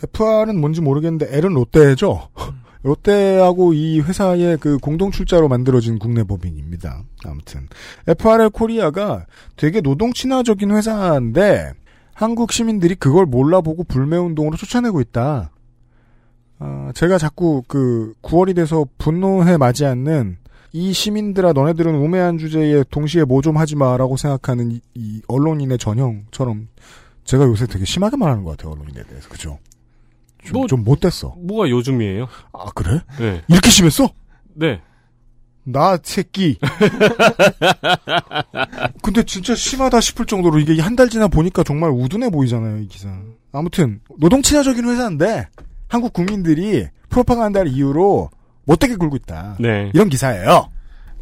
FR은 0.04 0.60
뭔지 0.60 0.82
모르겠는데 0.82 1.28
L은 1.36 1.54
롯데죠. 1.54 2.30
롯데하고 2.84 3.74
이 3.74 4.00
회사의 4.00 4.58
그 4.58 4.78
공동 4.78 5.10
출자로 5.10 5.48
만들어진 5.48 5.98
국내 5.98 6.24
법인입니다. 6.24 7.04
아무튼 7.26 7.68
FRL 8.08 8.52
코리아가 8.52 9.26
되게 9.56 9.82
노동 9.82 10.14
친화적인 10.14 10.70
회사인데 10.70 11.74
한국 12.14 12.52
시민들이 12.52 12.94
그걸 12.94 13.26
몰라보고 13.26 13.86
불매 13.86 14.18
운동으로 14.18 14.56
쫓아내고 14.56 15.02
있다. 15.02 15.52
아, 16.60 16.92
제가 16.94 17.18
자꾸 17.18 17.64
그 17.68 18.14
9월이 18.22 18.56
돼서 18.56 18.86
분노해 19.00 19.58
마지 19.58 19.86
않는 19.86 20.38
이 20.78 20.92
시민들아 20.92 21.54
너네들은 21.54 21.96
우매한 21.96 22.38
주제에 22.38 22.84
동시에 22.92 23.24
뭐 23.24 23.42
좀 23.42 23.56
하지 23.56 23.78
마라고 23.78 24.18
생각하는 24.18 24.72
이, 24.74 24.82
이 24.94 25.22
언론인의 25.30 25.78
전형처럼 25.78 26.68
제가 27.24 27.46
요새 27.46 27.66
되게 27.66 27.86
심하게 27.86 28.18
말하는 28.18 28.44
것 28.44 28.58
같아요 28.58 28.74
언론인에 28.74 29.04
대해서 29.04 29.30
그죠? 29.30 29.58
좀, 30.44 30.54
뭐- 30.54 30.68
좀 30.68 30.84
못됐어. 30.84 31.34
뭐가 31.38 31.70
요즘이에요? 31.70 32.28
아 32.52 32.66
그래? 32.76 33.00
네. 33.18 33.42
이렇게 33.48 33.70
심했어? 33.70 34.10
네. 34.54 34.82
나 35.64 35.98
새끼. 36.04 36.58
근데 39.02 39.24
진짜 39.24 39.56
심하다 39.56 40.02
싶을 40.02 40.26
정도로 40.26 40.60
이게 40.60 40.80
한 40.82 40.96
달 40.98 41.08
지나 41.10 41.28
보니까 41.30 41.64
정말 41.64 41.90
우둔해 41.92 42.30
보이잖아요, 42.32 42.80
이 42.80 42.88
기사. 42.88 43.08
아무튼 43.54 44.02
노동 44.20 44.42
친화적인 44.42 44.84
회사인데 44.90 45.48
한국 45.88 46.12
국민들이 46.14 46.86
프로파간다를 47.10 47.72
이유로 47.72 48.30
못되게 48.66 48.96
굴고 48.96 49.16
있다. 49.18 49.56
네. 49.60 49.92
이런 49.94 50.10
기사예요. 50.10 50.70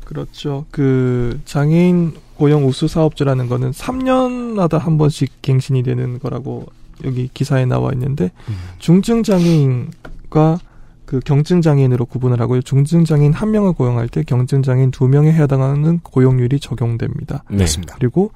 그렇죠. 0.05 0.65
그 0.71 1.39
장애인 1.45 2.13
고용 2.35 2.65
우수 2.65 2.87
사업주라는 2.87 3.47
거는 3.47 3.71
3년마다 3.71 4.77
한 4.79 4.97
번씩 4.97 5.41
갱신이 5.41 5.83
되는 5.83 6.19
거라고 6.19 6.65
여기 7.03 7.29
기사에 7.33 7.65
나와 7.65 7.91
있는데 7.93 8.31
중증 8.79 9.23
장애인과 9.23 10.59
그 11.05 11.19
경증 11.19 11.61
장애인으로 11.61 12.05
구분을 12.05 12.39
하고요. 12.39 12.61
중증 12.61 13.05
장애인 13.05 13.33
한 13.33 13.51
명을 13.51 13.73
고용할 13.73 14.07
때 14.07 14.23
경증 14.23 14.63
장애인 14.63 14.91
두 14.91 15.07
명에 15.07 15.31
해당하는 15.31 15.99
고용률이 15.99 16.59
적용됩니다. 16.59 17.43
네. 17.49 17.57
그렇습니다. 17.57 17.95
그리고 17.99 18.31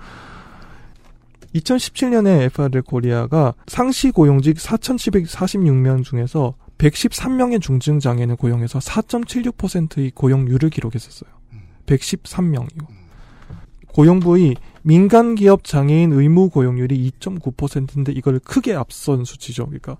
2017년에 1.55 2.41
FRL 2.43 2.81
코리아가 2.83 3.53
상시 3.65 4.11
고용직 4.11 4.57
4,746명 4.57 6.03
중에서 6.03 6.53
113명의 6.77 7.61
중증 7.61 7.99
장애인을 7.99 8.35
고용해서 8.35 8.79
4.76%의 8.79 10.11
고용률을 10.11 10.69
기록했었어요. 10.69 11.29
113명이고. 11.85 12.85
고용 13.87 14.19
부위 14.19 14.55
민간 14.83 15.35
기업 15.35 15.63
장애인 15.63 16.13
의무 16.13 16.49
고용률이 16.49 17.11
2.9%인데 17.19 18.11
이걸 18.11 18.39
크게 18.39 18.75
앞선 18.75 19.25
수치죠. 19.25 19.65
그러니까 19.65 19.97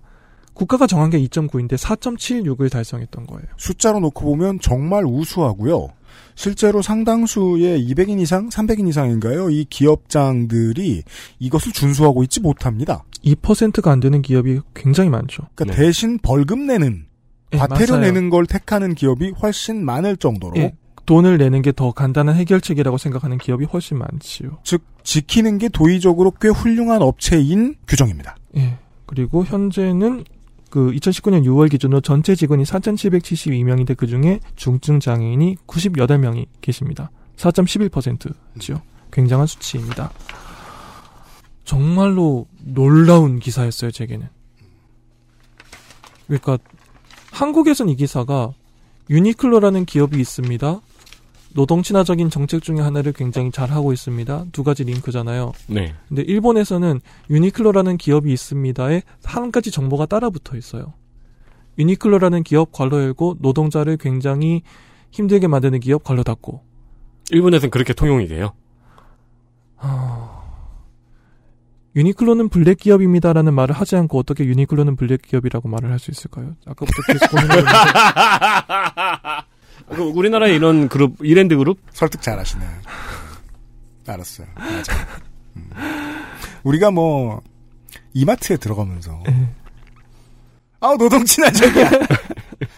국가가 0.54 0.86
정한 0.86 1.10
게 1.10 1.20
2.9인데 1.20 1.74
4.76을 1.74 2.70
달성했던 2.70 3.26
거예요. 3.26 3.46
숫자로 3.56 4.00
놓고 4.00 4.24
보면 4.24 4.60
정말 4.60 5.04
우수하고요. 5.04 5.88
실제로 6.34 6.82
상당수의 6.82 7.84
200인 7.88 8.20
이상, 8.20 8.48
300인 8.48 8.88
이상인가요? 8.88 9.50
이 9.50 9.64
기업장들이 9.68 11.02
이것을 11.38 11.72
준수하고 11.72 12.22
있지 12.24 12.40
못합니다. 12.40 13.04
2%가 13.24 13.90
안 13.90 14.00
되는 14.00 14.22
기업이 14.22 14.60
굉장히 14.74 15.10
많죠. 15.10 15.42
그러니까 15.54 15.76
대신 15.76 16.18
벌금 16.18 16.66
내는, 16.66 17.06
네, 17.50 17.58
과태료 17.58 17.94
맞아요. 17.94 18.04
내는 18.06 18.30
걸 18.30 18.46
택하는 18.46 18.94
기업이 18.94 19.30
훨씬 19.42 19.84
많을 19.84 20.16
정도로 20.16 20.56
예, 20.58 20.74
돈을 21.06 21.38
내는 21.38 21.62
게 21.62 21.72
더 21.72 21.92
간단한 21.92 22.36
해결책이라고 22.36 22.98
생각하는 22.98 23.38
기업이 23.38 23.64
훨씬 23.64 23.98
많지요. 23.98 24.58
즉 24.62 24.82
지키는 25.02 25.58
게 25.58 25.68
도의적으로 25.68 26.32
꽤 26.40 26.48
훌륭한 26.48 27.02
업체인 27.02 27.76
규정입니다. 27.86 28.36
예. 28.56 28.78
그리고 29.06 29.44
현재는 29.44 30.24
그 30.70 30.90
2019년 30.92 31.44
6월 31.44 31.70
기준으로 31.70 32.00
전체 32.00 32.34
직원이 32.34 32.64
4,772명인데 32.64 33.96
그 33.96 34.06
중에 34.06 34.40
중증 34.56 35.00
장애인이 35.00 35.56
98명이 35.66 36.46
계십니다. 36.60 37.10
4.11%죠. 37.36 38.82
굉장한 39.12 39.46
수치입니다. 39.46 40.12
정말로 41.64 42.46
놀라운 42.60 43.38
기사였어요, 43.38 43.90
제게는. 43.90 44.28
그러니까 46.26 46.58
한국에선 47.30 47.88
이 47.88 47.96
기사가 47.96 48.52
유니클로라는 49.10 49.86
기업이 49.86 50.18
있습니다. 50.20 50.80
노동 51.54 51.82
친화적인 51.82 52.30
정책 52.30 52.62
중에 52.62 52.80
하나를 52.80 53.12
굉장히 53.12 53.50
잘 53.50 53.70
하고 53.70 53.92
있습니다. 53.92 54.46
두 54.52 54.62
가지 54.62 54.84
링크잖아요. 54.84 55.52
네. 55.68 55.94
근데 56.08 56.22
일본에서는 56.22 57.00
유니클로라는 57.30 57.96
기업이 57.96 58.32
있습니다에 58.32 59.02
한 59.24 59.50
가지 59.50 59.70
정보가 59.70 60.06
따라 60.06 60.30
붙어 60.30 60.56
있어요. 60.56 60.94
유니클로라는 61.78 62.42
기업 62.42 62.72
괄호 62.72 63.00
열고 63.02 63.36
노동자를 63.40 63.96
굉장히 63.96 64.62
힘들게 65.10 65.46
만드는 65.46 65.80
기업 65.80 66.04
괄호 66.04 66.22
닫고. 66.22 66.62
일본에서는 67.30 67.70
그렇게 67.70 67.92
통용이 67.92 68.26
돼요. 68.28 68.52
유니클로는 71.96 72.48
블랙 72.48 72.78
기업입니다라는 72.78 73.54
말을 73.54 73.74
하지 73.74 73.96
않고 73.96 74.18
어떻게 74.18 74.44
유니클로는 74.44 74.96
블랙 74.96 75.22
기업이라고 75.22 75.68
말을 75.68 75.90
할 75.90 75.98
수 75.98 76.10
있을까요? 76.10 76.54
아까부터 76.66 77.02
계속 77.06 77.30
고민을 77.30 77.64
그 77.64 77.66
우리나라에 79.90 80.54
이런 80.54 80.88
그룹 80.88 81.16
이랜드 81.22 81.56
그룹 81.56 81.78
설득 81.92 82.22
잘 82.22 82.38
하시네. 82.38 82.64
알았어요. 84.06 84.46
맞아요. 84.54 85.06
음. 85.56 85.70
우리가 86.62 86.90
뭐 86.90 87.42
이마트에 88.14 88.56
들어가면서 88.56 89.22
아 90.80 90.96
노동 90.98 91.24
친화적이야. 91.24 91.90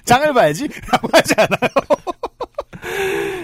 장을 0.04 0.32
봐야지. 0.34 0.68
라고 0.90 1.08
하지 1.12 1.34
않아요. 1.36 1.70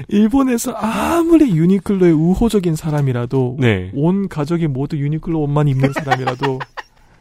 일본에서 0.09 0.73
아무리 0.73 1.51
유니클로의 1.57 2.13
우호적인 2.13 2.77
사람이라도 2.77 3.57
네. 3.61 3.91
온 3.95 4.29
가족이 4.29 4.67
모두 4.67 4.97
유니클로 4.97 5.41
옷만 5.43 5.69
입는 5.69 5.93
사람이라도 5.93 6.61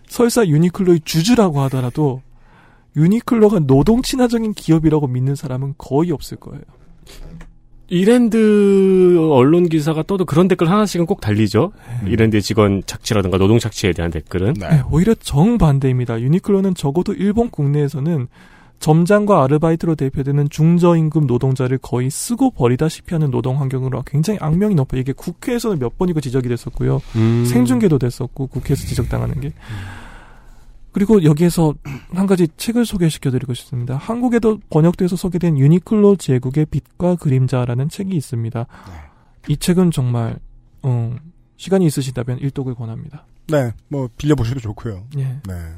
설사 0.08 0.46
유니클로의 0.46 1.02
주주라고 1.04 1.62
하더라도 1.62 2.22
유니클로가 2.96 3.60
노동 3.60 4.02
친화적인 4.02 4.54
기업이라고 4.54 5.08
믿는 5.08 5.36
사람은 5.36 5.76
거의 5.78 6.12
없을 6.12 6.38
거예요. 6.38 6.62
이랜드 7.88 9.18
언론 9.32 9.70
기사가 9.70 10.04
떠도 10.04 10.26
그런 10.26 10.48
댓글 10.48 10.70
하나씩은 10.70 11.06
꼭 11.06 11.22
달리죠. 11.22 11.72
이랜드 12.08 12.42
직원 12.42 12.82
착취라든가 12.86 13.38
노동 13.38 13.60
착취에 13.60 13.94
대한 13.94 14.10
댓글은. 14.10 14.54
네, 14.54 14.82
오히려 14.90 15.14
정반대입니다. 15.14 16.20
유니클로는 16.20 16.74
적어도 16.74 17.14
일본 17.14 17.50
국내에서는 17.52 18.28
점장과 18.80 19.44
아르바이트로 19.44 19.96
대표되는 19.96 20.50
중저임금 20.50 21.28
노동자를 21.28 21.78
거의 21.78 22.10
쓰고 22.10 22.52
버리다시피 22.52 23.14
하는 23.14 23.32
노동 23.32 23.60
환경으로 23.60 24.04
굉장히 24.06 24.40
악명이 24.42 24.76
높아요. 24.76 25.02
이게 25.02 25.14
국회에서는 25.14 25.80
몇 25.80 25.98
번이고 25.98 26.20
지적이 26.22 26.50
됐었고요. 26.50 27.02
음. 27.16 27.46
생중계도 27.46 28.00
됐었고 28.00 28.48
국회에서 28.48 28.86
지적당하는 28.86 29.40
게. 29.42 29.54
그리고 30.96 31.26
여기에서 31.26 31.74
한 32.14 32.26
가지 32.26 32.48
책을 32.56 32.86
소개시켜드리고 32.86 33.54
싶습니다. 33.54 33.98
한국에도 33.98 34.60
번역돼서 34.70 35.18
소개된 35.18 35.58
유니클로 35.58 36.16
제국의 36.16 36.68
빛과 36.68 37.16
그림자라는 37.18 37.90
책이 37.90 38.16
있습니다. 38.16 38.66
이 39.50 39.58
책은 39.58 39.92
정말 39.92 40.40
어, 40.84 41.14
시간이 41.58 41.86
있으시다면 41.86 42.40
일독을 42.40 42.76
권합니다. 42.76 43.26
네, 43.50 43.74
뭐 43.90 44.08
빌려보셔도 44.16 44.62
좋고요. 44.62 45.04
예. 45.18 45.24
네, 45.46 45.74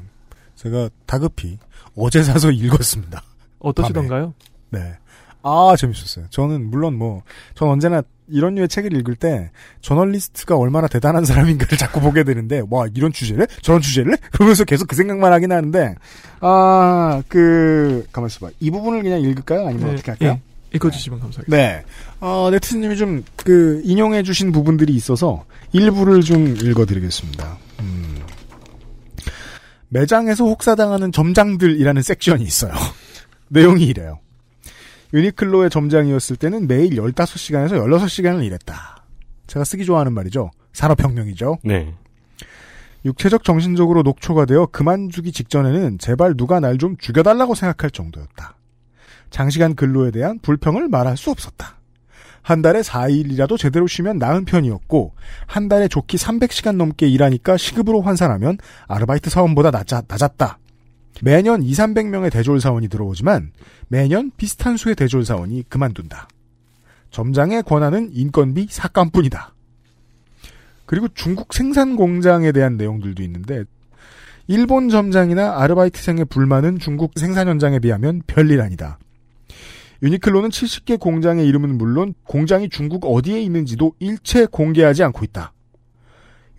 제가 0.54 0.88
다급히 1.04 1.58
어제 1.96 2.22
사서 2.22 2.52
읽었습니다. 2.52 3.20
어떠시던가요? 3.58 4.34
밤에. 4.70 4.84
네. 4.84 4.98
아, 5.42 5.74
재밌었어요. 5.76 6.26
저는 6.30 6.70
물론 6.70 6.96
뭐, 6.96 7.22
전 7.56 7.68
언제나 7.68 8.02
이런 8.30 8.54
류의 8.54 8.68
책을 8.68 8.92
읽을 8.94 9.16
때 9.16 9.50
저널리스트가 9.82 10.56
얼마나 10.56 10.88
대단한 10.88 11.24
사람인가를 11.24 11.76
자꾸 11.78 12.00
보게 12.00 12.24
되는데, 12.24 12.62
와, 12.70 12.86
이런 12.94 13.12
주제를? 13.12 13.46
저런 13.62 13.80
주제를? 13.80 14.16
그러면서 14.32 14.64
계속 14.64 14.88
그 14.88 14.96
생각만 14.96 15.32
하긴 15.32 15.52
하는데, 15.52 15.94
아, 16.40 17.22
그, 17.28 18.06
가만 18.12 18.28
있어 18.28 18.46
봐. 18.46 18.52
이 18.60 18.70
부분을 18.70 19.02
그냥 19.02 19.20
읽을까요? 19.20 19.66
아니면 19.66 19.88
네, 19.88 19.94
어떻게 19.94 20.10
할까요? 20.12 20.30
예. 20.30 20.40
읽어주시면 20.74 21.20
감사하겠습니다. 21.20 21.56
네. 21.56 21.82
어, 22.20 22.48
네티즌님이 22.50 22.96
좀, 22.96 23.24
그, 23.36 23.80
인용해주신 23.84 24.52
부분들이 24.52 24.94
있어서 24.94 25.44
일부를 25.72 26.20
좀 26.22 26.56
읽어드리겠습니다. 26.56 27.58
음. 27.80 28.18
매장에서 29.88 30.44
혹사당하는 30.44 31.12
점장들이라는 31.12 32.02
섹션이 32.02 32.44
있어요. 32.44 32.72
내용이 33.48 33.84
이래요. 33.84 34.20
유니클로의 35.12 35.70
점장이었을 35.70 36.36
때는 36.36 36.66
매일 36.68 36.90
15시간에서 36.90 37.72
16시간을 37.72 38.44
일했다. 38.44 39.04
제가 39.46 39.64
쓰기 39.64 39.84
좋아하는 39.84 40.12
말이죠. 40.12 40.50
산업혁명이죠. 40.72 41.58
네. 41.64 41.94
육체적 43.04 43.44
정신적으로 43.44 44.02
녹초가 44.02 44.44
되어 44.44 44.66
그만두기 44.66 45.32
직전에는 45.32 45.98
제발 45.98 46.36
누가 46.36 46.60
날 46.60 46.76
좀 46.78 46.96
죽여달라고 46.98 47.54
생각할 47.54 47.90
정도였다. 47.90 48.56
장시간 49.30 49.74
근로에 49.74 50.10
대한 50.10 50.38
불평을 50.40 50.88
말할 50.88 51.16
수 51.16 51.30
없었다. 51.30 51.76
한 52.42 52.62
달에 52.62 52.80
4일이라도 52.80 53.58
제대로 53.58 53.86
쉬면 53.86 54.18
나은 54.18 54.44
편이었고 54.46 55.14
한 55.46 55.68
달에 55.68 55.88
좋기 55.88 56.16
300시간 56.16 56.76
넘게 56.76 57.06
일하니까 57.08 57.56
시급으로 57.56 58.00
환산하면 58.00 58.58
아르바이트 58.86 59.28
사원보다 59.30 59.70
낮아, 59.70 60.02
낮았다. 60.08 60.58
매년 61.22 61.62
2, 61.62 61.72
300명의 61.72 62.30
대졸 62.30 62.60
사원이 62.60 62.88
들어오지만 62.88 63.52
매년 63.88 64.30
비슷한 64.36 64.76
수의 64.76 64.94
대졸 64.94 65.24
사원이 65.24 65.64
그만둔다. 65.68 66.28
점장의 67.10 67.62
권한은 67.62 68.10
인건비 68.12 68.66
삭감뿐이다. 68.70 69.54
그리고 70.86 71.08
중국 71.08 71.52
생산 71.52 71.96
공장에 71.96 72.52
대한 72.52 72.76
내용들도 72.76 73.22
있는데 73.22 73.64
일본 74.46 74.88
점장이나 74.88 75.60
아르바이트생의 75.60 76.24
불만은 76.26 76.78
중국 76.78 77.12
생산 77.16 77.48
현장에 77.48 77.78
비하면 77.78 78.22
별일 78.26 78.62
아니다. 78.62 78.98
유니클로는 80.02 80.50
70개 80.50 80.98
공장의 80.98 81.46
이름은 81.48 81.76
물론 81.76 82.14
공장이 82.24 82.68
중국 82.70 83.04
어디에 83.04 83.42
있는지도 83.42 83.94
일체 83.98 84.46
공개하지 84.46 85.02
않고 85.02 85.24
있다. 85.24 85.52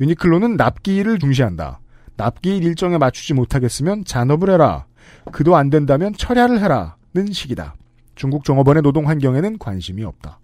유니클로는 0.02 0.58
납기일을 0.58 1.20
중시한다. 1.20 1.80
납기일 2.20 2.66
일정에 2.66 2.98
맞추지 2.98 3.34
못하겠으면 3.34 4.04
잔업을 4.04 4.50
해라. 4.50 4.86
그도 5.32 5.56
안 5.56 5.70
된다면 5.70 6.14
철야를 6.14 6.60
해라는 6.62 7.32
식이다. 7.32 7.76
중국 8.16 8.44
종업원의 8.44 8.84
노동 8.84 9.08
환경에는 9.08 9.58
관심이 9.58 10.04
없다. 10.04 10.40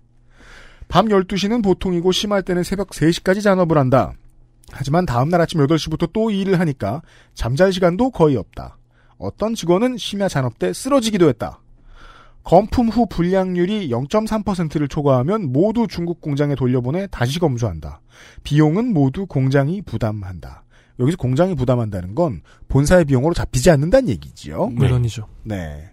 밤 0.88 1.08
12시는 1.08 1.62
보통이고 1.62 2.14
심할 2.14 2.44
때는 2.44 2.64
새벽 2.64 2.92
3시까지 2.92 3.44
잔업을 3.44 3.78
한다. 3.78 4.14
하지만 4.72 5.06
다음날 5.06 5.42
아침 5.42 5.60
8시부터 5.60 6.14
또 6.14 6.32
일을 6.32 6.62
하니까 6.62 7.02
잠잘 7.34 7.74
시간도 7.74 8.12
거의 8.12 8.38
없다. 8.38 8.78
어떤 9.18 9.54
직원은 9.54 9.98
심야 9.98 10.30
잔업 10.30 10.58
때 10.58 10.72
쓰러지기도 10.72 11.28
했다. 11.28 11.60
검품 12.46 12.88
후 12.88 13.06
불량률이 13.10 13.90
0.3%를 13.90 14.88
초과하면 14.88 15.52
모두 15.52 15.88
중국 15.88 16.22
공장에 16.22 16.56
돌려보내 16.56 17.08
다시 17.12 17.40
검수한다. 17.40 18.00
비용은 18.44 18.94
모두 18.94 19.26
공장이 19.26 19.82
부담한다. 19.82 20.65
여기서 21.00 21.18
공장이 21.18 21.56
부담한다는 21.56 22.16
건 22.16 22.42
본사의 22.68 23.06
비용으로 23.06 23.34
잡히지 23.34 23.70
않는다는 23.70 24.10
얘기지요. 24.10 24.68
물론이죠. 24.68 25.28
네. 25.44 25.90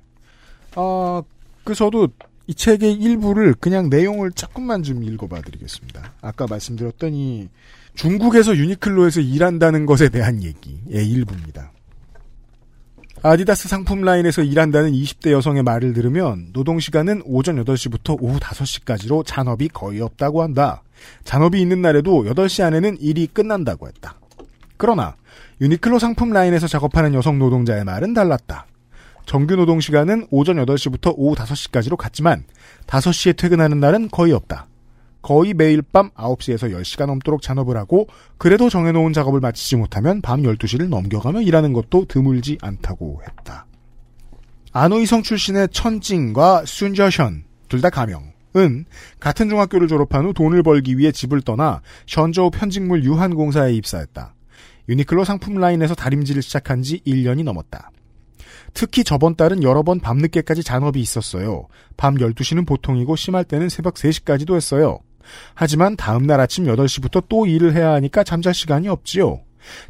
아, 0.76 1.22
그 1.64 1.74
저도 1.74 2.08
이 2.46 2.54
책의 2.54 2.94
일부를 2.94 3.54
그냥 3.54 3.88
내용을 3.88 4.32
조금만 4.32 4.82
좀 4.82 5.02
읽어봐 5.02 5.42
드리겠습니다. 5.42 6.12
아까 6.20 6.46
말씀드렸던 6.48 7.14
이 7.14 7.48
중국에서 7.94 8.56
유니클로에서 8.56 9.20
일한다는 9.20 9.86
것에 9.86 10.08
대한 10.08 10.42
얘기의 10.42 11.08
일부입니다. 11.08 11.72
아디다스 13.24 13.68
상품 13.68 14.02
라인에서 14.02 14.42
일한다는 14.42 14.90
20대 14.90 15.30
여성의 15.30 15.62
말을 15.62 15.92
들으면 15.92 16.48
노동시간은 16.52 17.22
오전 17.24 17.62
8시부터 17.62 18.20
오후 18.20 18.40
5시까지로 18.40 19.24
잔업이 19.24 19.68
거의 19.68 20.00
없다고 20.00 20.42
한다. 20.42 20.82
잔업이 21.22 21.60
있는 21.60 21.82
날에도 21.82 22.24
8시 22.24 22.64
안에는 22.64 22.98
일이 23.00 23.28
끝난다고 23.28 23.86
했다. 23.86 24.18
그러나 24.82 25.14
유니클로 25.60 26.00
상품 26.00 26.30
라인에서 26.30 26.66
작업하는 26.66 27.14
여성 27.14 27.38
노동자의 27.38 27.84
말은 27.84 28.14
달랐다. 28.14 28.66
정규 29.26 29.54
노동 29.54 29.78
시간은 29.78 30.26
오전 30.32 30.56
8시부터 30.56 31.14
오후 31.16 31.36
5시까지로 31.36 31.96
같지만 31.96 32.42
5시에 32.88 33.36
퇴근하는 33.36 33.78
날은 33.78 34.08
거의 34.08 34.32
없다. 34.32 34.66
거의 35.22 35.54
매일 35.54 35.82
밤 35.82 36.10
9시에서 36.10 36.72
10시가 36.72 37.06
넘도록 37.06 37.42
잔업을 37.42 37.76
하고 37.76 38.08
그래도 38.38 38.68
정해놓은 38.68 39.12
작업을 39.12 39.38
마치지 39.38 39.76
못하면 39.76 40.20
밤 40.20 40.42
12시를 40.42 40.88
넘겨가며 40.88 41.42
일하는 41.42 41.72
것도 41.72 42.06
드물지 42.06 42.58
않다고 42.60 43.22
했다. 43.22 43.66
아노이성 44.72 45.22
출신의 45.22 45.68
천징과 45.68 46.64
순저현 46.66 47.44
둘다 47.68 47.90
가명은 47.90 48.86
같은 49.20 49.48
중학교를 49.48 49.86
졸업한 49.86 50.24
후 50.24 50.32
돈을 50.32 50.64
벌기 50.64 50.98
위해 50.98 51.12
집을 51.12 51.42
떠나 51.42 51.82
션저우 52.06 52.50
편직물 52.50 53.04
유한공사에 53.04 53.74
입사했다. 53.74 54.34
유니클로 54.88 55.24
상품 55.24 55.54
라인에서 55.54 55.94
다림질을 55.94 56.42
시작한 56.42 56.82
지 56.82 57.00
1년이 57.06 57.44
넘었다. 57.44 57.90
특히 58.74 59.04
저번 59.04 59.36
달은 59.36 59.62
여러 59.62 59.82
번 59.82 60.00
밤늦게까지 60.00 60.62
잔업이 60.62 61.00
있었어요. 61.00 61.66
밤 61.96 62.16
12시는 62.16 62.66
보통이고 62.66 63.16
심할 63.16 63.44
때는 63.44 63.68
새벽 63.68 63.94
3시까지도 63.94 64.56
했어요. 64.56 65.00
하지만 65.54 65.96
다음날 65.96 66.40
아침 66.40 66.64
8시부터 66.64 67.24
또 67.28 67.46
일을 67.46 67.74
해야 67.74 67.92
하니까 67.92 68.24
잠잘 68.24 68.54
시간이 68.54 68.88
없지요. 68.88 69.40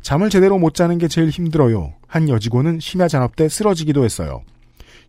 잠을 0.02 0.28
제대로 0.28 0.58
못 0.58 0.74
자는 0.74 0.98
게 0.98 1.08
제일 1.08 1.30
힘들어요. 1.30 1.94
한 2.06 2.28
여직원은 2.28 2.80
심야 2.80 3.08
잔업 3.08 3.36
때 3.36 3.48
쓰러지기도 3.48 4.04
했어요. 4.04 4.42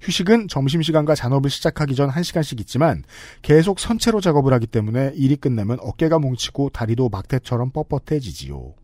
휴식은 0.02 0.48
점심시간과 0.50 1.16
잔업을 1.16 1.50
시작하기 1.50 1.96
전 1.96 2.10
1시간씩 2.10 2.60
있지만 2.62 3.04
계속 3.42 3.80
선체로 3.80 4.22
작업을 4.22 4.54
하기 4.54 4.68
때문에 4.68 5.14
일이 5.16 5.36
끝나면 5.36 5.78
어깨가 5.82 6.20
뭉치고 6.20 6.70
다리도 6.70 7.10
막대처럼 7.10 7.72
뻣뻣해지지요. 7.72 8.83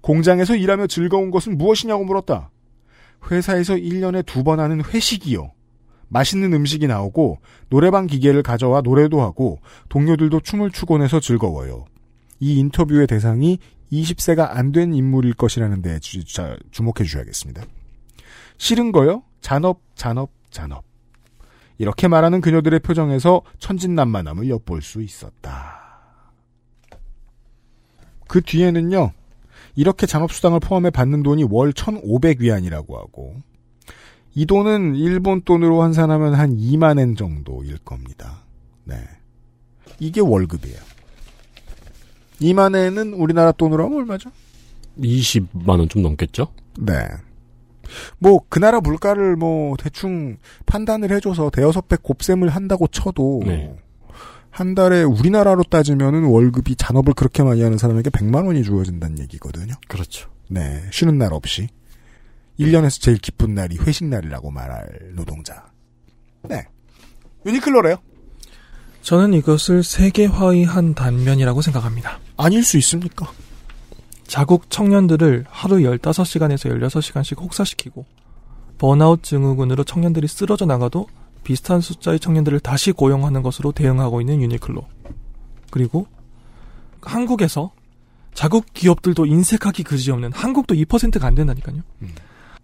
공장에서 0.00 0.56
일하며 0.56 0.86
즐거운 0.86 1.30
것은 1.30 1.56
무엇이냐고 1.58 2.04
물었다. 2.04 2.50
회사에서 3.30 3.74
1년에 3.74 4.24
두 4.26 4.42
번 4.44 4.60
하는 4.60 4.82
회식이요. 4.84 5.50
맛있는 6.08 6.52
음식이 6.52 6.86
나오고 6.86 7.38
노래방 7.70 8.06
기계를 8.06 8.42
가져와 8.42 8.82
노래도 8.82 9.22
하고 9.22 9.58
동료들도 9.88 10.40
춤을 10.40 10.70
추곤 10.70 11.02
해서 11.02 11.18
즐거워요. 11.20 11.86
이 12.40 12.58
인터뷰의 12.58 13.06
대상이 13.06 13.58
20세가 13.90 14.50
안 14.50 14.72
된 14.72 14.92
인물일 14.94 15.34
것이라는 15.34 15.80
데 15.82 15.98
주, 16.00 16.22
주 16.24 16.82
목해 16.82 17.04
주셔야겠습니다. 17.04 17.62
싫은 18.58 18.92
거요? 18.92 19.22
잔업, 19.40 19.80
잔업, 19.94 20.30
잔업. 20.50 20.84
이렇게 21.78 22.06
말하는 22.06 22.40
그녀들의 22.40 22.80
표정에서 22.80 23.42
천진난만함을 23.58 24.48
엿볼 24.48 24.82
수 24.82 25.02
있었다. 25.02 25.80
그 28.28 28.40
뒤에는요. 28.42 29.12
이렇게 29.76 30.06
잔업수당을 30.06 30.60
포함해 30.60 30.90
받는 30.90 31.22
돈이 31.22 31.44
월 31.50 31.72
1,500위안이라고 31.72 32.94
하고 32.94 33.34
이 34.34 34.46
돈은 34.46 34.96
일본 34.96 35.42
돈으로 35.42 35.82
환산하면 35.82 36.34
한 36.34 36.56
2만엔 36.56 37.16
정도일 37.16 37.78
겁니다. 37.78 38.42
네. 38.84 38.96
이게 40.00 40.20
월급이에요. 40.20 40.78
2만엔은 42.40 43.14
우리나라 43.20 43.52
돈으로 43.52 43.84
하면 43.84 43.98
얼마죠? 43.98 44.30
20만 44.98 45.68
원 45.78 45.88
좀 45.88 46.02
넘겠죠? 46.02 46.48
네. 46.80 46.92
뭐 48.18 48.40
그 48.48 48.58
나라 48.58 48.80
물가를 48.80 49.36
뭐 49.36 49.76
대충 49.78 50.36
판단을 50.66 51.12
해줘서 51.12 51.50
대여섯 51.50 51.86
배 51.88 51.96
곱셈을 52.00 52.48
한다고 52.48 52.86
쳐도 52.88 53.42
네. 53.46 53.76
한 54.54 54.76
달에 54.76 55.02
우리나라로 55.02 55.64
따지면은 55.64 56.26
월급이 56.26 56.76
잔업을 56.76 57.14
그렇게 57.14 57.42
많이 57.42 57.60
하는 57.60 57.76
사람에게 57.76 58.10
100만 58.10 58.46
원이 58.46 58.62
주어진다는 58.62 59.18
얘기거든요. 59.18 59.74
그렇죠. 59.88 60.30
네. 60.48 60.80
쉬는 60.92 61.18
날 61.18 61.32
없이. 61.32 61.66
1년에서 62.60 63.00
제일 63.00 63.18
기쁜 63.18 63.56
날이 63.56 63.76
회식 63.78 64.06
날이라고 64.06 64.52
말할 64.52 65.10
노동자. 65.16 65.66
네. 66.48 66.68
유니클로래요. 67.44 67.96
저는 69.02 69.34
이것을 69.34 69.82
세계화의 69.82 70.66
단면이라고 70.94 71.60
생각합니다. 71.60 72.20
아닐 72.36 72.62
수 72.62 72.78
있습니까? 72.78 73.32
자국 74.22 74.70
청년들을 74.70 75.46
하루 75.48 75.78
15시간에서 75.78 76.70
16시간씩 76.70 77.40
혹사시키고 77.40 78.06
번아웃 78.78 79.24
증후군으로 79.24 79.82
청년들이 79.82 80.28
쓰러져 80.28 80.64
나가도 80.64 81.08
비슷한 81.44 81.80
숫자의 81.80 82.18
청년들을 82.18 82.60
다시 82.60 82.90
고용하는 82.90 83.42
것으로 83.42 83.72
대응하고 83.72 84.20
있는 84.20 84.42
유니클로. 84.42 84.84
그리고 85.70 86.06
한국에서 87.02 87.72
자국 88.32 88.66
기업들도 88.74 89.26
인색하기 89.26 89.84
그지없는 89.84 90.32
한국도 90.32 90.74
2%가 90.74 91.26
안 91.26 91.34
된다니까요. 91.34 91.82
음. 92.02 92.08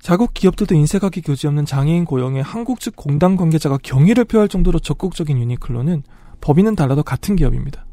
자국 0.01 0.35
기업들도 0.35 0.75
인색하기 0.75 1.21
그지없는 1.21 1.67
장애인 1.67 2.07
고용에 2.07 2.41
한국 2.41 2.81
측 2.81 2.97
공단 2.97 3.37
관계자가 3.37 3.79
경의를 3.83 4.25
표할 4.25 4.49
정도로 4.49 4.79
적극적인 4.79 5.39
유니클로는 5.39 6.03
법인은 6.41 6.75
달라도 6.75 7.03
같은 7.03 7.37
기업입니다. 7.37 7.85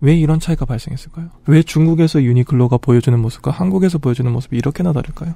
왜 0.00 0.14
이런 0.14 0.38
차이가 0.38 0.64
발생했을까요? 0.64 1.28
왜 1.46 1.62
중국에서 1.62 2.22
유니클로가 2.22 2.78
보여주는 2.78 3.18
모습과 3.18 3.50
한국에서 3.50 3.98
보여주는 3.98 4.30
모습이 4.30 4.56
이렇게나 4.56 4.92
다를까요? 4.92 5.34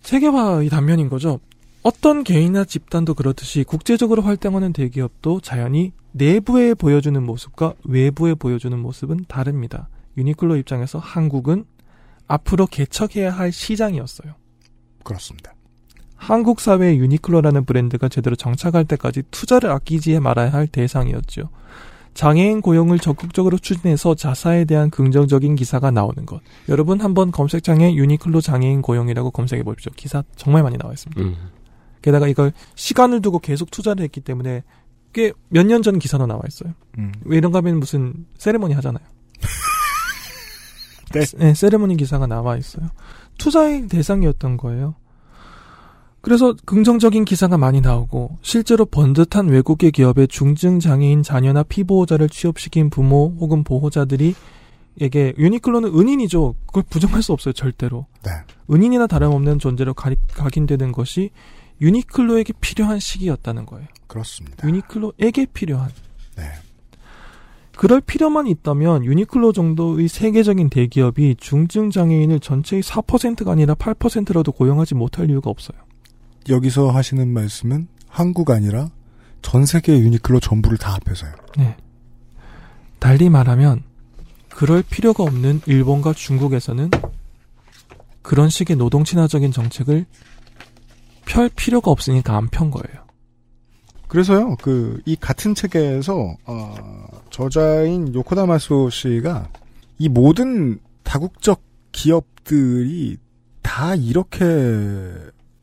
세계화의 0.00 0.70
단면인 0.70 1.10
거죠. 1.10 1.40
어떤 1.82 2.24
개인이나 2.24 2.64
집단도 2.64 3.14
그렇듯이 3.14 3.64
국제적으로 3.64 4.22
활동하는 4.22 4.72
대기업도 4.72 5.40
자연히 5.40 5.92
내부에 6.12 6.74
보여주는 6.74 7.22
모습과 7.22 7.74
외부에 7.84 8.34
보여주는 8.34 8.78
모습은 8.78 9.24
다릅니다. 9.28 9.88
유니클로 10.18 10.56
입장에서 10.56 10.98
한국은 10.98 11.64
앞으로 12.26 12.66
개척해야 12.66 13.32
할 13.32 13.50
시장이었어요. 13.50 14.34
그렇습니다. 15.04 15.54
한국 16.16 16.60
사회의 16.60 16.98
유니클로라는 16.98 17.64
브랜드가 17.64 18.08
제대로 18.08 18.36
정착할 18.36 18.84
때까지 18.84 19.22
투자를 19.30 19.70
아끼지 19.70 20.20
말아야 20.20 20.52
할 20.52 20.66
대상이었죠. 20.66 21.48
장애인 22.12 22.60
고용을 22.60 22.98
적극적으로 22.98 23.56
추진해서 23.56 24.14
자사에 24.14 24.66
대한 24.66 24.90
긍정적인 24.90 25.54
기사가 25.54 25.90
나오는 25.90 26.26
것. 26.26 26.42
여러분 26.68 27.00
한번 27.00 27.30
검색창에 27.30 27.94
유니클로 27.94 28.42
장애인 28.42 28.82
고용이라고 28.82 29.30
검색해 29.30 29.62
보십시오. 29.62 29.92
기사 29.96 30.22
정말 30.36 30.62
많이 30.62 30.76
나와 30.76 30.92
있습니다. 30.92 31.22
음. 31.22 31.36
게다가 32.02 32.28
이걸 32.28 32.52
시간을 32.74 33.20
두고 33.22 33.38
계속 33.40 33.70
투자를 33.70 34.02
했기 34.04 34.20
때문에 34.20 34.62
꽤 35.12 35.32
몇 35.50 35.66
년 35.66 35.82
전 35.82 35.98
기사도 35.98 36.26
나와 36.26 36.40
있어요. 36.46 36.72
음. 36.98 37.12
왜 37.24 37.36
이런가 37.38 37.58
하면 37.58 37.80
무슨 37.80 38.26
세레모니 38.38 38.74
하잖아요. 38.74 39.04
네. 41.12 41.24
네, 41.38 41.54
세레모니 41.54 41.96
기사가 41.96 42.26
나와 42.26 42.56
있어요. 42.56 42.88
투자의 43.38 43.88
대상이었던 43.88 44.56
거예요. 44.56 44.94
그래서 46.20 46.54
긍정적인 46.66 47.24
기사가 47.24 47.56
많이 47.56 47.80
나오고 47.80 48.38
실제로 48.42 48.84
번듯한 48.84 49.48
외국의 49.48 49.90
기업의 49.90 50.28
중증 50.28 50.78
장애인 50.78 51.22
자녀나 51.22 51.62
피보호자를 51.62 52.28
취업시킨 52.28 52.90
부모 52.90 53.34
혹은 53.40 53.64
보호자들이 53.64 54.34
에게 55.00 55.32
유니클로는 55.38 55.98
은인이죠. 55.98 56.56
그걸 56.66 56.82
부정할 56.90 57.22
수 57.22 57.32
없어요, 57.32 57.54
절대로. 57.54 58.06
네. 58.22 58.30
은인이나 58.70 59.06
다름없는 59.06 59.58
존재로 59.58 59.94
가, 59.94 60.10
각인되는 60.34 60.92
것이 60.92 61.30
유니클로에게 61.80 62.54
필요한 62.60 62.98
시기였다는 62.98 63.66
거예요. 63.66 63.86
그렇습니다. 64.06 64.66
유니클로에게 64.66 65.46
필요한. 65.52 65.90
네. 66.36 66.44
그럴 67.76 68.02
필요만 68.02 68.46
있다면 68.46 69.04
유니클로 69.04 69.52
정도의 69.52 70.08
세계적인 70.08 70.68
대기업이 70.68 71.36
중증 71.40 71.90
장애인을 71.90 72.40
전체의 72.40 72.82
4%가 72.82 73.52
아니라 73.52 73.74
8%라도 73.74 74.52
고용하지 74.52 74.94
못할 74.94 75.30
이유가 75.30 75.48
없어요. 75.48 75.78
여기서 76.48 76.90
하시는 76.90 77.26
말씀은 77.28 77.88
한국 78.06 78.50
아니라 78.50 78.90
전 79.40 79.64
세계 79.64 79.98
유니클로 79.98 80.40
전부를 80.40 80.76
다 80.76 80.94
합해서요. 80.94 81.32
네. 81.56 81.76
달리 82.98 83.30
말하면 83.30 83.82
그럴 84.50 84.82
필요가 84.82 85.22
없는 85.22 85.62
일본과 85.64 86.12
중국에서는 86.12 86.90
그런 88.20 88.50
식의 88.50 88.76
노동 88.76 89.04
친화적인 89.04 89.52
정책을 89.52 90.04
펼 91.30 91.48
필요가 91.48 91.90
없으니까 91.90 92.36
안 92.36 92.48
편 92.48 92.70
거예요. 92.70 93.04
그래서요, 94.08 94.56
그, 94.60 95.00
이 95.06 95.14
같은 95.14 95.54
책에서, 95.54 96.36
어, 96.44 96.74
저자인 97.30 98.12
요코다마소 98.12 98.90
씨가 98.90 99.48
이 99.98 100.08
모든 100.08 100.80
다국적 101.04 101.62
기업들이 101.92 103.16
다 103.62 103.94
이렇게 103.94 104.44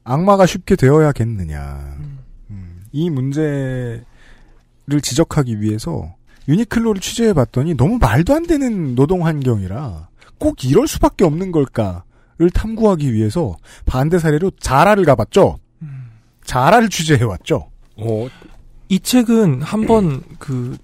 악마가 0.06 0.46
쉽게 0.46 0.78
되어야겠느냐. 0.78 1.98
음, 2.52 2.84
이 2.94 3.10
문제를 3.10 4.06
지적하기 5.02 5.60
위해서 5.60 6.16
유니클로를 6.48 7.02
취재해 7.02 7.34
봤더니 7.34 7.76
너무 7.76 7.98
말도 7.98 8.34
안 8.34 8.48
되는 8.48 8.96
노동 8.96 9.26
환경이라 9.26 10.08
꼭 10.38 10.64
이럴 10.64 10.88
수밖에 10.88 11.26
없는 11.26 11.52
걸까 11.52 12.06
를 12.40 12.52
탐구하기 12.52 13.14
위해서 13.14 13.58
반대 13.88 14.20
사례로 14.20 14.52
자라를 14.60 15.06
가봤죠. 15.06 15.58
자라를 16.44 16.90
취재해 16.90 17.24
왔죠. 17.24 17.72
어, 17.98 18.28
이 18.90 19.00
책은 19.00 19.64
한번 19.64 20.22
그 20.38 20.78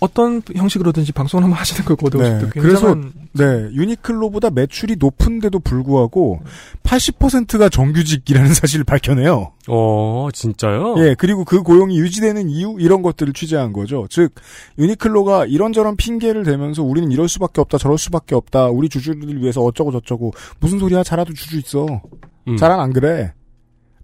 어떤 0.00 0.42
형식으로든지 0.54 1.12
방송을 1.12 1.44
한번 1.44 1.58
하시는 1.58 1.84
걸 1.84 1.96
거두고 1.96 2.24
싶어요. 2.24 2.50
그래서 2.50 2.94
굉장한 2.94 3.12
네 3.32 3.44
유니클로보다 3.72 4.50
매출이 4.50 4.96
높은데도 4.98 5.60
불구하고 5.60 6.40
80%가 6.82 7.68
정규직이라는 7.68 8.52
사실을 8.54 8.84
밝혀내요. 8.84 9.52
어, 9.68 10.28
진짜요? 10.32 10.96
예, 10.98 11.14
그리고 11.18 11.44
그 11.44 11.62
고용이 11.62 11.98
유지되는 11.98 12.50
이유 12.50 12.76
이런 12.78 13.02
것들을 13.02 13.32
취재한 13.32 13.72
거죠. 13.72 14.06
즉 14.10 14.34
유니클로가 14.78 15.46
이런저런 15.46 15.96
핑계를 15.96 16.44
대면서 16.44 16.82
우리는 16.82 17.10
이럴 17.10 17.28
수밖에 17.28 17.60
없다, 17.60 17.78
저럴 17.78 17.96
수밖에 17.96 18.34
없다, 18.34 18.66
우리 18.66 18.88
주주들을 18.88 19.40
위해서 19.40 19.62
어쩌고 19.62 19.92
저쩌고 19.92 20.32
무슨 20.60 20.78
소리야? 20.78 21.02
자라도 21.02 21.32
주주 21.32 21.58
있어. 21.58 22.02
음. 22.48 22.56
자란 22.56 22.80
안 22.80 22.92
그래? 22.92 23.32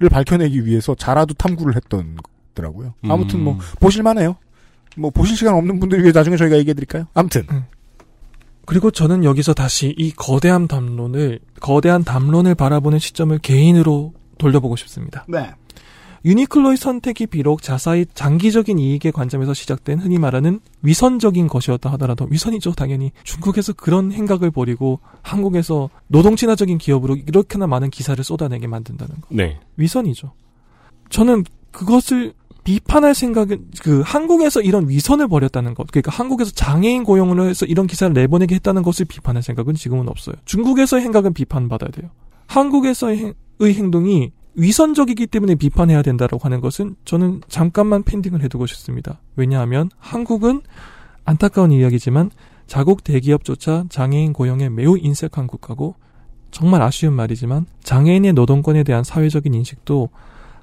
를 0.01 0.09
밝혀내기 0.09 0.64
위해서 0.64 0.95
자라도 0.95 1.34
탐구를 1.34 1.76
했던 1.76 2.16
거더라고요. 2.55 2.95
아무튼 3.03 3.45
뭐 3.45 3.53
음. 3.53 3.59
보실만해요. 3.80 4.34
뭐 4.97 5.11
보실 5.11 5.36
시간 5.36 5.55
없는 5.55 5.80
분들을 5.80 6.03
위해 6.03 6.12
나중에 6.12 6.36
저희가 6.36 6.57
얘기해 6.59 6.74
드릴까요? 6.74 7.07
아무튼 7.14 7.47
그리고 8.66 8.91
저는 8.91 9.24
여기서 9.24 9.55
다시 9.55 9.95
이 9.99 10.12
거대한 10.12 10.68
담론을 10.68 11.41
거대한 11.61 12.05
담론을 12.05 12.55
바라보는 12.55 12.99
시점을 12.99 13.36
개인으로 13.38 14.12
돌려보고 14.38 14.76
싶습니다. 14.76 15.24
네. 15.28 15.51
유니클로의 16.24 16.76
선택이 16.76 17.26
비록 17.26 17.62
자사의 17.62 18.07
장기적인 18.14 18.78
이익의 18.78 19.12
관점에서 19.12 19.55
시작된 19.55 20.01
흔히 20.01 20.18
말하는 20.18 20.61
위선적인 20.82 21.49
것이었다 21.49 21.91
하더라도 21.93 22.26
위선이죠 22.30 22.72
당연히 22.72 23.11
중국에서 23.24 23.72
그런 23.72 24.12
행각을 24.12 24.51
벌이고 24.51 25.01
한국에서 25.22 25.88
노동 26.09 26.36
친화적인 26.36 26.76
기업으로 26.78 27.16
이렇게나 27.16 27.66
많은 27.66 27.88
기사를 27.91 28.22
쏟아내게 28.22 28.66
만든다는 28.66 29.14
거 29.22 29.28
네. 29.30 29.59
위선이죠. 29.76 30.32
저는 31.09 31.45
그것을 31.72 32.34
비판할 32.65 33.15
생각은 33.15 33.69
그 33.83 34.03
한국에서 34.05 34.61
이런 34.61 34.89
위선을 34.89 35.29
벌였다는 35.29 35.75
것, 35.75 35.87
그러니까 35.91 36.11
한국에서 36.13 36.53
장애인 36.53 37.05
고용을 37.05 37.49
해서 37.49 37.67
이런 37.67 37.87
기사를 37.87 38.13
내보내게 38.13 38.55
했다는 38.57 38.83
것을 38.83 39.07
비판할 39.07 39.43
생각은 39.43 39.75
지금은 39.75 40.09
없어요. 40.09 40.37
중국에서의 40.45 41.03
행각은 41.05 41.33
비판받아야 41.33 41.91
돼요. 41.91 42.11
한국에서의 42.47 43.35
행동이 43.63 44.33
위선적이기 44.55 45.29
때문에 45.29 45.55
비판해야 45.55 46.03
된다라고 46.03 46.45
하는 46.45 46.61
것은 46.61 46.97
저는 47.05 47.41
잠깐만 47.49 48.03
펜딩을 48.03 48.43
해두고 48.43 48.67
싶습니다. 48.67 49.21
왜냐하면 49.37 49.91
한국은 49.99 50.63
안타까운 51.25 51.71
이야기지만 51.71 52.31
자국 52.67 53.05
대기업조차 53.05 53.85
장애인 53.89 54.33
고용에 54.33 54.69
매우 54.69 54.97
인색한 54.99 55.47
국가고 55.47 55.95
정말 56.51 56.83
아쉬운 56.83 57.15
말이지만 57.15 57.67
장애인의 57.85 58.33
노동권에 58.33 58.83
대한 58.83 59.05
사회적인 59.05 59.55
인식도 59.55 60.09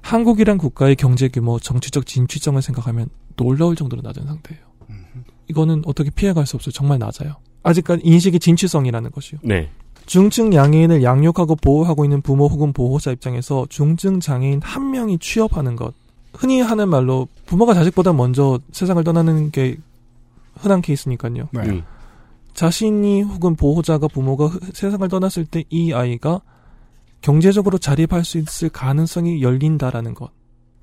한국이란 0.02 0.58
국가의 0.58 0.96
경제 0.96 1.28
규모, 1.28 1.58
정치적 1.58 2.06
진취성을 2.06 2.60
생각하면 2.62 3.08
놀라울 3.36 3.76
정도로 3.76 4.02
낮은 4.02 4.24
상태예요. 4.26 4.62
이거는 5.48 5.82
어떻게 5.86 6.10
피해갈 6.10 6.46
수 6.46 6.56
없어요. 6.56 6.72
정말 6.72 6.98
낮아요. 6.98 7.36
아직까지 7.62 8.02
인식의 8.04 8.40
진취성이라는 8.40 9.10
것이요. 9.10 9.40
네. 9.42 9.70
중증 10.06 10.50
장애인을 10.50 11.02
양육하고 11.02 11.56
보호하고 11.56 12.04
있는 12.04 12.22
부모 12.22 12.46
혹은 12.46 12.72
보호자 12.72 13.10
입장에서 13.12 13.66
중증 13.68 14.20
장애인 14.20 14.60
한 14.62 14.90
명이 14.90 15.18
취업하는 15.18 15.76
것. 15.76 15.94
흔히 16.34 16.60
하는 16.60 16.88
말로 16.88 17.28
부모가 17.46 17.74
자식보다 17.74 18.12
먼저 18.12 18.58
세상을 18.72 19.02
떠나는 19.04 19.50
게 19.50 19.76
흔한 20.54 20.80
케이스니까요. 20.82 21.48
네. 21.52 21.60
음. 21.60 21.82
자신이 22.54 23.22
혹은 23.22 23.54
보호자가 23.56 24.08
부모가 24.08 24.46
흐- 24.46 24.60
세상을 24.72 25.06
떠났을 25.08 25.44
때 25.46 25.64
이 25.70 25.92
아이가 25.92 26.40
경제적으로 27.20 27.78
자립할 27.78 28.24
수 28.24 28.38
있을 28.38 28.68
가능성이 28.68 29.42
열린다라는 29.42 30.14
것. 30.14 30.30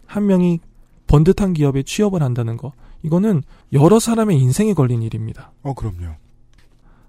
한 0.05 0.27
명이 0.27 0.59
번듯한 1.07 1.53
기업에 1.53 1.83
취업을 1.83 2.21
한다는 2.21 2.57
것. 2.57 2.73
이거는 3.03 3.43
여러 3.73 3.99
사람의 3.99 4.39
인생에 4.39 4.73
걸린 4.73 5.01
일입니다. 5.01 5.51
어 5.61 5.73
그럼요. 5.73 6.15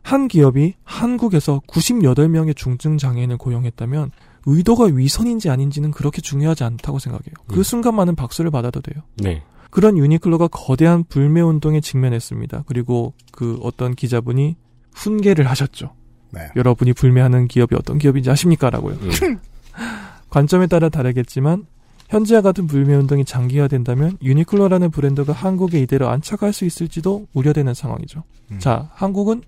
한 0.02 0.28
기업이 0.28 0.74
한국에서 0.84 1.60
98명의 1.66 2.54
중증 2.54 2.98
장애인을 2.98 3.38
고용했다면 3.38 4.12
의도가 4.46 4.84
위선인지 4.84 5.50
아닌지는 5.50 5.90
그렇게 5.90 6.20
중요하지 6.20 6.62
않다고 6.62 7.00
생각해요. 7.00 7.34
그 7.48 7.58
음. 7.58 7.62
순간만은 7.62 8.14
박수를 8.14 8.52
받아도 8.52 8.80
돼요. 8.80 9.02
네. 9.16 9.42
그런 9.70 9.98
유니클로가 9.98 10.48
거대한 10.48 11.02
불매 11.04 11.40
운동에 11.40 11.80
직면했습니다. 11.80 12.64
그리고 12.66 13.14
그 13.32 13.58
어떤 13.62 13.94
기자분이 13.94 14.56
훈계를 14.94 15.50
하셨죠. 15.50 15.92
네. 16.36 16.50
여러분이 16.54 16.92
불매하는 16.92 17.48
기업이 17.48 17.74
어떤 17.74 17.98
기업인지 17.98 18.30
아십니까라고요. 18.30 18.94
음. 18.94 19.38
관점에 20.30 20.66
따라 20.66 20.88
다르겠지만 20.88 21.66
현재와 22.08 22.40
같은 22.42 22.66
불매 22.66 22.94
운동이 22.94 23.24
장기화된다면 23.24 24.16
유니클로라는 24.22 24.90
브랜드가 24.90 25.32
한국에 25.32 25.80
이대로 25.80 26.08
안착할 26.08 26.52
수 26.52 26.64
있을지도 26.64 27.26
우려되는 27.32 27.74
상황이죠. 27.74 28.22
음. 28.52 28.58
자, 28.58 28.90
한국은 28.94 29.42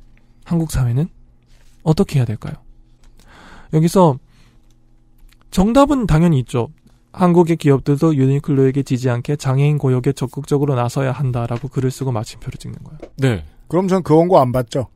한국 0.44 0.70
사회는 0.72 1.08
어떻게 1.82 2.18
해야 2.18 2.24
될까요? 2.24 2.54
여기서 3.72 4.18
정답은 5.50 6.06
당연히 6.06 6.38
있죠. 6.40 6.68
한국의 7.12 7.56
기업들도 7.56 8.16
유니클로에게 8.16 8.82
지지 8.82 9.08
않게 9.10 9.36
장애인 9.36 9.78
고역에 9.78 10.12
적극적으로 10.12 10.74
나서야 10.74 11.12
한다라고 11.12 11.68
글을 11.68 11.90
쓰고 11.90 12.12
마침표를 12.12 12.58
찍는 12.58 12.78
거예요. 12.84 12.98
네. 13.16 13.44
그럼 13.68 13.88
전 13.88 14.02
그 14.02 14.14
원고 14.14 14.38
안 14.38 14.52
봤죠. 14.52 14.88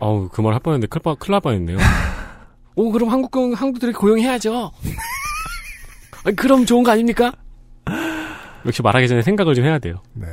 아우, 0.00 0.28
그 0.28 0.42
말 0.42 0.52
할 0.52 0.60
뻔했는데 0.60 0.88
큰일 0.88 1.32
날 1.32 1.40
뻔했네요. 1.40 1.78
오, 2.76 2.90
그럼 2.92 3.08
한국, 3.10 3.30
고- 3.30 3.54
한국들이 3.54 3.92
고용해야죠. 3.92 4.70
아니, 6.24 6.36
그럼 6.36 6.66
좋은 6.66 6.82
거 6.82 6.90
아닙니까? 6.92 7.32
역시 8.66 8.82
말하기 8.82 9.08
전에 9.08 9.22
생각을 9.22 9.54
좀 9.54 9.64
해야 9.64 9.78
돼요. 9.78 10.02
네. 10.12 10.26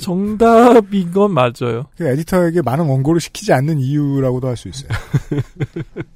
정답인 0.00 1.10
건 1.12 1.32
맞아요. 1.32 1.84
그 1.96 2.06
에디터에게 2.08 2.62
많은 2.62 2.86
원고를 2.86 3.20
시키지 3.20 3.52
않는 3.52 3.78
이유라고도 3.80 4.48
할 4.48 4.56
수 4.56 4.68
있어요. 4.68 4.88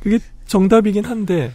그게 0.00 0.18
정답이긴 0.46 1.04
한데 1.04 1.52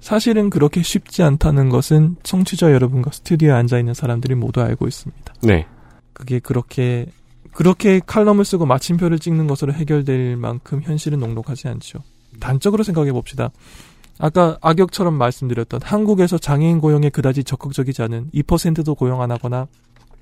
사실은 0.00 0.50
그렇게 0.50 0.82
쉽지 0.82 1.22
않다는 1.22 1.68
것은 1.70 2.16
청취자 2.22 2.72
여러분과 2.72 3.10
스튜디오에 3.12 3.52
앉아 3.52 3.78
있는 3.78 3.94
사람들이 3.94 4.34
모두 4.34 4.60
알고 4.60 4.86
있습니다. 4.86 5.34
네. 5.42 5.66
그게 6.12 6.38
그렇게 6.38 7.06
그렇게 7.56 8.00
칼럼을 8.04 8.44
쓰고 8.44 8.66
마침표를 8.66 9.18
찍는 9.18 9.46
것으로 9.46 9.72
해결될 9.72 10.36
만큼 10.36 10.82
현실은 10.82 11.18
녹록하지 11.20 11.68
않죠. 11.68 12.00
단적으로 12.38 12.82
생각해 12.82 13.12
봅시다. 13.12 13.50
아까 14.18 14.58
악역처럼 14.60 15.14
말씀드렸던 15.14 15.80
한국에서 15.82 16.36
장애인 16.36 16.80
고용에 16.80 17.08
그다지 17.08 17.44
적극적이지 17.44 18.02
않은 18.02 18.30
2%도 18.34 18.94
고용 18.94 19.22
안 19.22 19.30
하거나 19.30 19.68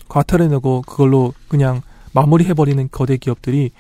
과태료 0.08 0.46
내고 0.46 0.82
그걸로 0.82 1.34
그냥 1.48 1.82
마무리해버리는 2.12 2.88
거대 2.92 3.16
기업들이 3.16 3.72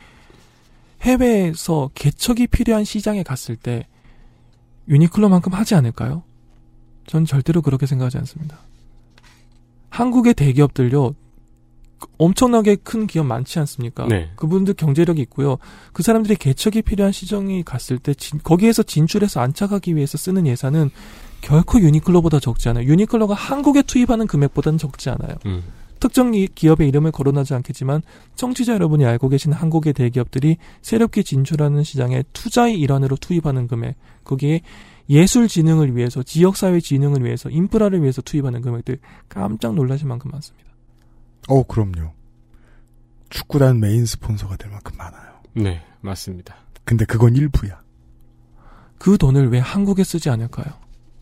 해외에서 1.02 1.90
개척이 1.94 2.48
필요한 2.48 2.82
시장에 2.82 3.22
갔을 3.22 3.54
때 3.54 3.86
유니클로만큼 4.88 5.52
하지 5.52 5.76
않을까요? 5.76 6.24
전 7.06 7.24
절대로 7.24 7.62
그렇게 7.62 7.86
생각하지 7.86 8.18
않습니다. 8.18 8.58
한국의 9.90 10.34
대기업들요, 10.34 11.14
엄청나게 12.18 12.76
큰 12.76 13.06
기업 13.06 13.26
많지 13.26 13.58
않습니까? 13.60 14.06
네. 14.08 14.30
그분들 14.36 14.74
경제력이 14.74 15.20
있고요. 15.22 15.58
그 15.92 16.02
사람들이 16.02 16.36
개척이 16.36 16.82
필요한 16.82 17.12
시장이 17.12 17.62
갔을 17.64 17.98
때 17.98 18.14
진- 18.14 18.40
거기에서 18.42 18.82
진출해서 18.82 19.40
안착하기 19.40 19.96
위해서 19.96 20.18
쓰는 20.18 20.46
예산은 20.46 20.90
결코 21.40 21.80
유니클로보다 21.80 22.40
적지 22.40 22.68
않아요. 22.70 22.86
유니클로가 22.86 23.34
한국에 23.34 23.82
투입하는 23.82 24.26
금액보다는 24.26 24.78
적지 24.78 25.10
않아요. 25.10 25.34
음. 25.46 25.62
특정 26.00 26.34
이- 26.34 26.48
기업의 26.54 26.88
이름을 26.88 27.12
거론하지 27.12 27.54
않겠지만 27.54 28.02
청취자 28.34 28.74
여러분이 28.74 29.04
알고 29.06 29.28
계시는 29.30 29.56
한국의 29.56 29.92
대기업들이 29.94 30.56
새롭게 30.82 31.22
진출하는 31.22 31.82
시장에 31.82 32.24
투자의 32.32 32.78
일환으로 32.78 33.16
투입하는 33.16 33.68
금액 33.68 33.94
거기에 34.24 34.60
예술 35.08 35.48
진흥을 35.48 35.96
위해서 35.96 36.22
지역사회 36.22 36.80
진흥을 36.80 37.24
위해서 37.24 37.48
인프라를 37.50 38.02
위해서 38.02 38.20
투입하는 38.22 38.60
금액들 38.62 38.98
깜짝 39.28 39.74
놀라실 39.74 40.06
만큼 40.06 40.30
많습니다. 40.30 40.70
어, 41.48 41.62
그럼요. 41.62 42.12
축구단 43.30 43.80
메인 43.80 44.06
스폰서가 44.06 44.56
될 44.56 44.70
만큼 44.70 44.96
많아요. 44.96 45.40
네, 45.54 45.82
맞습니다. 46.00 46.54
근데 46.84 47.04
그건 47.04 47.34
일부야. 47.34 47.80
그 48.98 49.18
돈을 49.18 49.50
왜 49.50 49.58
한국에 49.58 50.04
쓰지 50.04 50.30
않을까요? 50.30 50.66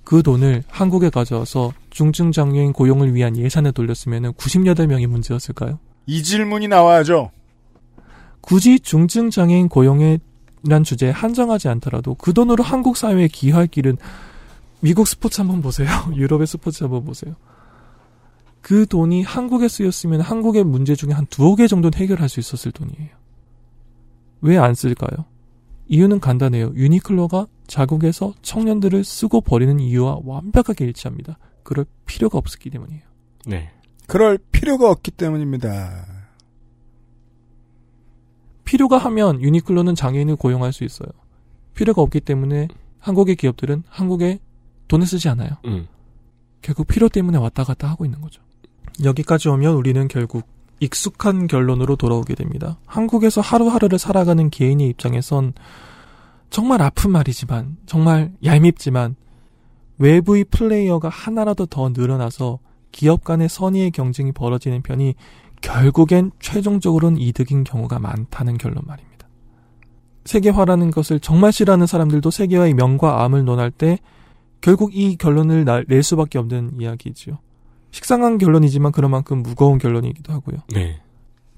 그 0.04 0.22
돈을 0.22 0.62
한국에 0.68 1.10
가져와서 1.10 1.72
중증 1.90 2.32
장애인 2.32 2.72
고용을 2.72 3.14
위한 3.14 3.36
예산에 3.36 3.72
돌렸으면 3.72 4.34
98명이 4.34 5.06
문제였을까요? 5.06 5.78
이 6.06 6.22
질문이 6.22 6.68
나와야죠. 6.68 7.30
굳이 8.40 8.80
중증 8.80 9.30
장애인 9.30 9.68
고용에 9.68 10.18
란 10.64 10.84
주제에 10.84 11.10
한정하지 11.10 11.68
않더라도 11.68 12.14
그 12.14 12.32
돈으로 12.32 12.62
한국 12.62 12.96
사회에 12.96 13.28
기여할 13.28 13.66
길은 13.66 13.96
미국 14.80 15.08
스포츠 15.08 15.40
한번 15.40 15.62
보세요. 15.62 15.88
유럽의 16.14 16.46
스포츠 16.46 16.84
한번 16.84 17.04
보세요. 17.04 17.34
그 18.62 18.86
돈이 18.86 19.22
한국에 19.22 19.68
쓰였으면 19.68 20.20
한국의 20.20 20.64
문제 20.64 20.94
중에 20.94 21.12
한 21.12 21.26
두어 21.26 21.56
개 21.56 21.66
정도는 21.66 21.98
해결할 21.98 22.28
수 22.28 22.40
있었을 22.40 22.72
돈이에요. 22.72 23.10
왜 24.40 24.56
안 24.56 24.74
쓸까요? 24.74 25.26
이유는 25.88 26.20
간단해요. 26.20 26.72
유니클로가 26.74 27.48
자국에서 27.66 28.32
청년들을 28.42 29.04
쓰고 29.04 29.40
버리는 29.42 29.78
이유와 29.78 30.20
완벽하게 30.24 30.84
일치합니다. 30.86 31.38
그럴 31.64 31.84
필요가 32.06 32.38
없었기 32.38 32.70
때문이에요. 32.70 33.02
네. 33.46 33.70
그럴 34.06 34.38
필요가 34.38 34.90
없기 34.90 35.10
때문입니다. 35.10 36.06
필요가 38.64 38.98
하면 38.98 39.40
유니클로는 39.40 39.94
장애인을 39.94 40.36
고용할 40.36 40.72
수 40.72 40.84
있어요. 40.84 41.08
필요가 41.74 42.00
없기 42.02 42.20
때문에 42.20 42.68
한국의 43.00 43.36
기업들은 43.36 43.82
한국에 43.88 44.38
돈을 44.88 45.06
쓰지 45.06 45.28
않아요. 45.30 45.50
음. 45.66 45.88
결국 46.62 46.86
필요 46.86 47.08
때문에 47.08 47.38
왔다 47.38 47.64
갔다 47.64 47.88
하고 47.90 48.04
있는 48.04 48.20
거죠. 48.20 48.40
여기까지 49.02 49.48
오면 49.48 49.74
우리는 49.74 50.08
결국 50.08 50.46
익숙한 50.80 51.46
결론으로 51.46 51.96
돌아오게 51.96 52.34
됩니다. 52.34 52.78
한국에서 52.86 53.40
하루하루를 53.40 53.98
살아가는 53.98 54.50
개인의 54.50 54.88
입장에선 54.88 55.52
정말 56.50 56.82
아픈 56.82 57.12
말이지만, 57.12 57.76
정말 57.86 58.32
얄밉지만, 58.44 59.16
외부의 59.98 60.44
플레이어가 60.44 61.08
하나라도 61.08 61.66
더 61.66 61.88
늘어나서 61.90 62.58
기업 62.90 63.24
간의 63.24 63.48
선의의 63.48 63.90
경쟁이 63.92 64.32
벌어지는 64.32 64.82
편이 64.82 65.14
결국엔 65.62 66.32
최종적으로는 66.40 67.18
이득인 67.20 67.64
경우가 67.64 68.00
많다는 68.00 68.58
결론 68.58 68.82
말입니다. 68.84 69.28
세계화라는 70.24 70.90
것을 70.90 71.20
정말 71.20 71.52
싫어하는 71.52 71.86
사람들도 71.86 72.30
세계화의 72.30 72.74
명과 72.74 73.24
암을 73.24 73.44
논할 73.44 73.70
때 73.70 73.98
결국 74.60 74.94
이 74.94 75.16
결론을 75.16 75.64
나- 75.64 75.82
낼 75.86 76.02
수밖에 76.02 76.38
없는 76.38 76.80
이야기지요. 76.80 77.38
식상한 77.92 78.38
결론이지만 78.38 78.90
그만큼 78.90 79.42
무거운 79.42 79.78
결론이기도 79.78 80.32
하고요. 80.32 80.58
네. 80.74 81.00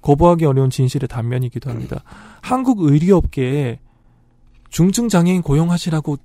거부하기 0.02 0.44
어려운 0.44 0.68
진실의 0.68 1.08
단면이기도 1.08 1.70
합니다. 1.70 2.02
한국 2.42 2.82
의료업계에 2.82 3.78
중증 4.68 5.08
장애인 5.08 5.40
고용하시라고 5.40 6.18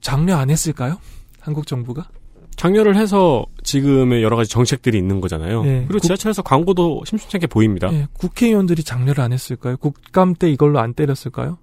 장려 0.00 0.36
안 0.36 0.50
했을까요? 0.50 0.98
한국 1.40 1.66
정부가? 1.66 2.08
장려를 2.56 2.96
해서 2.96 3.46
지금의 3.62 4.22
여러 4.22 4.36
가지 4.36 4.50
정책들이 4.50 4.98
있는 4.98 5.20
거잖아요. 5.20 5.62
네. 5.62 5.84
그리고 5.86 6.00
지하철에서 6.00 6.42
광고도 6.42 7.04
심심찮게 7.06 7.46
보입니다. 7.46 7.90
예, 7.92 8.08
국회의원들이 8.14 8.82
장려를 8.82 9.22
안 9.22 9.32
했을까요? 9.32 9.76
국감 9.76 10.34
때 10.34 10.50
이걸로 10.50 10.80
안 10.80 10.92
때렸을까요? 10.92 11.56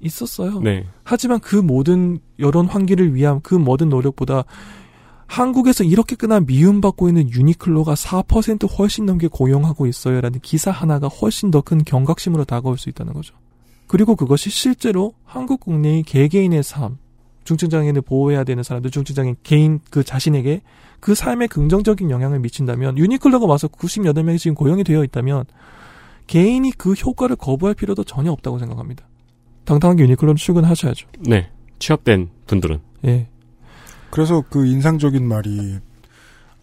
있었어요. 0.00 0.60
네. 0.60 0.86
하지만 1.02 1.40
그 1.40 1.56
모든 1.56 2.20
여론 2.38 2.66
환기를 2.66 3.14
위한 3.14 3.40
그 3.42 3.54
모든 3.54 3.88
노력보다 3.88 4.44
한국에서 5.28 5.84
이렇게까나 5.84 6.40
미움받고 6.40 7.08
있는 7.08 7.30
유니클로가 7.30 7.94
4% 7.94 8.78
훨씬 8.78 9.06
넘게 9.06 9.28
고용하고 9.28 9.86
있어요 9.86 10.20
라는 10.20 10.40
기사 10.40 10.70
하나가 10.70 11.06
훨씬 11.06 11.50
더 11.50 11.60
큰 11.60 11.84
경각심으로 11.84 12.44
다가올 12.44 12.78
수 12.78 12.88
있다는 12.88 13.12
거죠. 13.12 13.34
그리고 13.86 14.16
그것이 14.16 14.50
실제로 14.50 15.14
한국 15.24 15.60
국내의 15.60 16.02
개개인의 16.02 16.62
삶, 16.62 16.98
중증장애인을 17.44 18.02
보호해야 18.02 18.44
되는 18.44 18.62
사람들, 18.62 18.90
중증장애인 18.90 19.36
개인 19.42 19.80
그 19.90 20.02
자신에게 20.02 20.62
그 21.00 21.14
삶에 21.14 21.46
긍정적인 21.46 22.10
영향을 22.10 22.40
미친다면 22.40 22.98
유니클로가 22.98 23.46
와서 23.46 23.68
98명이 23.68 24.38
지금 24.38 24.54
고용이 24.54 24.82
되어 24.82 25.04
있다면 25.04 25.44
개인이 26.26 26.70
그 26.72 26.92
효과를 26.92 27.36
거부할 27.36 27.74
필요도 27.74 28.04
전혀 28.04 28.32
없다고 28.32 28.58
생각합니다. 28.58 29.06
당당하게 29.64 30.04
유니클로로 30.04 30.36
출근하셔야죠. 30.36 31.08
네. 31.20 31.50
취업된 31.78 32.30
분들은. 32.46 32.80
예. 33.06 33.28
그래서 34.10 34.42
그 34.48 34.66
인상적인 34.66 35.26
말이 35.26 35.78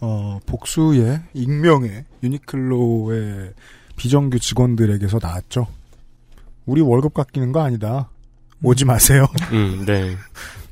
어, 0.01 0.39
복수의 0.45 1.21
익명의 1.33 2.05
유니클로의 2.23 3.53
비정규 3.95 4.39
직원들에게서 4.39 5.19
나왔죠. 5.21 5.67
우리 6.65 6.81
월급 6.81 7.13
깎이는 7.13 7.51
거 7.51 7.61
아니다. 7.61 8.09
오지 8.63 8.85
마세요. 8.85 9.27
음, 9.53 9.85
네. 9.85 10.15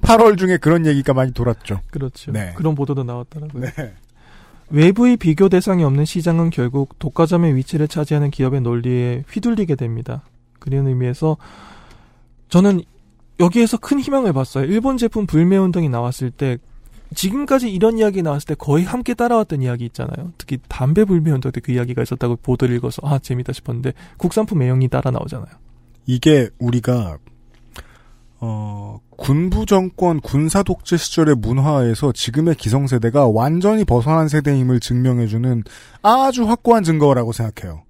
8월 0.01 0.37
중에 0.37 0.57
그런 0.57 0.85
얘기가 0.85 1.13
많이 1.13 1.31
돌았죠. 1.31 1.81
그렇죠. 1.91 2.31
네. 2.31 2.53
그런 2.55 2.75
보도도 2.75 3.03
나왔더라고요. 3.03 3.63
네. 3.63 3.93
외부의 4.69 5.17
비교 5.17 5.49
대상이 5.49 5.83
없는 5.83 6.05
시장은 6.05 6.49
결국 6.49 6.97
독과점의 6.99 7.55
위치를 7.55 7.87
차지하는 7.87 8.31
기업의 8.31 8.61
논리에 8.61 9.23
휘둘리게 9.29 9.75
됩니다. 9.75 10.23
그런 10.59 10.87
의미에서 10.87 11.37
저는 12.49 12.81
여기에서 13.39 13.77
큰 13.77 13.99
희망을 13.99 14.34
봤어요. 14.34 14.65
일본 14.65 14.97
제품 14.97 15.26
불매운동이 15.26 15.89
나왔을 15.89 16.31
때 16.31 16.57
지금까지 17.15 17.72
이런 17.72 17.97
이야기 17.97 18.22
나왔을 18.22 18.47
때 18.47 18.55
거의 18.55 18.84
함께 18.85 19.14
따라왔던 19.14 19.61
이야기 19.61 19.85
있잖아요. 19.85 20.34
특히 20.38 20.57
담배 20.68 21.05
불매운동 21.05 21.51
때 21.51 21.61
그 21.61 21.72
이야기가 21.72 22.01
있었다고 22.01 22.38
보도를 22.38 22.76
읽어서 22.76 23.01
아 23.03 23.19
재밌다 23.19 23.53
싶었는데 23.53 23.93
국산품 24.18 24.61
애용이 24.61 24.88
따라 24.88 25.11
나오잖아요. 25.11 25.53
이게 26.05 26.49
우리가 26.60 27.18
어, 28.45 28.99
군부 29.11 29.65
정권 29.65 30.19
군사 30.19 30.64
독재 30.64 30.97
시절의 30.97 31.35
문화에서 31.35 32.11
지금의 32.11 32.55
기성세대가 32.55 33.27
완전히 33.27 33.85
벗어난 33.85 34.27
세대임을 34.27 34.81
증명해주는 34.81 35.64
아주 36.01 36.43
확고한 36.45 36.84
증거라고 36.84 37.31
생각해요. 37.31 37.84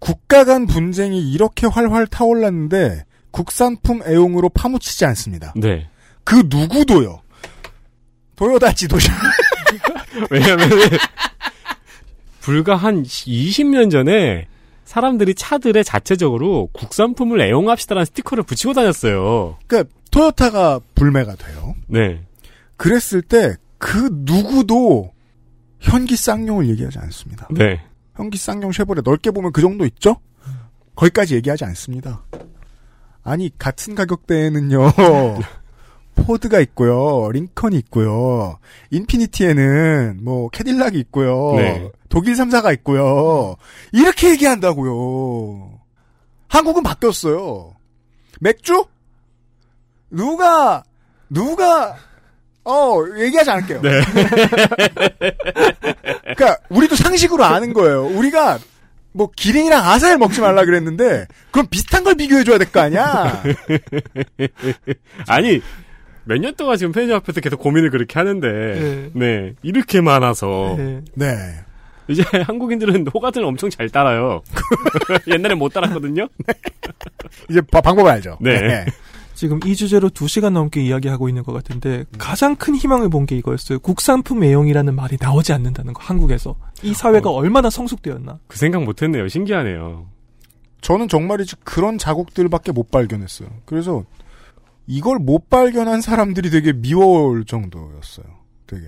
국가 0.00 0.44
간 0.44 0.66
분쟁이 0.66 1.30
이렇게 1.30 1.68
활활 1.68 2.08
타올랐는데 2.08 3.04
국산품 3.32 4.02
애용으로 4.06 4.48
파묻히지 4.50 5.04
않습니다. 5.06 5.52
네. 5.56 5.88
그 6.24 6.44
누구도요. 6.48 7.20
도요다 8.36 8.72
지도자. 8.74 9.12
왜냐면 10.30 10.68
불과 12.40 12.76
한 12.76 13.02
20년 13.02 13.90
전에 13.90 14.46
사람들이 14.84 15.34
차들에 15.34 15.82
자체적으로 15.82 16.68
국산품을 16.72 17.40
애용합시다라는 17.40 18.04
스티커를 18.04 18.44
붙이고 18.44 18.72
다녔어요. 18.72 19.58
그러니까 19.66 19.92
토요타가 20.10 20.80
불매가 20.94 21.34
돼요. 21.34 21.74
네. 21.88 22.22
그랬을 22.76 23.22
때 23.22 23.56
그 23.82 24.10
누구도 24.12 25.12
현기 25.80 26.14
쌍용을 26.14 26.68
얘기하지 26.68 27.00
않습니다. 27.00 27.48
네. 27.50 27.80
현기 28.14 28.38
쌍용 28.38 28.70
쉐보레 28.70 29.02
넓게 29.04 29.32
보면 29.32 29.50
그 29.50 29.60
정도 29.60 29.84
있죠? 29.86 30.18
거기까지 30.94 31.34
얘기하지 31.34 31.64
않습니다. 31.64 32.24
아니 33.24 33.50
같은 33.58 33.94
가격대에는요. 33.94 34.92
포드가 36.14 36.60
있고요. 36.60 37.30
링컨이 37.32 37.76
있고요. 37.78 38.58
인피니티에는 38.90 40.20
뭐 40.22 40.48
캐딜락이 40.50 40.98
있고요. 41.00 41.54
네. 41.56 41.90
독일 42.08 42.34
3사가 42.34 42.72
있고요. 42.74 43.56
이렇게 43.92 44.30
얘기한다고요. 44.30 45.80
한국은 46.48 46.82
바뀌었어요. 46.82 47.74
맥주? 48.40 48.84
누가 50.10 50.84
누가 51.30 51.96
어 52.64 53.02
얘기하지 53.18 53.50
않을게요. 53.50 53.80
네. 53.80 53.90
그러니까 56.34 56.58
우리도 56.68 56.94
상식으로 56.96 57.42
아는 57.44 57.72
거예요. 57.72 58.04
우리가 58.04 58.58
뭐 59.12 59.30
기린이랑 59.34 59.84
아사를 59.86 60.16
먹지 60.18 60.40
말라 60.40 60.64
그랬는데 60.64 61.26
그럼 61.50 61.66
비슷한 61.70 62.02
걸 62.04 62.14
비교해 62.14 62.44
줘야 62.44 62.58
될 62.58 62.70
거 62.70 62.80
아니야. 62.80 63.42
아니 65.28 65.60
몇 66.24 66.38
년 66.38 66.54
동안 66.54 66.76
지금 66.76 66.92
편의점 66.92 67.16
앞에서 67.16 67.40
계속 67.40 67.58
고민을 67.60 67.90
그렇게 67.90 68.18
하는데 68.18 69.10
네, 69.12 69.54
이렇게 69.62 70.00
많아서 70.00 70.76
네. 71.14 71.54
이제 72.08 72.22
한국인들은 72.46 73.06
호가들 73.12 73.44
엄청 73.44 73.70
잘 73.70 73.88
따라요. 73.88 74.42
옛날에 75.28 75.54
못 75.54 75.72
따랐거든요. 75.72 76.28
이제 77.50 77.60
바- 77.70 77.80
방법 77.80 78.06
알죠. 78.06 78.38
네. 78.40 78.84
지금 79.42 79.58
이 79.66 79.74
주제로 79.74 80.08
2시간 80.08 80.52
넘게 80.52 80.80
이야기하고 80.84 81.28
있는 81.28 81.42
것 81.42 81.52
같은데 81.52 82.04
가장 82.16 82.54
큰 82.54 82.76
희망을 82.76 83.08
본 83.08 83.26
게 83.26 83.36
이거였어요. 83.36 83.80
국산품 83.80 84.44
애용이라는 84.44 84.94
말이 84.94 85.16
나오지 85.20 85.52
않는다는 85.52 85.94
거 85.94 86.00
한국에서. 86.00 86.54
이 86.84 86.94
사회가 86.94 87.28
얼마나 87.28 87.68
성숙되었나. 87.68 88.38
그 88.46 88.56
생각 88.56 88.84
못 88.84 89.02
했네요. 89.02 89.26
신기하네요. 89.26 90.06
저는 90.80 91.08
정말이지 91.08 91.56
그런 91.64 91.98
자국들밖에 91.98 92.70
못 92.70 92.92
발견했어요. 92.92 93.48
그래서 93.64 94.04
이걸 94.86 95.18
못 95.18 95.50
발견한 95.50 96.02
사람들이 96.02 96.50
되게 96.50 96.72
미워올 96.72 97.44
정도였어요. 97.44 98.26
되게. 98.68 98.86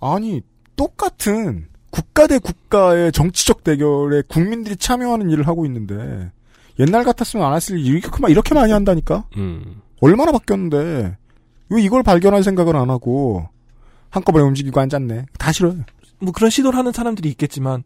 아니, 0.00 0.40
똑같은 0.76 1.66
국가 1.90 2.28
대 2.28 2.38
국가의 2.38 3.10
정치적 3.10 3.64
대결에 3.64 4.22
국민들이 4.28 4.76
참여하는 4.76 5.30
일을 5.30 5.48
하고 5.48 5.66
있는데 5.66 6.30
옛날 6.80 7.04
같았으면 7.04 7.46
안 7.46 7.54
했을 7.54 7.78
일 7.78 7.96
이렇게, 7.98 8.20
마- 8.20 8.28
이렇게 8.28 8.54
많이 8.54 8.72
한다니까? 8.72 9.24
음. 9.36 9.80
얼마나 10.00 10.32
바뀌었는데 10.32 11.16
왜 11.68 11.82
이걸 11.82 12.02
발견할 12.02 12.42
생각을 12.42 12.74
안 12.76 12.90
하고 12.90 13.48
한꺼번에 14.10 14.44
움직이고 14.44 14.80
앉았네. 14.80 15.26
다 15.38 15.52
싫어요. 15.52 15.76
뭐 16.20 16.32
그런 16.32 16.50
시도를 16.50 16.76
하는 16.78 16.92
사람들이 16.92 17.28
있겠지만 17.30 17.84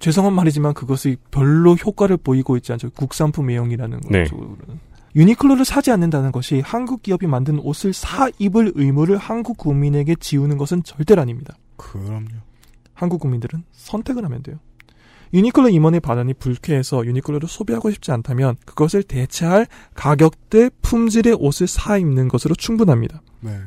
죄송한 0.00 0.32
말이지만 0.32 0.74
그것이 0.74 1.16
별로 1.30 1.74
효과를 1.74 2.16
보이고 2.16 2.56
있지 2.56 2.72
않죠. 2.72 2.90
국산품 2.90 3.50
애용이라는 3.50 4.00
네. 4.10 4.24
쪽으로는. 4.24 4.58
유니클로를 5.16 5.64
사지 5.64 5.90
않는다는 5.90 6.30
것이 6.32 6.60
한국 6.64 7.02
기업이 7.02 7.26
만든 7.26 7.58
옷을 7.60 7.92
사 7.92 8.28
입을 8.38 8.72
의무를 8.74 9.16
한국 9.16 9.56
국민에게 9.56 10.14
지우는 10.16 10.58
것은 10.58 10.82
절대로 10.84 11.22
아닙니다. 11.22 11.56
그럼요. 11.76 12.26
한국 12.94 13.20
국민들은 13.20 13.64
선택을 13.72 14.24
하면 14.24 14.42
돼요. 14.42 14.58
유니클로 15.32 15.68
임원의 15.68 16.00
반응이 16.00 16.34
불쾌해서 16.34 17.04
유니클로를 17.04 17.48
소비하고 17.48 17.90
싶지 17.90 18.12
않다면 18.12 18.56
그것을 18.64 19.02
대체할 19.02 19.66
가격대 19.94 20.70
품질의 20.82 21.36
옷을 21.38 21.66
사 21.66 21.96
입는 21.98 22.28
것으로 22.28 22.54
충분합니다. 22.54 23.22
네. 23.40 23.58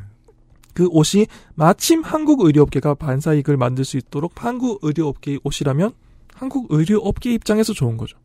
그 0.74 0.88
옷이 0.88 1.28
마침 1.56 2.02
한국 2.02 2.42
의료업계가 2.42 2.96
반사이익을 2.96 3.58
만들 3.58 3.84
수 3.84 3.98
있도록 3.98 4.44
한국 4.44 4.80
의료업계의 4.82 5.42
옷이라면 5.44 5.92
한국 6.34 6.68
의료업계 6.70 7.34
입장에서 7.34 7.74
좋은 7.74 7.98
거죠. 7.98 8.18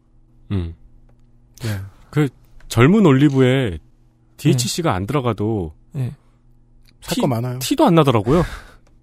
음. 0.53 0.75
네. 1.63 1.81
그 2.11 2.29
젊은 2.69 3.05
올리브에 3.05 3.79
DHC가 4.37 4.95
안 4.95 5.07
들어가도 5.07 5.75
네. 5.93 6.15
살거 7.01 7.27
많아요. 7.27 7.59
티도 7.59 7.85
안 7.85 7.95
나더라고요. 7.95 8.43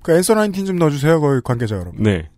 그 0.02 0.12
앤서 0.14 0.36
나인틴 0.36 0.66
좀 0.66 0.76
넣어주세요, 0.78 1.22
거기 1.22 1.42
관계자 1.44 1.76
여러분. 1.76 2.04
네. 2.04 2.30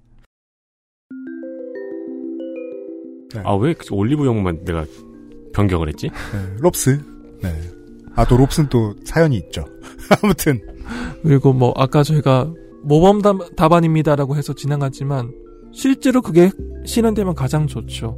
네. 3.33 3.41
아, 3.43 3.53
왜 3.55 3.73
올리브영만 3.91 4.63
내가 4.65 4.85
변경을 5.53 5.87
했지? 5.89 6.07
네, 6.09 6.55
롭스. 6.59 7.01
네. 7.41 7.49
아, 8.15 8.25
또 8.25 8.37
롭스는 8.37 8.69
또 8.69 8.93
사연이 9.03 9.37
있죠. 9.37 9.65
아무튼. 10.21 10.59
그리고 11.23 11.53
뭐 11.53 11.73
아까 11.75 12.03
저희가 12.03 12.53
모범 12.83 13.21
답- 13.21 13.55
답안입니다라고 13.55 14.35
해서 14.35 14.53
지나갔지만 14.53 15.31
실제로 15.73 16.21
그게 16.21 16.51
실현되면 16.85 17.33
가장 17.35 17.67
좋죠. 17.67 18.17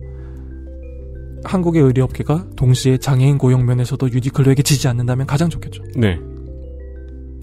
한국의 1.44 1.82
의료업계가 1.84 2.48
동시에 2.56 2.98
장애인 2.98 3.38
고용 3.38 3.66
면에서도 3.66 4.12
유니클로에게 4.12 4.64
지지 4.64 4.88
않는다면 4.88 5.26
가장 5.28 5.50
좋겠죠. 5.50 5.84
네. 5.96 6.20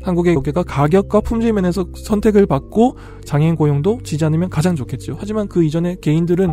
한국의 0.03 0.37
업계가 0.37 0.65
가격과 0.65 1.21
품질 1.23 1.53
면에서 1.55 1.87
선택을 1.97 2.45
받고 2.45 2.99
장애인 3.25 3.57
고용도 3.57 4.01
지지 4.05 4.25
않으면 4.27 4.51
가장 4.51 4.77
좋겠죠. 4.77 5.17
하지만 5.19 5.49
그 5.49 5.65
이전에 5.65 5.97
개인들은 6.03 6.53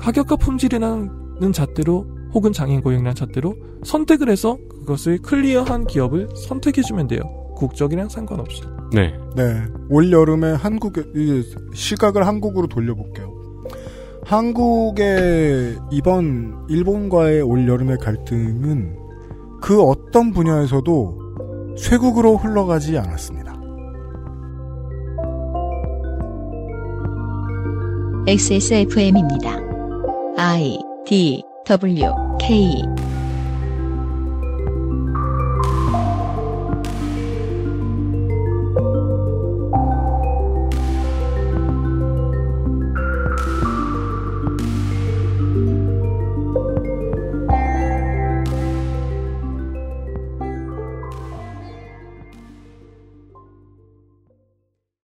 가격과 0.00 0.36
품질이라는 0.36 1.52
잣대로 1.52 2.06
혹은 2.34 2.52
장애인 2.52 2.80
고용이라는 2.82 3.14
잣대로 3.14 3.56
선택을 3.84 4.28
해서 4.28 4.58
그것을 4.80 5.18
클리어한 5.18 5.86
기업을 5.86 6.28
선택해주면 6.34 7.08
돼요. 7.08 7.20
국적이랑 7.56 8.08
상관없이. 8.08 8.62
네. 8.92 9.12
네. 9.36 9.64
올 9.90 10.12
여름에 10.12 10.52
한국의 10.52 11.04
이 11.14 11.42
시각을 11.74 12.26
한국으로 12.26 12.68
돌려볼게요. 12.68 13.34
한국의 14.24 15.78
이번 15.90 16.66
일본과의 16.68 17.42
올 17.42 17.66
여름의 17.66 17.98
갈등은 17.98 18.96
그 19.60 19.82
어떤 19.82 20.32
분야에서도 20.32 21.76
쇄국으로 21.76 22.36
흘러가지 22.36 22.98
않았습니다. 22.98 23.58
XSFM입니다. 28.26 29.67
I 30.40 30.78
D 31.04 31.42
W 31.66 32.14
K 32.38 33.17